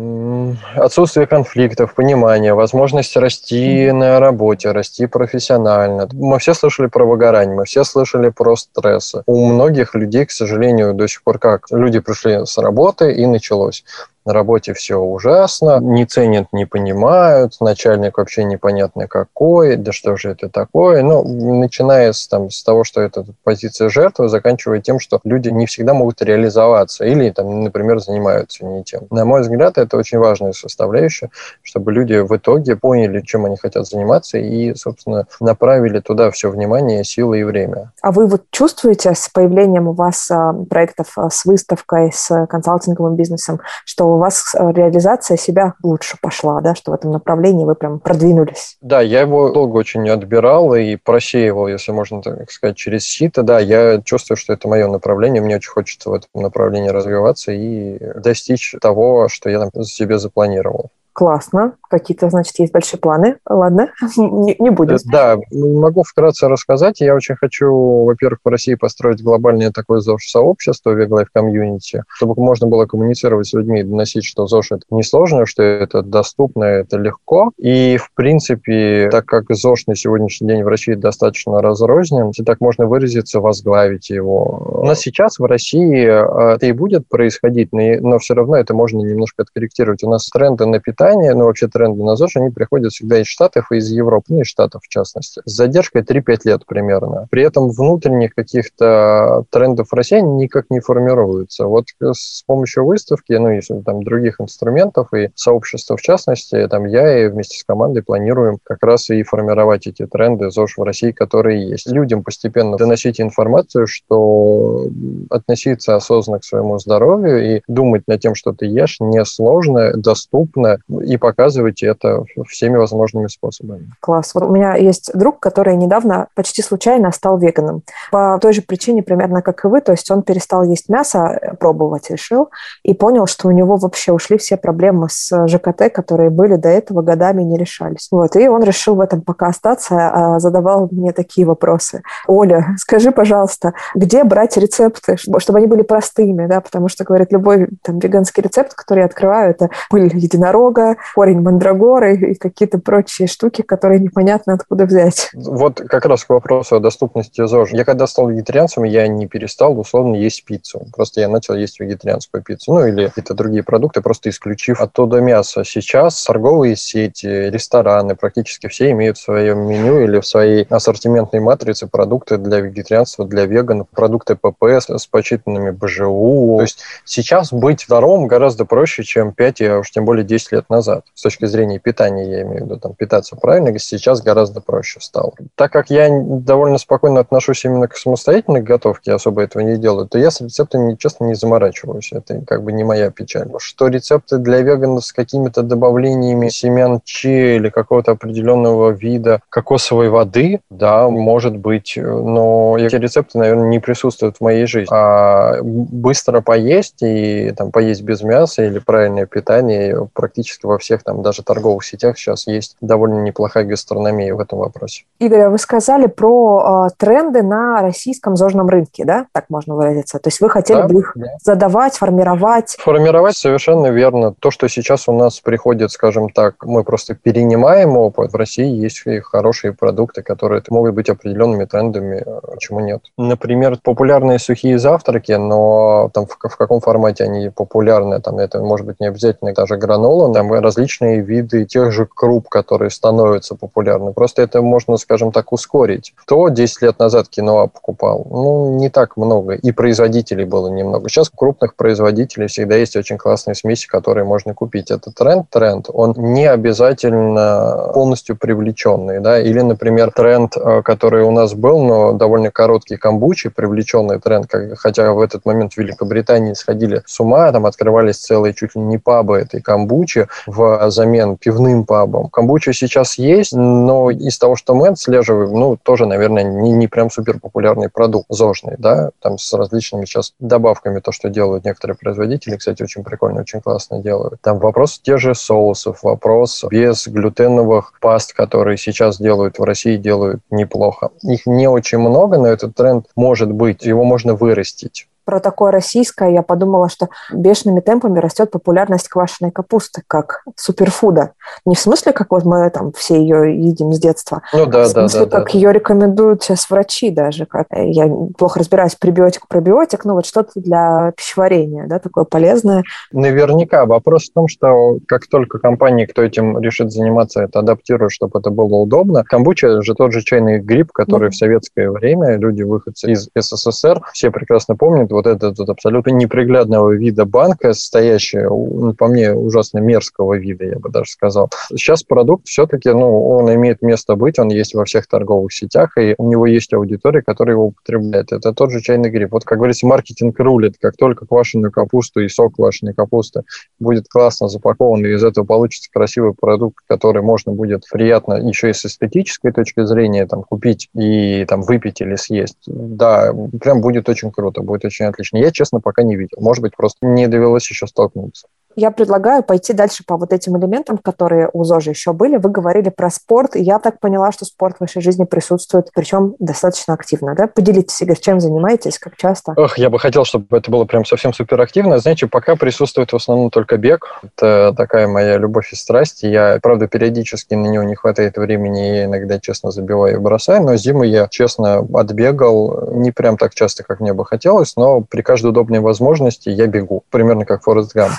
отсутствие 0.74 1.26
конфликтов, 1.26 1.94
понимание, 1.94 2.54
возможность 2.54 3.16
расти 3.16 3.86
mm-hmm. 3.86 3.92
на 3.92 4.20
работе, 4.20 4.72
расти 4.72 5.06
профессионально. 5.06 6.08
Мы 6.12 6.38
все 6.38 6.54
слышали 6.54 6.86
про 6.88 7.04
выгорание, 7.04 7.56
мы 7.56 7.64
все 7.64 7.84
слышали 7.84 8.30
про 8.30 8.56
стрессы. 8.56 9.22
У 9.26 9.46
многих 9.46 9.94
людей, 9.94 10.26
к 10.26 10.30
сожалению, 10.30 10.92
до 10.92 11.06
сих 11.08 11.22
пор 11.22 11.38
как? 11.38 11.66
Люди 11.70 12.00
пришли 12.00 12.44
с 12.44 12.58
работы 12.58 13.12
и 13.12 13.26
началось 13.26 13.84
на 14.26 14.32
работе 14.32 14.74
все 14.74 14.96
ужасно, 14.96 15.78
не 15.80 16.04
ценят, 16.04 16.48
не 16.52 16.66
понимают, 16.66 17.54
начальник 17.60 18.18
вообще 18.18 18.44
непонятно 18.44 19.06
какой, 19.06 19.76
да 19.76 19.92
что 19.92 20.16
же 20.16 20.30
это 20.30 20.48
такое. 20.48 21.02
Ну, 21.02 21.22
начиная 21.60 22.12
с, 22.12 22.26
там, 22.26 22.50
с 22.50 22.62
того, 22.62 22.84
что 22.84 23.00
это 23.00 23.24
позиция 23.44 23.88
жертвы, 23.88 24.28
заканчивая 24.28 24.80
тем, 24.80 24.98
что 24.98 25.20
люди 25.24 25.48
не 25.48 25.66
всегда 25.66 25.94
могут 25.94 26.20
реализоваться 26.22 27.04
или, 27.04 27.30
там, 27.30 27.62
например, 27.62 28.00
занимаются 28.00 28.64
не 28.64 28.82
тем. 28.82 29.06
На 29.10 29.24
мой 29.24 29.42
взгляд, 29.42 29.78
это 29.78 29.96
очень 29.96 30.18
важная 30.18 30.52
составляющая, 30.52 31.30
чтобы 31.62 31.92
люди 31.92 32.14
в 32.14 32.36
итоге 32.36 32.76
поняли, 32.76 33.20
чем 33.20 33.46
они 33.46 33.56
хотят 33.56 33.86
заниматься 33.86 34.38
и, 34.38 34.74
собственно, 34.74 35.26
направили 35.38 36.00
туда 36.00 36.30
все 36.32 36.50
внимание, 36.50 37.04
силы 37.04 37.40
и 37.40 37.44
время. 37.44 37.92
А 38.02 38.10
вы 38.10 38.26
вот 38.26 38.42
чувствуете 38.50 39.14
с 39.14 39.28
появлением 39.28 39.86
у 39.88 39.92
вас 39.92 40.28
а, 40.30 40.52
проектов 40.68 41.12
а, 41.16 41.30
с 41.30 41.44
выставкой, 41.44 42.10
с 42.12 42.46
консалтинговым 42.46 43.14
бизнесом, 43.14 43.60
что 43.84 44.15
у 44.16 44.18
вас 44.18 44.54
э, 44.54 44.72
реализация 44.72 45.36
себя 45.36 45.74
лучше 45.82 46.16
пошла, 46.20 46.60
да, 46.60 46.74
что 46.74 46.90
в 46.90 46.94
этом 46.94 47.12
направлении 47.12 47.64
вы 47.64 47.74
прям 47.74 48.00
продвинулись. 48.00 48.76
Да, 48.80 49.00
я 49.00 49.20
его 49.20 49.50
долго 49.50 49.76
очень 49.76 50.08
отбирал 50.08 50.74
и 50.74 50.96
просеивал, 50.96 51.68
если 51.68 51.92
можно 51.92 52.22
так 52.22 52.50
сказать, 52.50 52.76
через 52.76 53.04
сито. 53.04 53.42
Да, 53.42 53.60
я 53.60 54.00
чувствую, 54.02 54.36
что 54.36 54.52
это 54.52 54.68
мое 54.68 54.88
направление, 54.88 55.42
мне 55.42 55.56
очень 55.56 55.70
хочется 55.70 56.10
в 56.10 56.14
этом 56.14 56.28
направлении 56.34 56.88
развиваться 56.88 57.52
и 57.52 57.98
достичь 58.16 58.74
того, 58.80 59.28
что 59.28 59.50
я 59.50 59.60
там 59.60 59.84
себе 59.84 60.18
запланировал. 60.18 60.90
Классно. 61.16 61.72
Какие-то, 61.88 62.28
значит, 62.28 62.58
есть 62.58 62.74
большие 62.74 63.00
планы. 63.00 63.38
Ладно, 63.48 63.88
не, 64.18 64.54
не 64.58 64.68
будем. 64.68 64.98
Да, 65.06 65.38
могу 65.50 66.02
вкратце 66.02 66.46
рассказать. 66.46 67.00
Я 67.00 67.14
очень 67.14 67.36
хочу, 67.36 68.04
во-первых, 68.04 68.40
в 68.44 68.48
России 68.50 68.74
построить 68.74 69.22
глобальное 69.22 69.70
такое 69.70 70.00
ЗОЖ-сообщество, 70.00 70.90
Веглайф 70.90 71.28
комьюнити, 71.32 72.02
чтобы 72.08 72.34
можно 72.36 72.66
было 72.66 72.84
коммуницировать 72.84 73.46
с 73.46 73.54
людьми 73.54 73.80
и 73.80 73.82
доносить, 73.84 74.26
что 74.26 74.46
ЗОЖ 74.46 74.72
это 74.72 74.82
несложно, 74.90 75.46
что 75.46 75.62
это 75.62 76.02
доступно, 76.02 76.64
это 76.64 76.98
легко. 76.98 77.50
И, 77.56 77.96
в 77.96 78.12
принципе, 78.12 79.08
так 79.10 79.24
как 79.24 79.44
ЗОЖ 79.48 79.86
на 79.86 79.96
сегодняшний 79.96 80.48
день 80.48 80.64
в 80.64 80.68
России 80.68 80.94
достаточно 80.94 81.62
разрознен, 81.62 82.26
если 82.26 82.44
так 82.44 82.60
можно 82.60 82.84
выразиться, 82.84 83.40
возглавить 83.40 84.10
его. 84.10 84.80
У 84.82 84.84
нас 84.84 85.00
сейчас 85.00 85.38
в 85.38 85.44
России 85.46 86.04
э, 86.04 86.56
это 86.56 86.66
и 86.66 86.72
будет 86.72 87.08
происходить, 87.08 87.70
но 87.72 88.18
все 88.18 88.34
равно 88.34 88.56
это 88.56 88.74
можно 88.74 88.98
немножко 88.98 89.44
откорректировать. 89.44 90.04
У 90.04 90.10
нас 90.10 90.28
тренды 90.28 90.66
на 90.66 90.78
питание 90.78 91.05
питания, 91.06 91.34
ну, 91.34 91.44
вообще 91.44 91.68
тренды 91.68 92.02
на 92.02 92.16
ЗОЖ, 92.16 92.36
они 92.36 92.50
приходят 92.50 92.92
всегда 92.92 93.20
из 93.20 93.26
Штатов 93.26 93.70
и 93.70 93.76
из 93.76 93.90
Европы, 93.90 94.26
ну, 94.28 94.40
из 94.40 94.46
Штатов 94.46 94.82
в 94.84 94.88
частности, 94.88 95.40
с 95.44 95.52
задержкой 95.52 96.02
3-5 96.02 96.40
лет 96.44 96.66
примерно. 96.66 97.26
При 97.30 97.42
этом 97.42 97.70
внутренних 97.70 98.34
каких-то 98.34 99.44
трендов 99.50 99.88
в 99.90 99.94
России 99.94 100.20
никак 100.20 100.66
не 100.70 100.80
формируются. 100.80 101.66
Вот 101.66 101.86
с 102.00 102.42
помощью 102.46 102.86
выставки, 102.86 103.32
ну, 103.32 103.50
и 103.50 103.60
там 103.84 104.02
других 104.02 104.40
инструментов 104.40 105.12
и 105.14 105.30
сообщества 105.34 105.96
в 105.96 106.02
частности, 106.02 106.66
там 106.68 106.86
я 106.86 107.24
и 107.24 107.28
вместе 107.28 107.58
с 107.58 107.64
командой 107.64 108.02
планируем 108.02 108.58
как 108.62 108.82
раз 108.82 109.10
и 109.10 109.22
формировать 109.22 109.86
эти 109.86 110.06
тренды 110.06 110.50
ЗОЖ 110.50 110.78
в 110.78 110.82
России, 110.82 111.12
которые 111.12 111.68
есть. 111.68 111.90
Людям 111.90 112.22
постепенно 112.22 112.76
доносить 112.76 113.20
информацию, 113.20 113.86
что 113.86 114.86
относиться 115.30 115.94
осознанно 115.94 116.40
к 116.40 116.44
своему 116.44 116.78
здоровью 116.78 117.56
и 117.56 117.62
думать 117.68 118.02
над 118.06 118.20
тем, 118.20 118.34
что 118.34 118.52
ты 118.52 118.66
ешь, 118.66 118.96
несложно, 119.00 119.92
доступно 119.94 120.78
и 121.00 121.16
показывать 121.16 121.82
это 121.82 122.24
всеми 122.48 122.76
возможными 122.76 123.26
способами. 123.26 123.90
Класс. 124.00 124.34
Вот 124.34 124.44
у 124.44 124.50
меня 124.50 124.74
есть 124.74 125.10
друг, 125.14 125.40
который 125.40 125.76
недавно 125.76 126.28
почти 126.34 126.62
случайно 126.62 127.12
стал 127.12 127.38
веганом. 127.38 127.82
По 128.10 128.38
той 128.40 128.52
же 128.52 128.62
причине 128.62 129.02
примерно 129.02 129.42
как 129.42 129.64
и 129.64 129.68
вы, 129.68 129.80
то 129.80 129.92
есть 129.92 130.10
он 130.10 130.22
перестал 130.22 130.62
есть 130.64 130.88
мясо, 130.88 131.56
пробовать 131.60 132.10
решил, 132.10 132.50
и 132.82 132.94
понял, 132.94 133.26
что 133.26 133.48
у 133.48 133.50
него 133.50 133.76
вообще 133.76 134.12
ушли 134.12 134.38
все 134.38 134.56
проблемы 134.56 135.08
с 135.10 135.46
ЖКТ, 135.46 135.92
которые 135.92 136.30
были 136.30 136.56
до 136.56 136.68
этого 136.68 137.02
годами 137.02 137.42
не 137.42 137.58
решались. 137.58 138.08
Вот, 138.10 138.36
и 138.36 138.48
он 138.48 138.62
решил 138.62 138.94
в 138.94 139.00
этом 139.00 139.20
пока 139.20 139.48
остаться, 139.48 139.96
а 139.96 140.38
задавал 140.38 140.88
мне 140.90 141.12
такие 141.12 141.46
вопросы. 141.46 142.02
Оля, 142.26 142.74
скажи, 142.78 143.10
пожалуйста, 143.10 143.74
где 143.94 144.24
брать 144.24 144.56
рецепты, 144.56 145.16
чтобы 145.16 145.58
они 145.58 145.66
были 145.66 145.82
простыми, 145.82 146.46
да, 146.46 146.60
потому 146.60 146.88
что, 146.88 147.04
говорит, 147.04 147.32
любой 147.32 147.68
там 147.82 147.98
веганский 147.98 148.42
рецепт, 148.42 148.74
который 148.74 149.00
я 149.00 149.06
открываю, 149.06 149.50
это 149.50 149.70
пыль 149.90 150.10
единорога, 150.14 150.85
корень 151.14 151.40
мандрагоры 151.40 152.16
и 152.16 152.34
какие-то 152.34 152.78
прочие 152.78 153.28
штуки, 153.28 153.62
которые 153.62 154.00
непонятно 154.00 154.54
откуда 154.54 154.84
взять. 154.84 155.30
Вот 155.34 155.80
как 155.80 156.06
раз 156.06 156.24
к 156.24 156.30
вопросу 156.30 156.76
о 156.76 156.80
доступности 156.80 157.46
ЗОЖ. 157.46 157.72
Я 157.72 157.84
когда 157.84 158.06
стал 158.06 158.28
вегетарианцем, 158.28 158.84
я 158.84 159.08
не 159.08 159.26
перестал 159.26 159.78
условно 159.78 160.14
есть 160.14 160.44
пиццу. 160.44 160.86
Просто 160.94 161.20
я 161.20 161.28
начал 161.28 161.54
есть 161.54 161.80
вегетарианскую 161.80 162.42
пиццу. 162.42 162.74
Ну 162.74 162.86
или 162.86 163.06
какие-то 163.06 163.34
другие 163.34 163.62
продукты, 163.62 164.00
просто 164.00 164.30
исключив 164.30 164.80
оттуда 164.80 165.20
мясо. 165.20 165.64
Сейчас 165.64 166.24
торговые 166.24 166.76
сети, 166.76 167.26
рестораны 167.26 168.14
практически 168.14 168.68
все 168.68 168.90
имеют 168.90 169.18
в 169.18 169.22
своем 169.22 169.66
меню 169.66 170.00
или 170.00 170.20
в 170.20 170.26
своей 170.26 170.64
ассортиментной 170.64 171.40
матрице 171.40 171.86
продукты 171.86 172.36
для 172.36 172.60
вегетарианства, 172.60 173.24
для 173.24 173.46
веганов, 173.46 173.88
продукты 173.88 174.36
ППС 174.36 174.90
с 174.90 175.06
почитанными 175.06 175.70
БЖУ. 175.70 176.56
То 176.58 176.62
есть 176.62 176.80
сейчас 177.04 177.52
быть 177.52 177.84
здоровым 177.86 178.26
гораздо 178.26 178.64
проще, 178.64 179.02
чем 179.02 179.32
5, 179.32 179.62
а 179.62 179.78
уж 179.78 179.90
тем 179.90 180.04
более 180.04 180.24
10 180.24 180.52
лет 180.52 180.70
назад. 180.70 180.75
С 180.82 181.22
точки 181.22 181.44
зрения 181.46 181.78
питания, 181.78 182.30
я 182.30 182.42
имею 182.42 182.62
в 182.62 182.64
виду, 182.66 182.76
там, 182.78 182.94
питаться 182.94 183.36
правильно, 183.36 183.76
сейчас 183.78 184.22
гораздо 184.22 184.60
проще 184.60 185.00
стало. 185.00 185.32
Так 185.54 185.72
как 185.72 185.90
я 185.90 186.08
довольно 186.10 186.78
спокойно 186.78 187.20
отношусь 187.20 187.64
именно 187.64 187.88
к 187.88 187.96
самостоятельной 187.96 188.62
готовке, 188.62 189.12
особо 189.12 189.42
этого 189.42 189.62
не 189.62 189.76
делаю, 189.76 190.08
то 190.08 190.18
я 190.18 190.30
с 190.30 190.40
рецептами, 190.40 190.94
честно, 190.96 191.26
не 191.26 191.34
заморачиваюсь. 191.34 192.12
Это 192.12 192.40
как 192.46 192.62
бы 192.62 192.72
не 192.72 192.84
моя 192.84 193.10
печаль. 193.10 193.48
Что 193.58 193.88
рецепты 193.88 194.38
для 194.38 194.60
веганов 194.60 195.04
с 195.04 195.12
какими-то 195.12 195.62
добавлениями 195.62 196.48
семян 196.48 197.00
чи 197.04 197.56
или 197.56 197.68
какого-то 197.68 198.12
определенного 198.12 198.90
вида 198.90 199.40
кокосовой 199.50 200.08
воды, 200.08 200.60
да, 200.70 201.08
может 201.08 201.56
быть, 201.56 201.94
но 201.96 202.76
эти 202.78 202.96
рецепты, 202.96 203.38
наверное, 203.38 203.68
не 203.68 203.78
присутствуют 203.78 204.36
в 204.38 204.40
моей 204.40 204.66
жизни. 204.66 204.92
А 204.92 205.58
быстро 205.62 206.40
поесть 206.40 207.02
и 207.02 207.52
там 207.56 207.70
поесть 207.70 208.02
без 208.02 208.22
мяса 208.22 208.64
или 208.64 208.78
правильное 208.78 209.26
питание 209.26 210.08
практически 210.14 210.55
практически 210.56 210.66
во 210.66 210.78
всех 210.78 211.02
там 211.02 211.22
даже 211.22 211.42
торговых 211.42 211.84
сетях 211.84 212.18
сейчас 212.18 212.46
есть 212.46 212.76
довольно 212.80 213.22
неплохая 213.22 213.64
гастрономия 213.64 214.34
в 214.34 214.40
этом 214.40 214.58
вопросе. 214.58 215.04
Игорь, 215.18 215.42
а 215.42 215.50
вы 215.50 215.58
сказали 215.58 216.06
про 216.06 216.88
э, 216.88 216.94
тренды 216.96 217.42
на 217.42 217.82
российском 217.82 218.36
зожном 218.36 218.68
рынке, 218.68 219.04
да? 219.04 219.26
Так 219.32 219.46
можно 219.48 219.74
выразиться. 219.74 220.18
То 220.18 220.28
есть 220.28 220.40
вы 220.40 220.50
хотели 220.50 220.82
да, 220.82 220.88
бы 220.88 221.00
их 221.00 221.12
да. 221.14 221.26
задавать, 221.42 221.96
формировать? 221.96 222.76
Формировать 222.78 223.36
совершенно 223.36 223.88
верно. 223.88 224.34
То, 224.38 224.50
что 224.50 224.68
сейчас 224.68 225.08
у 225.08 225.12
нас 225.12 225.40
приходит, 225.40 225.90
скажем 225.90 226.30
так, 226.30 226.64
мы 226.64 226.84
просто 226.84 227.14
перенимаем 227.14 227.96
опыт. 227.96 228.32
В 228.32 228.36
России 228.36 228.66
есть 228.66 229.04
хорошие 229.24 229.72
продукты, 229.72 230.22
которые 230.22 230.62
могут 230.70 230.94
быть 230.94 231.08
определенными 231.08 231.64
трендами, 231.64 232.22
э, 232.24 232.40
почему 232.52 232.80
нет. 232.80 233.02
Например, 233.18 233.78
популярные 233.82 234.38
сухие 234.38 234.78
завтраки, 234.78 235.32
но 235.32 236.10
там 236.12 236.26
в, 236.26 236.36
в 236.40 236.56
каком 236.56 236.80
формате 236.80 237.24
они 237.24 237.50
популярны, 237.50 238.20
там 238.20 238.38
это 238.38 238.60
может 238.60 238.86
быть 238.86 239.00
не 239.00 239.08
обязательно 239.08 239.52
даже 239.52 239.76
гранола, 239.76 240.32
там 240.32 240.45
различные 240.52 241.20
виды 241.20 241.64
тех 241.64 241.92
же 241.92 242.06
круп, 242.06 242.48
которые 242.48 242.90
становятся 242.90 243.54
популярны. 243.54 244.12
Просто 244.12 244.42
это 244.42 244.62
можно, 244.62 244.96
скажем 244.96 245.32
так, 245.32 245.52
ускорить. 245.52 246.12
Кто 246.16 246.48
10 246.48 246.82
лет 246.82 246.98
назад 246.98 247.28
киноа 247.28 247.66
покупал? 247.66 248.26
Ну, 248.30 248.78
не 248.78 248.90
так 248.90 249.16
много. 249.16 249.54
И 249.54 249.72
производителей 249.72 250.44
было 250.44 250.68
немного. 250.68 251.08
Сейчас 251.08 251.30
крупных 251.30 251.76
производителей 251.76 252.46
всегда 252.46 252.76
есть 252.76 252.96
очень 252.96 253.18
классные 253.18 253.54
смеси, 253.54 253.86
которые 253.86 254.24
можно 254.24 254.54
купить. 254.54 254.90
Это 254.90 255.10
тренд, 255.10 255.48
тренд. 255.50 255.88
Он 255.92 256.14
не 256.16 256.46
обязательно 256.46 257.90
полностью 257.94 258.36
привлеченный. 258.36 259.20
Да? 259.20 259.40
Или, 259.40 259.60
например, 259.60 260.10
тренд, 260.12 260.56
э, 260.56 260.82
который 260.82 261.22
у 261.24 261.30
нас 261.30 261.54
был, 261.54 261.82
но 261.82 262.12
довольно 262.12 262.50
короткий 262.50 262.96
камбучи, 262.96 263.50
привлеченный 263.50 264.18
тренд, 264.20 264.50
хотя 264.76 265.12
в 265.12 265.20
этот 265.20 265.44
момент 265.44 265.74
в 265.74 265.78
Великобритании 265.78 266.54
сходили 266.54 267.02
с 267.06 267.20
ума, 267.20 267.50
там 267.52 267.66
открывались 267.66 268.18
целые 268.18 268.54
чуть 268.54 268.74
ли 268.74 268.82
не 268.82 268.98
пабы 268.98 269.38
этой 269.38 269.60
камбучи, 269.60 270.28
в 270.46 270.90
замен 270.90 271.36
пивным 271.36 271.84
пабам. 271.84 272.28
Камбуча 272.28 272.72
сейчас 272.72 273.18
есть, 273.18 273.52
но 273.52 274.10
из 274.10 274.38
того, 274.38 274.56
что 274.56 274.74
мы 274.74 274.88
отслеживаем, 274.88 275.52
ну, 275.52 275.76
тоже, 275.76 276.06
наверное, 276.06 276.44
не, 276.44 276.72
не 276.72 276.88
прям 276.88 277.10
супер 277.10 277.40
популярный 277.40 277.88
продукт, 277.88 278.26
зожный, 278.28 278.76
да, 278.78 279.10
там 279.20 279.38
с 279.38 279.52
различными 279.52 280.04
сейчас 280.04 280.34
добавками, 280.38 281.00
то, 281.00 281.12
что 281.12 281.28
делают 281.28 281.64
некоторые 281.64 281.96
производители, 281.96 282.56
кстати, 282.56 282.82
очень 282.82 283.04
прикольно, 283.04 283.40
очень 283.40 283.60
классно 283.60 284.00
делают. 284.00 284.40
Там 284.42 284.58
вопрос 284.58 285.00
те 285.02 285.18
же 285.18 285.34
соусов, 285.34 286.02
вопрос 286.02 286.64
без 286.70 287.06
глютеновых 287.06 287.92
паст, 288.00 288.32
которые 288.32 288.76
сейчас 288.76 289.18
делают 289.18 289.58
в 289.58 289.64
России, 289.64 289.96
делают 289.96 290.42
неплохо. 290.50 291.10
Их 291.22 291.46
не 291.46 291.68
очень 291.68 291.98
много, 291.98 292.38
но 292.38 292.46
этот 292.46 292.74
тренд 292.74 293.06
может 293.16 293.50
быть, 293.50 293.84
его 293.84 294.04
можно 294.04 294.34
вырастить 294.34 295.08
про 295.26 295.40
такое 295.40 295.72
российское, 295.72 296.32
я 296.32 296.42
подумала, 296.42 296.88
что 296.88 297.08
бешеными 297.32 297.80
темпами 297.80 298.20
растет 298.20 298.50
популярность 298.50 299.08
квашеной 299.08 299.50
капусты 299.50 300.02
как 300.06 300.42
суперфуда. 300.54 301.32
Не 301.66 301.74
в 301.74 301.80
смысле, 301.80 302.12
как 302.12 302.30
вот 302.30 302.44
мы 302.44 302.70
там 302.70 302.92
все 302.92 303.20
ее 303.20 303.54
едим 303.54 303.92
с 303.92 303.98
детства, 303.98 304.42
ну, 304.52 304.64
да, 304.66 304.82
а 304.82 304.84
в 304.84 304.88
смысле, 304.88 305.20
да, 305.20 305.26
да, 305.26 305.38
как 305.38 305.52
да. 305.52 305.58
ее 305.58 305.72
рекомендуют 305.72 306.42
сейчас 306.42 306.70
врачи 306.70 307.10
даже. 307.10 307.44
Как, 307.44 307.66
э, 307.70 307.90
я 307.90 308.08
плохо 308.38 308.60
разбираюсь, 308.60 308.94
пребиотик, 308.94 309.48
пробиотик, 309.48 310.04
ну 310.04 310.14
вот 310.14 310.26
что-то 310.26 310.52
для 310.54 311.12
пищеварения, 311.16 311.86
да, 311.86 311.98
такое 311.98 312.24
полезное. 312.24 312.84
Наверняка. 313.12 313.84
Вопрос 313.84 314.28
в 314.28 314.32
том, 314.32 314.46
что 314.48 314.98
как 315.08 315.26
только 315.26 315.58
компания, 315.58 316.06
кто 316.06 316.22
этим 316.22 316.60
решит 316.60 316.92
заниматься, 316.92 317.42
это 317.42 317.58
адаптирует, 317.58 318.12
чтобы 318.12 318.38
это 318.38 318.50
было 318.50 318.76
удобно. 318.76 319.24
Камбуча 319.24 319.82
же 319.82 319.94
тот 319.94 320.12
же 320.12 320.22
чайный 320.22 320.60
гриб, 320.60 320.92
который 320.92 321.28
mm-hmm. 321.28 321.32
в 321.32 321.36
советское 321.36 321.90
время 321.90 322.36
люди, 322.36 322.62
выходцы 322.62 323.10
из 323.10 323.28
СССР, 323.36 324.02
все 324.12 324.30
прекрасно 324.30 324.76
помнят 324.76 325.10
вот 325.16 325.26
этот 325.26 325.58
вот 325.58 325.68
абсолютно 325.68 326.10
неприглядного 326.10 326.92
вида 326.92 327.24
банка, 327.24 327.72
состоящая, 327.72 328.48
ну, 328.48 328.94
по 328.94 329.08
мне, 329.08 329.32
ужасно 329.32 329.78
мерзкого 329.78 330.34
вида, 330.34 330.64
я 330.64 330.78
бы 330.78 330.90
даже 330.90 331.10
сказал. 331.10 331.50
Сейчас 331.70 332.02
продукт 332.02 332.46
все-таки, 332.46 332.90
ну, 332.90 333.28
он 333.28 333.52
имеет 333.54 333.82
место 333.82 334.14
быть, 334.14 334.38
он 334.38 334.48
есть 334.48 334.74
во 334.74 334.84
всех 334.84 335.06
торговых 335.06 335.52
сетях, 335.52 335.96
и 335.98 336.14
у 336.18 336.28
него 336.28 336.46
есть 336.46 336.72
аудитория, 336.72 337.22
которая 337.22 337.56
его 337.56 337.66
употребляет. 337.66 338.32
Это 338.32 338.52
тот 338.52 338.70
же 338.70 338.80
чайный 338.80 339.10
гриб. 339.10 339.32
Вот, 339.32 339.44
как 339.44 339.58
говорится, 339.58 339.86
маркетинг 339.86 340.38
рулит. 340.38 340.74
Как 340.80 340.96
только 340.96 341.26
квашеную 341.26 341.72
капусту 341.72 342.20
и 342.20 342.28
сок 342.28 342.56
квашеной 342.56 342.94
капусты 342.94 343.42
будет 343.78 344.08
классно 344.08 344.48
запакован, 344.48 345.04
и 345.04 345.14
из 345.14 345.24
этого 345.24 345.44
получится 345.44 345.90
красивый 345.92 346.34
продукт, 346.34 346.84
который 346.86 347.22
можно 347.22 347.52
будет 347.52 347.84
приятно 347.90 348.34
еще 348.34 348.70
и 348.70 348.72
с 348.74 348.84
эстетической 348.84 349.52
точки 349.52 349.84
зрения 349.84 350.26
там 350.26 350.42
купить 350.42 350.88
и 350.94 351.44
там 351.46 351.62
выпить 351.62 352.00
или 352.00 352.16
съесть. 352.16 352.58
Да, 352.66 353.32
прям 353.60 353.80
будет 353.80 354.08
очень 354.08 354.30
круто, 354.30 354.62
будет 354.62 354.84
очень 354.84 355.05
отлично. 355.08 355.38
Я, 355.38 355.50
честно, 355.50 355.80
пока 355.80 356.02
не 356.02 356.16
видел. 356.16 356.38
Может 356.40 356.62
быть, 356.62 356.76
просто 356.76 357.06
не 357.06 357.26
довелось 357.28 357.68
еще 357.68 357.86
столкнуться. 357.86 358.48
Я 358.78 358.90
предлагаю 358.90 359.42
пойти 359.42 359.72
дальше 359.72 360.04
по 360.06 360.18
вот 360.18 360.34
этим 360.34 360.58
элементам, 360.58 360.98
которые 360.98 361.48
у 361.54 361.64
ЗОЖи 361.64 361.88
еще 361.88 362.12
были. 362.12 362.36
Вы 362.36 362.50
говорили 362.50 362.90
про 362.90 363.08
спорт, 363.08 363.56
и 363.56 363.62
я 363.62 363.78
так 363.78 364.00
поняла, 364.00 364.32
что 364.32 364.44
спорт 364.44 364.76
в 364.76 364.80
вашей 364.82 365.00
жизни 365.00 365.24
присутствует, 365.24 365.88
причем 365.94 366.34
достаточно 366.38 366.92
активно, 366.92 367.34
да? 367.34 367.46
Поделитесь, 367.46 368.02
Игорь, 368.02 368.18
чем 368.20 368.38
занимаетесь, 368.38 368.98
как 368.98 369.16
часто? 369.16 369.54
Ох, 369.56 369.78
я 369.78 369.88
бы 369.88 369.98
хотел, 369.98 370.26
чтобы 370.26 370.58
это 370.58 370.70
было 370.70 370.84
прям 370.84 371.06
совсем 371.06 371.32
суперактивно. 371.32 371.98
Знаете, 371.98 372.26
пока 372.26 372.54
присутствует 372.54 373.14
в 373.14 373.16
основном 373.16 373.48
только 373.48 373.78
бег. 373.78 374.20
Это 374.22 374.74
такая 374.76 375.08
моя 375.08 375.38
любовь 375.38 375.72
и 375.72 375.76
страсть. 375.76 376.22
Я, 376.22 376.58
правда, 376.62 376.86
периодически 376.86 377.54
на 377.54 377.68
него 377.68 377.82
не 377.82 377.94
хватает 377.94 378.36
времени, 378.36 379.00
и 379.00 379.04
иногда, 379.04 379.40
честно, 379.40 379.70
забиваю 379.70 380.16
и 380.16 380.18
бросаю, 380.18 380.62
но 380.62 380.76
зиму 380.76 381.04
я, 381.04 381.28
честно, 381.30 381.78
отбегал 381.94 382.90
не 382.92 383.10
прям 383.10 383.38
так 383.38 383.54
часто, 383.54 383.84
как 383.84 384.00
мне 384.00 384.12
бы 384.12 384.26
хотелось, 384.26 384.76
но 384.76 385.00
при 385.00 385.22
каждой 385.22 385.46
удобной 385.46 385.80
возможности 385.80 386.50
я 386.50 386.66
бегу, 386.66 387.04
примерно 387.08 387.46
как 387.46 387.62
Форест 387.62 387.94
Гамп 387.94 388.12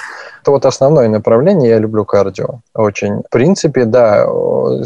это 0.48 0.52
вот 0.52 0.66
основное 0.66 1.10
направление, 1.10 1.72
я 1.72 1.78
люблю 1.78 2.06
кардио 2.06 2.62
очень. 2.74 3.18
В 3.18 3.30
принципе, 3.30 3.84
да, 3.84 4.26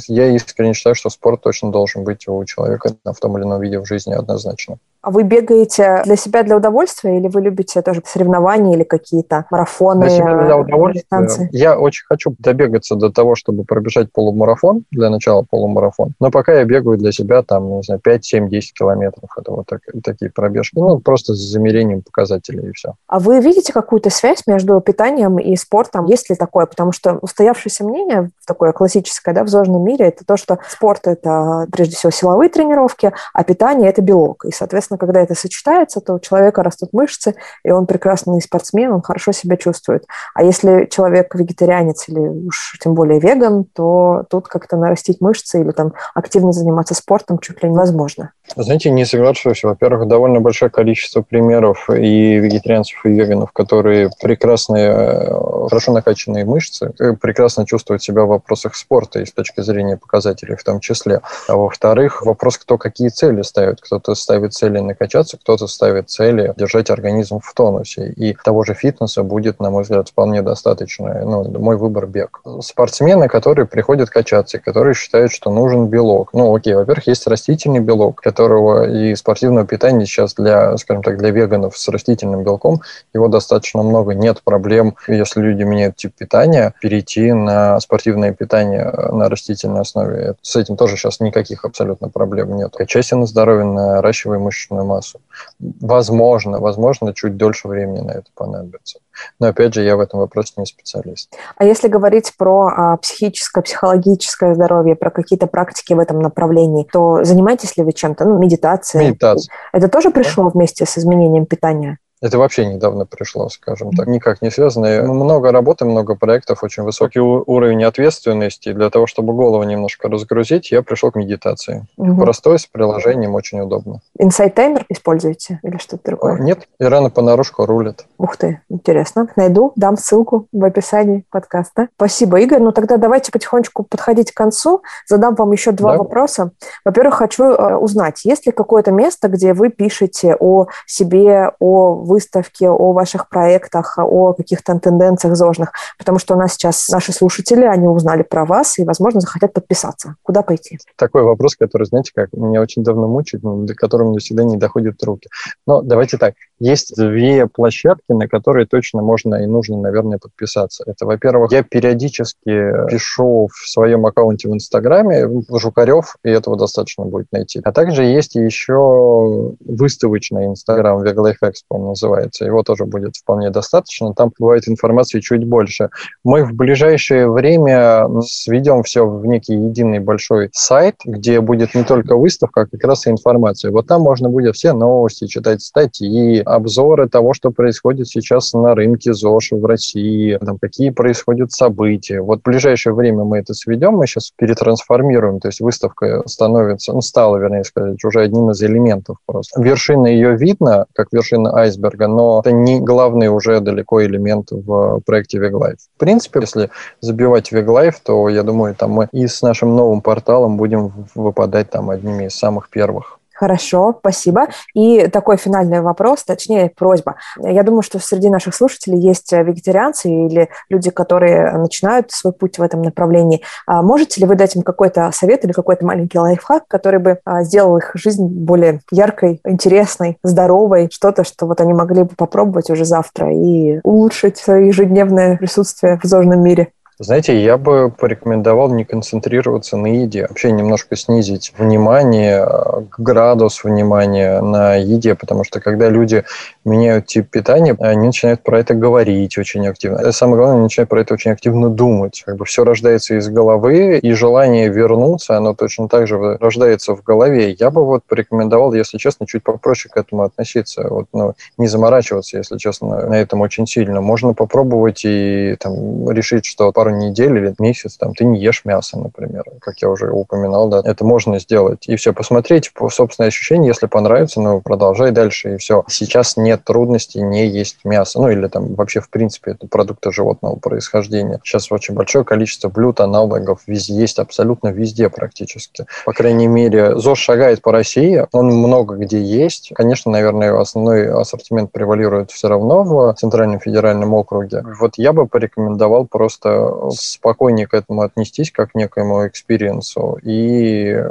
я 0.07 0.28
искренне 0.36 0.74
считаю, 0.74 0.95
что 0.95 1.12
спорт 1.12 1.41
точно 1.41 1.72
должен 1.72 2.03
быть 2.03 2.28
у 2.28 2.43
человека 2.45 2.95
в 3.05 3.20
том 3.20 3.38
или 3.38 3.45
ином 3.45 3.62
виде 3.62 3.80
в 3.80 3.86
жизни 3.86 4.14
однозначно. 4.14 4.78
А 5.01 5.09
вы 5.09 5.23
бегаете 5.23 6.01
для 6.05 6.15
себя, 6.15 6.43
для 6.43 6.57
удовольствия, 6.57 7.17
или 7.17 7.27
вы 7.27 7.41
любите 7.41 7.81
тоже 7.81 8.03
соревнования 8.05 8.75
или 8.75 8.83
какие-то 8.83 9.45
марафоны? 9.49 10.01
Для 10.01 10.09
себя, 10.09 10.43
для 10.45 10.57
удовольствия. 10.57 11.01
Дистанции? 11.01 11.49
Я 11.51 11.79
очень 11.79 12.05
хочу 12.05 12.35
добегаться 12.37 12.95
до 12.95 13.09
того, 13.09 13.35
чтобы 13.35 13.63
пробежать 13.63 14.11
полумарафон, 14.11 14.83
для 14.91 15.09
начала 15.09 15.43
полумарафон. 15.49 16.13
Но 16.19 16.29
пока 16.29 16.53
я 16.53 16.65
бегаю 16.65 16.97
для 16.97 17.11
себя, 17.11 17.41
там, 17.41 17.77
не 17.77 17.83
знаю, 17.83 17.99
5, 17.99 18.25
7, 18.25 18.49
10 18.49 18.73
километров. 18.73 19.29
Это 19.37 19.51
вот 19.51 19.65
так, 19.65 19.81
такие 20.03 20.29
пробежки. 20.29 20.77
Ну, 20.77 20.99
просто 20.99 21.33
с 21.33 21.37
замерением 21.37 22.03
показателей 22.03 22.69
и 22.69 22.71
все. 22.73 22.93
А 23.07 23.19
вы 23.19 23.39
видите 23.39 23.73
какую-то 23.73 24.11
связь 24.11 24.45
между 24.45 24.79
питанием 24.81 25.39
и 25.39 25.55
спортом? 25.55 26.05
Есть 26.05 26.29
ли 26.29 26.35
такое? 26.35 26.67
Потому 26.67 26.91
что 26.91 27.17
устоявшееся 27.21 27.83
мнение, 27.83 28.29
такое 28.45 28.71
классическое, 28.71 29.33
да, 29.33 29.43
в 29.43 29.47
зожном 29.47 29.83
мире, 29.83 30.09
это 30.09 30.25
то, 30.25 30.37
что 30.37 30.59
спорт– 30.67 31.01
это, 31.07 31.67
прежде 31.71 31.95
всего, 31.95 32.11
силовые 32.11 32.49
тренировки, 32.49 33.11
а 33.33 33.43
питание– 33.43 33.89
это 33.91 34.01
белок. 34.01 34.45
И, 34.45 34.51
соответственно, 34.51 34.90
соответственно, 34.91 34.97
когда 34.97 35.21
это 35.21 35.35
сочетается, 35.35 36.01
то 36.01 36.13
у 36.13 36.19
человека 36.19 36.63
растут 36.63 36.93
мышцы, 36.93 37.35
и 37.63 37.71
он 37.71 37.85
прекрасный 37.85 38.41
спортсмен, 38.41 38.91
он 38.91 39.01
хорошо 39.01 39.31
себя 39.31 39.57
чувствует. 39.57 40.05
А 40.33 40.43
если 40.43 40.87
человек 40.91 41.33
вегетарианец 41.35 42.09
или 42.09 42.19
уж 42.19 42.77
тем 42.81 42.93
более 42.93 43.19
веган, 43.19 43.65
то 43.73 44.23
тут 44.29 44.47
как-то 44.47 44.77
нарастить 44.77 45.21
мышцы 45.21 45.61
или 45.61 45.71
там 45.71 45.93
активно 46.13 46.51
заниматься 46.51 46.93
спортом 46.93 47.39
чуть 47.39 47.63
ли 47.63 47.69
невозможно. 47.69 48.31
Знаете, 48.55 48.89
не 48.89 49.05
соглашусь. 49.05 49.63
Во-первых, 49.63 50.07
довольно 50.07 50.41
большое 50.41 50.69
количество 50.69 51.21
примеров 51.21 51.89
и 51.89 52.37
вегетарианцев, 52.37 53.05
и 53.05 53.09
веганов, 53.09 53.51
которые 53.51 54.09
прекрасные, 54.21 54.91
э, 54.91 55.67
хорошо 55.69 55.93
накачанные 55.93 56.45
мышцы, 56.45 56.91
э, 56.99 57.13
прекрасно 57.13 57.65
чувствуют 57.65 58.03
себя 58.03 58.23
в 58.23 58.27
вопросах 58.27 58.75
спорта 58.75 59.19
и 59.19 59.25
с 59.25 59.31
точки 59.31 59.61
зрения 59.61 59.97
показателей 59.97 60.55
в 60.55 60.63
том 60.63 60.79
числе. 60.79 61.21
А 61.47 61.55
во-вторых, 61.55 62.25
вопрос, 62.25 62.57
кто 62.57 62.77
какие 62.77 63.09
цели 63.09 63.41
ставит. 63.41 63.79
Кто-то 63.79 64.15
ставит 64.15 64.53
цели 64.53 64.79
накачаться, 64.84 65.38
кто-то 65.38 65.67
ставит 65.67 66.09
цели 66.09 66.53
держать 66.57 66.89
организм 66.89 67.39
в 67.39 67.53
тонусе. 67.53 68.09
И 68.11 68.36
того 68.43 68.63
же 68.63 68.73
фитнеса 68.73 69.23
будет, 69.23 69.59
на 69.59 69.69
мой 69.69 69.84
взгляд, 69.84 70.09
вполне 70.09 70.41
достаточно. 70.41 71.21
Ну, 71.25 71.43
мой 71.59 71.77
выбор 71.77 72.07
бег. 72.07 72.41
Спортсмены, 72.61 73.27
которые 73.27 73.65
приходят 73.65 74.09
качаться, 74.09 74.59
которые 74.59 74.93
считают, 74.93 75.32
что 75.32 75.51
нужен 75.51 75.88
белок. 75.88 76.34
Ну, 76.34 76.55
окей, 76.55 76.75
во-первых, 76.75 77.07
есть 77.07 77.27
растительный 77.27 77.79
белок, 77.79 78.21
которого 78.21 78.89
и 78.89 79.15
спортивного 79.15 79.65
питания 79.65 80.05
сейчас 80.05 80.34
для, 80.34 80.77
скажем 80.77 81.03
так, 81.03 81.17
для 81.17 81.32
веганов 81.32 81.77
с 81.77 81.88
растительным 81.89 82.43
белком 82.43 82.82
его 83.13 83.27
достаточно 83.27 83.84
много. 83.84 84.13
Нет 84.13 84.41
проблем, 84.43 84.95
если 85.07 85.41
люди 85.41 85.63
меняют 85.63 85.95
тип 85.95 86.13
питания, 86.17 86.73
перейти 86.82 87.34
на 87.34 87.79
спортивное 87.79 88.34
питание 88.34 88.91
на 89.11 89.29
растительной 89.29 89.82
основе. 89.82 90.36
С 90.41 90.55
этим 90.55 90.77
тоже 90.77 90.97
сейчас 90.97 91.19
никаких 91.19 91.65
абсолютно 91.65 92.09
проблем 92.09 92.55
нет. 92.55 92.73
Качайся 92.75 93.15
на 93.15 93.25
здоровье, 93.25 93.65
наращивай 93.65 94.39
мышечную 94.39 94.70
массу. 94.72 95.19
Возможно, 95.59 96.59
возможно, 96.59 97.13
чуть 97.13 97.38
дольше 97.38 97.67
времени 97.67 97.99
на 97.99 98.11
это 98.11 98.26
понадобится. 98.36 98.99
Но 99.39 99.47
опять 99.47 99.74
же, 99.74 99.84
я 99.84 99.95
в 99.95 99.99
этом 99.99 100.19
вопросе 100.19 100.53
не 100.57 100.65
специалист. 100.65 101.34
А 101.57 101.65
если 101.65 101.88
говорить 101.88 102.34
про 102.38 102.67
а, 102.67 102.97
психическое, 102.97 103.61
психологическое 103.61 104.55
здоровье, 104.55 104.95
про 104.95 105.11
какие-то 105.11 105.47
практики 105.47 105.93
в 105.93 105.99
этом 105.99 106.19
направлении, 106.19 106.88
то 106.91 107.24
занимаетесь 107.24 107.78
ли 107.78 107.84
вы 107.84 107.93
чем-то? 107.93 108.26
Ну, 108.26 108.38
медитацией? 108.38 109.09
Медитация. 109.09 109.53
Это 109.74 109.88
тоже 109.88 110.11
пришло 110.11 110.45
да. 110.45 110.49
вместе 110.51 110.86
с 110.86 110.97
изменением 110.97 111.45
питания? 111.45 111.99
Это 112.22 112.38
вообще 112.38 112.65
недавно 112.65 113.05
пришло, 113.05 113.49
скажем 113.49 113.91
так, 113.93 114.07
никак 114.07 114.41
не 114.43 114.51
связано. 114.51 115.03
Много 115.03 115.51
работы, 115.51 115.86
много 115.86 116.15
проектов, 116.15 116.63
очень 116.63 116.84
высокий 116.84 117.19
уровень 117.19 117.84
ответственности. 117.84 118.74
Для 118.74 118.91
того, 118.91 119.07
чтобы 119.07 119.34
голову 119.34 119.63
немножко 119.63 120.07
разгрузить, 120.07 120.72
я 120.72 120.84
пришел 120.84 121.11
к 121.11 121.15
медитации. 121.15 121.88
Угу. 121.97 122.22
Простой, 122.22 122.59
с 122.59 122.67
приложением, 122.67 123.34
очень 123.34 123.59
удобно. 123.59 124.01
Инсайт 124.19 124.53
таймер 124.53 124.86
используете 124.89 125.59
или 125.63 125.78
что-то 125.78 126.03
другое? 126.11 126.39
Нет, 126.39 126.67
и 126.80 126.84
рано 126.84 127.09
понарошку 127.09 127.65
рулит. 127.65 128.05
Ух 128.19 128.38
ты, 128.38 128.61
интересно. 128.69 129.28
Найду, 129.36 129.74
дам 129.76 129.97
ссылку 129.97 130.47
в 130.51 130.63
описании 130.63 131.26
подкаста. 131.32 131.88
Спасибо, 131.95 132.39
Игорь. 132.39 132.59
Ну 132.59 132.72
тогда 132.72 132.97
давайте 132.97 133.32
потихонечку 133.32 133.84
подходить 133.84 134.32
к 134.32 134.38
концу. 134.38 134.84
Задам 135.07 135.34
вам 135.34 135.51
еще 135.51 135.72
два 135.72 135.93
да. 135.93 135.97
вопроса. 135.97 136.51
Во-первых, 136.86 137.15
хочу 137.15 137.45
э, 137.45 137.76
узнать, 137.78 138.24
есть 138.26 138.45
ли 138.45 138.51
какое-то 138.51 138.91
место, 138.91 139.28
где 139.28 139.53
вы 139.53 139.69
пишете 139.69 140.36
о 140.39 140.67
себе, 140.86 141.51
о 141.59 141.95
выставке, 142.12 142.70
о 142.70 142.91
ваших 142.93 143.30
проектах, 143.30 143.97
о 143.97 144.34
каких-то 144.34 144.78
тенденциях 144.80 145.36
зожных, 145.36 145.72
потому 145.97 146.20
что 146.20 146.36
у 146.36 146.38
нас 146.38 146.53
сейчас 146.53 146.89
наши 146.89 147.12
слушатели, 147.12 147.66
они 147.66 147.88
узнали 147.88 148.24
про 148.24 148.45
вас 148.45 148.78
и, 148.80 148.84
возможно, 148.84 149.20
захотят 149.20 149.53
подписаться. 149.53 150.16
Куда 150.24 150.41
пойти? 150.41 150.78
Такой 150.97 151.24
вопрос, 151.24 151.55
который, 151.55 151.86
знаете, 151.86 152.12
как 152.14 152.34
меня 152.34 152.62
очень 152.62 152.84
давно 152.84 153.07
мучает, 153.07 153.43
но 153.43 153.64
до 153.64 153.76
которого 153.76 154.09
мне 154.09 154.20
всегда 154.20 154.43
не 154.43 154.57
доходят 154.57 155.01
руки. 155.03 155.30
Но 155.66 155.82
давайте 155.82 156.18
так. 156.18 156.36
Есть 156.59 156.95
две 156.95 157.47
площадки, 157.47 158.12
на 158.12 158.28
которые 158.28 158.68
точно 158.68 159.01
можно 159.01 159.36
и 159.36 159.47
нужно, 159.47 159.78
наверное, 159.78 160.20
подписаться. 160.20 160.84
Это, 160.86 161.05
во-первых, 161.05 161.51
я 161.51 161.64
периодически 161.64 162.88
пишу 162.88 163.49
в 163.51 163.68
своем 163.68 164.05
аккаунте 164.05 164.47
в 164.47 164.53
Инстаграме 164.53 165.28
Жукарев, 165.49 166.18
и 166.24 166.30
этого 166.30 166.57
достаточно 166.57 167.05
будет 167.05 167.28
найти. 167.32 167.62
А 167.64 167.72
также 167.72 168.03
есть 168.03 168.36
еще 168.36 169.55
выставочный 169.59 170.45
Инстаграм 170.45 171.01
Veglife 171.01 171.41
Expo, 171.43 171.78
называется. 172.01 172.45
Его 172.45 172.63
тоже 172.63 172.85
будет 172.85 173.15
вполне 173.15 173.49
достаточно. 173.49 174.13
Там 174.13 174.31
бывает 174.39 174.67
информации 174.67 175.19
чуть 175.19 175.45
больше. 175.45 175.89
Мы 176.23 176.43
в 176.43 176.53
ближайшее 176.53 177.29
время 177.29 178.07
сведем 178.21 178.83
все 178.83 179.07
в 179.07 179.25
некий 179.25 179.53
единый 179.53 179.99
большой 179.99 180.49
сайт, 180.53 180.95
где 181.05 181.41
будет 181.41 181.75
не 181.75 181.83
только 181.83 182.15
выставка, 182.15 182.61
а 182.61 182.65
как 182.65 182.83
раз 182.83 183.07
и 183.07 183.11
информация. 183.11 183.71
Вот 183.71 183.87
там 183.87 184.01
можно 184.01 184.29
будет 184.29 184.55
все 184.55 184.73
новости 184.73 185.27
читать, 185.27 185.61
статьи, 185.61 186.39
обзоры 186.39 187.07
того, 187.07 187.33
что 187.33 187.51
происходит 187.51 188.07
сейчас 188.07 188.53
на 188.53 188.75
рынке 188.75 189.13
ЗОЖ 189.13 189.51
в 189.51 189.65
России, 189.65 190.37
там, 190.43 190.57
какие 190.57 190.89
происходят 190.89 191.51
события. 191.51 192.21
Вот 192.21 192.39
в 192.39 192.43
ближайшее 192.43 192.93
время 192.93 193.23
мы 193.23 193.39
это 193.39 193.53
сведем, 193.53 193.93
мы 193.93 194.07
сейчас 194.07 194.31
перетрансформируем, 194.37 195.39
то 195.39 195.47
есть 195.47 195.61
выставка 195.61 196.23
становится, 196.25 196.93
ну, 196.93 197.01
стала, 197.01 197.37
вернее 197.37 197.63
сказать, 197.63 198.03
уже 198.03 198.21
одним 198.21 198.51
из 198.51 198.61
элементов 198.61 199.17
просто. 199.25 199.61
Вершина 199.61 200.07
ее 200.07 200.35
видно, 200.35 200.85
как 200.93 201.07
вершина 201.11 201.55
айсберга, 201.55 201.90
но 201.97 202.39
это 202.39 202.51
не 202.51 202.79
главный 202.79 203.27
уже 203.27 203.59
далеко 203.59 204.03
элемент 204.03 204.51
в 204.51 205.01
проекте 205.05 205.39
VegLife. 205.39 205.77
В 205.95 205.99
принципе, 205.99 206.41
если 206.41 206.69
забивать 206.99 207.51
VegLife, 207.51 207.95
то, 208.03 208.29
я 208.29 208.43
думаю, 208.43 208.75
там 208.75 208.91
мы 208.91 209.07
и 209.11 209.27
с 209.27 209.41
нашим 209.41 209.75
новым 209.75 210.01
порталом 210.01 210.57
будем 210.57 210.91
выпадать 211.15 211.69
там 211.69 211.89
одними 211.89 212.25
из 212.25 212.35
самых 212.35 212.69
первых. 212.69 213.20
Хорошо, 213.41 213.95
спасибо. 213.99 214.49
И 214.75 215.07
такой 215.07 215.35
финальный 215.35 215.81
вопрос, 215.81 216.23
точнее 216.23 216.71
просьба. 216.77 217.15
Я 217.39 217.63
думаю, 217.63 217.81
что 217.81 217.97
среди 217.97 218.29
наших 218.29 218.53
слушателей 218.53 218.99
есть 218.99 219.31
вегетарианцы 219.31 220.11
или 220.11 220.49
люди, 220.69 220.91
которые 220.91 221.51
начинают 221.53 222.11
свой 222.11 222.33
путь 222.33 222.59
в 222.59 222.61
этом 222.61 222.83
направлении. 222.83 223.41
А 223.65 223.81
можете 223.81 224.21
ли 224.21 224.27
вы 224.27 224.35
дать 224.35 224.55
им 224.55 224.61
какой-то 224.61 225.09
совет 225.11 225.43
или 225.43 225.53
какой-то 225.53 225.83
маленький 225.83 226.19
лайфхак, 226.19 226.67
который 226.67 226.99
бы 226.99 227.17
а, 227.25 227.41
сделал 227.41 227.77
их 227.77 227.89
жизнь 227.95 228.27
более 228.27 228.81
яркой, 228.91 229.41
интересной, 229.43 230.19
здоровой, 230.21 230.89
что-то, 230.91 231.23
что 231.23 231.47
вот 231.47 231.61
они 231.61 231.73
могли 231.73 232.03
бы 232.03 232.11
попробовать 232.15 232.69
уже 232.69 232.85
завтра 232.85 233.33
и 233.33 233.79
улучшить 233.81 234.37
свое 234.37 234.67
ежедневное 234.67 235.37
присутствие 235.37 235.99
в 236.03 236.05
зожном 236.05 236.43
мире? 236.43 236.73
Знаете, 237.03 237.41
я 237.41 237.57
бы 237.57 237.89
порекомендовал 237.89 238.69
не 238.69 238.85
концентрироваться 238.85 239.75
на 239.75 239.87
еде, 239.87 240.27
вообще 240.29 240.51
немножко 240.51 240.95
снизить 240.95 241.51
внимание, 241.57 242.47
градус 242.95 243.63
внимания 243.63 244.39
на 244.39 244.75
еде, 244.75 245.15
потому 245.15 245.43
что 245.43 245.59
когда 245.59 245.89
люди 245.89 246.23
меняют 246.63 247.07
тип 247.07 247.27
питания, 247.27 247.75
они 247.79 248.05
начинают 248.05 248.43
про 248.43 248.59
это 248.59 248.75
говорить 248.75 249.35
очень 249.39 249.67
активно. 249.67 250.07
И 250.07 250.11
самое 250.11 250.37
главное, 250.37 250.57
они 250.57 250.63
начинают 250.65 250.89
про 250.89 251.01
это 251.01 251.15
очень 251.15 251.31
активно 251.31 251.69
думать. 251.69 252.21
Как 252.23 252.37
бы 252.37 252.45
все 252.45 252.63
рождается 252.63 253.15
из 253.15 253.29
головы, 253.29 253.97
и 253.97 254.13
желание 254.13 254.69
вернуться, 254.69 255.37
оно 255.37 255.55
точно 255.55 255.89
так 255.89 256.05
же 256.05 256.37
рождается 256.39 256.95
в 256.95 257.01
голове. 257.01 257.53
Я 257.53 257.71
бы 257.71 257.83
вот 257.83 258.03
порекомендовал, 258.07 258.73
если 258.73 258.99
честно, 258.99 259.25
чуть 259.25 259.41
попроще 259.43 259.91
к 259.91 259.97
этому 259.97 260.21
относиться. 260.21 260.87
Вот, 260.87 261.07
ну, 261.13 261.33
не 261.57 261.65
заморачиваться, 261.65 262.37
если 262.37 262.59
честно, 262.59 263.07
на 263.07 263.15
этом 263.15 263.41
очень 263.41 263.65
сильно. 263.65 264.01
Можно 264.01 264.35
попробовать 264.35 265.01
и 265.03 265.55
там, 265.59 266.07
решить, 266.11 266.45
что 266.45 266.71
пару 266.71 266.90
недель 266.99 267.37
или 267.37 267.55
месяц 267.59 267.97
там, 267.97 268.13
ты 268.13 268.25
не 268.25 268.39
ешь 268.39 268.65
мясо, 268.65 268.99
например, 268.99 269.43
как 269.59 269.81
я 269.81 269.89
уже 269.89 270.11
упоминал. 270.11 270.69
Да, 270.69 270.81
это 270.83 271.03
можно 271.03 271.39
сделать. 271.39 271.87
И 271.87 271.95
все, 271.95 272.13
посмотреть 272.13 272.73
по 272.73 272.89
собственное 272.89 273.29
ощущение, 273.29 273.69
если 273.69 273.87
понравится, 273.87 274.39
ну, 274.41 274.61
продолжай 274.61 275.11
дальше, 275.11 275.55
и 275.55 275.57
все. 275.57 275.83
Сейчас 275.87 276.37
не 276.37 276.51
нет 276.51 276.65
трудностей 276.65 277.21
не 277.21 277.47
есть 277.47 277.77
мясо. 277.85 278.19
Ну, 278.19 278.29
или 278.29 278.47
там 278.47 278.75
вообще, 278.75 278.99
в 278.99 279.09
принципе, 279.09 279.51
это 279.51 279.67
продукты 279.67 280.11
животного 280.11 280.57
происхождения. 280.57 281.39
Сейчас 281.45 281.71
очень 281.71 281.93
большое 281.93 282.25
количество 282.25 282.67
блюд, 282.67 282.99
аналогов 282.99 283.61
везде, 283.67 283.93
есть 283.93 284.19
абсолютно 284.19 284.67
везде 284.69 285.09
практически. 285.09 285.85
По 286.05 286.11
крайней 286.11 286.47
мере, 286.47 286.97
ЗОЖ 286.99 287.19
шагает 287.19 287.61
по 287.61 287.71
России, 287.71 288.25
он 288.33 288.47
много 288.47 288.95
где 288.95 289.21
есть. 289.21 289.71
Конечно, 289.73 290.11
наверное, 290.11 290.59
основной 290.59 291.09
ассортимент 291.09 291.71
превалирует 291.71 292.31
все 292.31 292.49
равно 292.49 292.83
в 292.83 293.13
Центральном 293.13 293.61
федеральном 293.61 294.13
округе. 294.13 294.63
Вот 294.79 294.97
я 294.97 295.13
бы 295.13 295.27
порекомендовал 295.27 296.05
просто 296.05 296.70
спокойнее 296.91 297.67
к 297.67 297.74
этому 297.74 298.01
отнестись, 298.01 298.51
как 298.51 298.72
к 298.72 298.76
некоему 298.76 299.28
experience 299.27 300.02
у, 300.02 300.17
и 300.24 301.03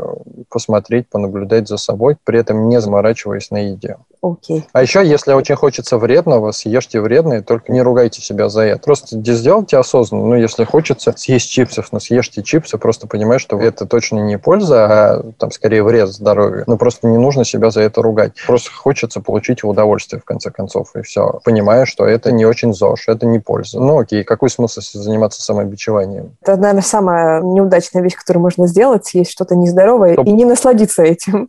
посмотреть, 0.48 1.08
понаблюдать 1.08 1.68
за 1.68 1.76
собой, 1.76 2.16
при 2.24 2.40
этом 2.40 2.68
не 2.68 2.80
заморачиваясь 2.80 3.50
на 3.50 3.58
еде. 3.58 3.96
Окей. 4.22 4.66
А 4.72 4.82
еще, 4.82 5.06
если 5.06 5.32
очень 5.32 5.56
хочется 5.56 5.96
вредного, 5.96 6.52
съешьте 6.52 7.00
вредные, 7.00 7.40
только 7.40 7.72
не 7.72 7.80
ругайте 7.80 8.20
себя 8.20 8.48
за 8.50 8.62
это. 8.62 8.82
Просто 8.82 9.16
сделайте 9.16 9.78
осознанно. 9.78 10.26
Ну, 10.26 10.34
если 10.34 10.64
хочется 10.64 11.14
съесть 11.16 11.50
чипсов, 11.50 11.90
но 11.92 12.00
съешьте 12.00 12.42
чипсы, 12.42 12.76
просто 12.76 13.06
понимая, 13.06 13.38
что 13.38 13.58
это 13.58 13.86
точно 13.86 14.18
не 14.18 14.36
польза, 14.36 14.86
а 14.86 15.22
там 15.38 15.50
скорее 15.50 15.82
вред 15.82 16.08
здоровью. 16.08 16.64
Но 16.66 16.76
просто 16.76 17.06
не 17.06 17.16
нужно 17.16 17.44
себя 17.44 17.70
за 17.70 17.80
это 17.80 18.02
ругать. 18.02 18.32
Просто 18.46 18.70
хочется 18.70 19.20
получить 19.20 19.64
удовольствие, 19.64 20.20
в 20.20 20.24
конце 20.24 20.50
концов, 20.50 20.94
и 20.96 21.02
все. 21.02 21.40
Понимая, 21.44 21.86
что 21.86 22.04
это 22.04 22.30
не 22.30 22.44
очень 22.44 22.74
ЗОЖ, 22.74 23.08
это 23.08 23.24
не 23.26 23.38
польза. 23.38 23.80
Ну, 23.80 23.98
окей, 23.98 24.22
какой 24.22 24.50
смысл 24.50 24.80
заниматься 24.80 25.42
самобичеванием? 25.42 26.36
Это, 26.42 26.56
наверное, 26.56 26.82
самая 26.82 27.40
неудачная 27.40 28.02
вещь, 28.02 28.16
которую 28.16 28.42
можно 28.42 28.66
сделать, 28.66 29.06
съесть 29.06 29.30
что-то 29.30 29.56
нездоровое 29.56 30.12
Стоп. 30.12 30.26
и 30.26 30.32
не 30.32 30.44
насладиться 30.44 31.02
этим. 31.02 31.48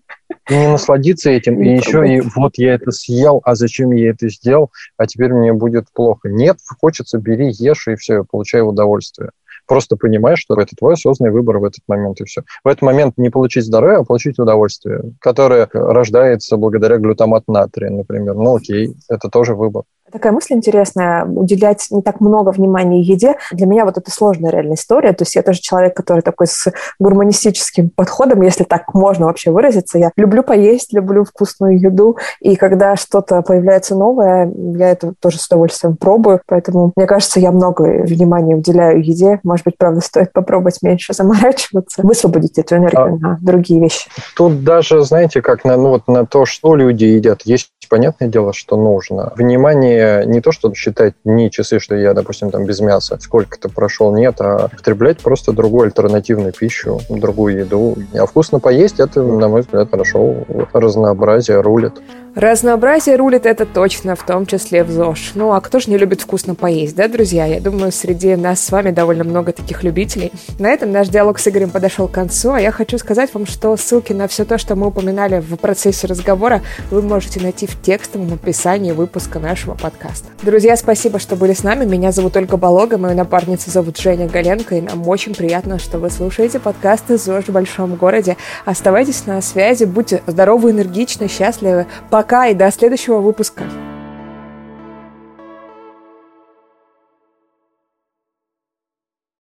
И 0.49 0.55
не 0.55 0.67
насладиться 0.67 1.29
этим, 1.29 1.61
и 1.61 1.69
еще 1.69 2.07
и 2.07 2.21
вот 2.35 2.53
я 2.57 2.73
это 2.73 2.91
съел, 2.91 3.41
а 3.43 3.55
зачем 3.55 3.91
я 3.91 4.09
это 4.09 4.29
сделал, 4.29 4.71
а 4.97 5.07
теперь 5.07 5.33
мне 5.33 5.53
будет 5.53 5.85
плохо. 5.93 6.29
Нет, 6.29 6.57
хочется, 6.79 7.19
бери, 7.19 7.51
ешь, 7.51 7.87
и 7.87 7.95
все, 7.95 8.23
получай 8.29 8.61
удовольствие. 8.61 9.31
Просто 9.67 9.95
понимаешь, 9.95 10.39
что 10.39 10.59
это 10.59 10.75
твой 10.75 10.95
осознанный 10.95 11.31
выбор 11.31 11.59
в 11.59 11.63
этот 11.63 11.81
момент, 11.87 12.19
и 12.19 12.25
все. 12.25 12.41
В 12.63 12.67
этот 12.67 12.81
момент 12.81 13.17
не 13.17 13.29
получить 13.29 13.65
здоровье, 13.65 13.99
а 13.99 14.03
получить 14.03 14.39
удовольствие, 14.39 15.13
которое 15.19 15.69
рождается 15.71 16.57
благодаря 16.57 16.97
глютамат 16.97 17.47
натрия, 17.47 17.89
например. 17.89 18.35
Ну 18.35 18.57
окей, 18.57 18.93
это 19.07 19.29
тоже 19.29 19.55
выбор. 19.55 19.83
Такая 20.11 20.31
мысль 20.31 20.53
интересная, 20.53 21.25
уделять 21.25 21.87
не 21.89 22.01
так 22.01 22.19
много 22.19 22.49
внимания 22.49 23.01
еде. 23.01 23.35
Для 23.51 23.65
меня 23.65 23.85
вот 23.85 23.97
это 23.97 24.11
сложная 24.11 24.51
реальная 24.51 24.75
история. 24.75 25.13
То 25.13 25.23
есть 25.23 25.35
я 25.35 25.43
тоже 25.43 25.59
человек, 25.59 25.95
который 25.95 26.21
такой 26.21 26.47
с 26.47 26.71
гурманистическим 26.99 27.89
подходом, 27.89 28.41
если 28.41 28.63
так 28.63 28.93
можно 28.93 29.25
вообще 29.25 29.51
выразиться. 29.51 29.97
Я 29.97 30.11
люблю 30.15 30.43
поесть, 30.43 30.93
люблю 30.93 31.23
вкусную 31.23 31.79
еду. 31.79 32.17
И 32.39 32.55
когда 32.55 32.95
что-то 32.95 33.41
появляется 33.41 33.95
новое, 33.95 34.51
я 34.55 34.89
это 34.89 35.13
тоже 35.19 35.39
с 35.39 35.47
удовольствием 35.47 35.95
пробую. 35.95 36.41
Поэтому, 36.47 36.91
мне 36.95 37.05
кажется, 37.07 37.39
я 37.39 37.51
много 37.51 37.83
внимания 38.03 38.55
уделяю 38.55 39.03
еде. 39.03 39.39
Может 39.43 39.65
быть, 39.65 39.77
правда, 39.77 40.01
стоит 40.01 40.33
попробовать 40.33 40.79
меньше 40.81 41.13
заморачиваться, 41.13 42.01
высвободить 42.01 42.57
эту 42.57 42.77
энергию 42.77 43.19
а, 43.21 43.27
на 43.27 43.39
другие 43.41 43.79
вещи. 43.79 44.09
Тут 44.35 44.63
даже, 44.63 45.01
знаете, 45.03 45.41
как 45.41 45.63
на, 45.63 45.77
ну, 45.77 45.89
вот 45.89 46.07
на 46.07 46.25
то, 46.25 46.45
что 46.45 46.75
люди 46.75 47.05
едят, 47.05 47.41
есть 47.43 47.71
понятное 47.89 48.29
дело, 48.29 48.53
что 48.53 48.77
нужно. 48.77 49.33
Внимание 49.35 50.00
не 50.25 50.41
то, 50.41 50.51
что 50.51 50.73
считать 50.73 51.13
дни, 51.23 51.51
часы, 51.51 51.79
что 51.79 51.95
я, 51.95 52.13
допустим, 52.13 52.51
там 52.51 52.65
без 52.65 52.79
мяса, 52.79 53.17
сколько-то 53.19 53.69
прошел, 53.69 54.15
нет, 54.15 54.35
а 54.39 54.65
употреблять 54.65 55.19
просто 55.19 55.51
другую 55.51 55.85
альтернативную 55.85 56.53
пищу, 56.53 56.99
другую 57.09 57.59
еду. 57.59 57.95
А 58.13 58.25
вкусно 58.25 58.59
поесть, 58.59 58.99
это, 58.99 59.21
на 59.21 59.47
мой 59.47 59.61
взгляд, 59.61 59.89
хорошо. 59.91 60.45
Разнообразие 60.73 61.61
рулит. 61.61 61.93
Разнообразие 62.33 63.17
рулит 63.17 63.45
это 63.45 63.65
точно, 63.65 64.15
в 64.15 64.25
том 64.25 64.45
числе 64.45 64.85
в 64.85 64.89
ЗОЖ. 64.89 65.33
Ну, 65.35 65.51
а 65.51 65.59
кто 65.59 65.81
же 65.81 65.89
не 65.89 65.97
любит 65.97 66.21
вкусно 66.21 66.55
поесть, 66.55 66.95
да, 66.95 67.09
друзья? 67.09 67.45
Я 67.45 67.59
думаю, 67.59 67.91
среди 67.91 68.37
нас 68.37 68.63
с 68.63 68.71
вами 68.71 68.91
довольно 68.91 69.25
много 69.25 69.51
таких 69.51 69.83
любителей. 69.83 70.31
На 70.57 70.69
этом 70.69 70.93
наш 70.93 71.09
диалог 71.09 71.39
с 71.39 71.47
Игорем 71.49 71.71
подошел 71.71 72.07
к 72.07 72.11
концу, 72.11 72.53
а 72.53 72.61
я 72.61 72.71
хочу 72.71 72.97
сказать 72.97 73.33
вам, 73.33 73.45
что 73.45 73.75
ссылки 73.75 74.13
на 74.13 74.29
все 74.29 74.45
то, 74.45 74.57
что 74.57 74.77
мы 74.77 74.87
упоминали 74.87 75.41
в 75.41 75.57
процессе 75.57 76.07
разговора, 76.07 76.61
вы 76.89 77.01
можете 77.01 77.41
найти 77.41 77.67
в 77.67 77.81
текстовом 77.81 78.31
описании 78.33 78.93
выпуска 78.93 79.37
нашего 79.37 79.75
подкаста. 79.75 80.29
Друзья, 80.41 80.77
спасибо, 80.77 81.19
что 81.19 81.35
были 81.35 81.51
с 81.51 81.63
нами. 81.63 81.83
Меня 81.83 82.13
зовут 82.13 82.37
Ольга 82.37 82.55
Болога, 82.55 82.97
мою 82.97 83.15
напарницу 83.17 83.69
зовут 83.69 83.97
Женя 83.97 84.29
Галенко, 84.29 84.75
и 84.75 84.81
нам 84.81 85.05
очень 85.05 85.35
приятно, 85.35 85.79
что 85.79 85.97
вы 85.99 86.09
слушаете 86.09 86.59
подкасты 86.59 87.17
«ЗОЖ 87.17 87.47
в 87.47 87.51
большом 87.51 87.95
городе». 87.95 88.37
Оставайтесь 88.63 89.25
на 89.25 89.41
связи, 89.41 89.83
будьте 89.83 90.23
здоровы, 90.27 90.71
энергичны, 90.71 91.27
счастливы 91.27 91.87
пока 92.21 92.49
и 92.49 92.53
до 92.53 92.69
следующего 92.69 93.19
выпуска. 93.19 93.63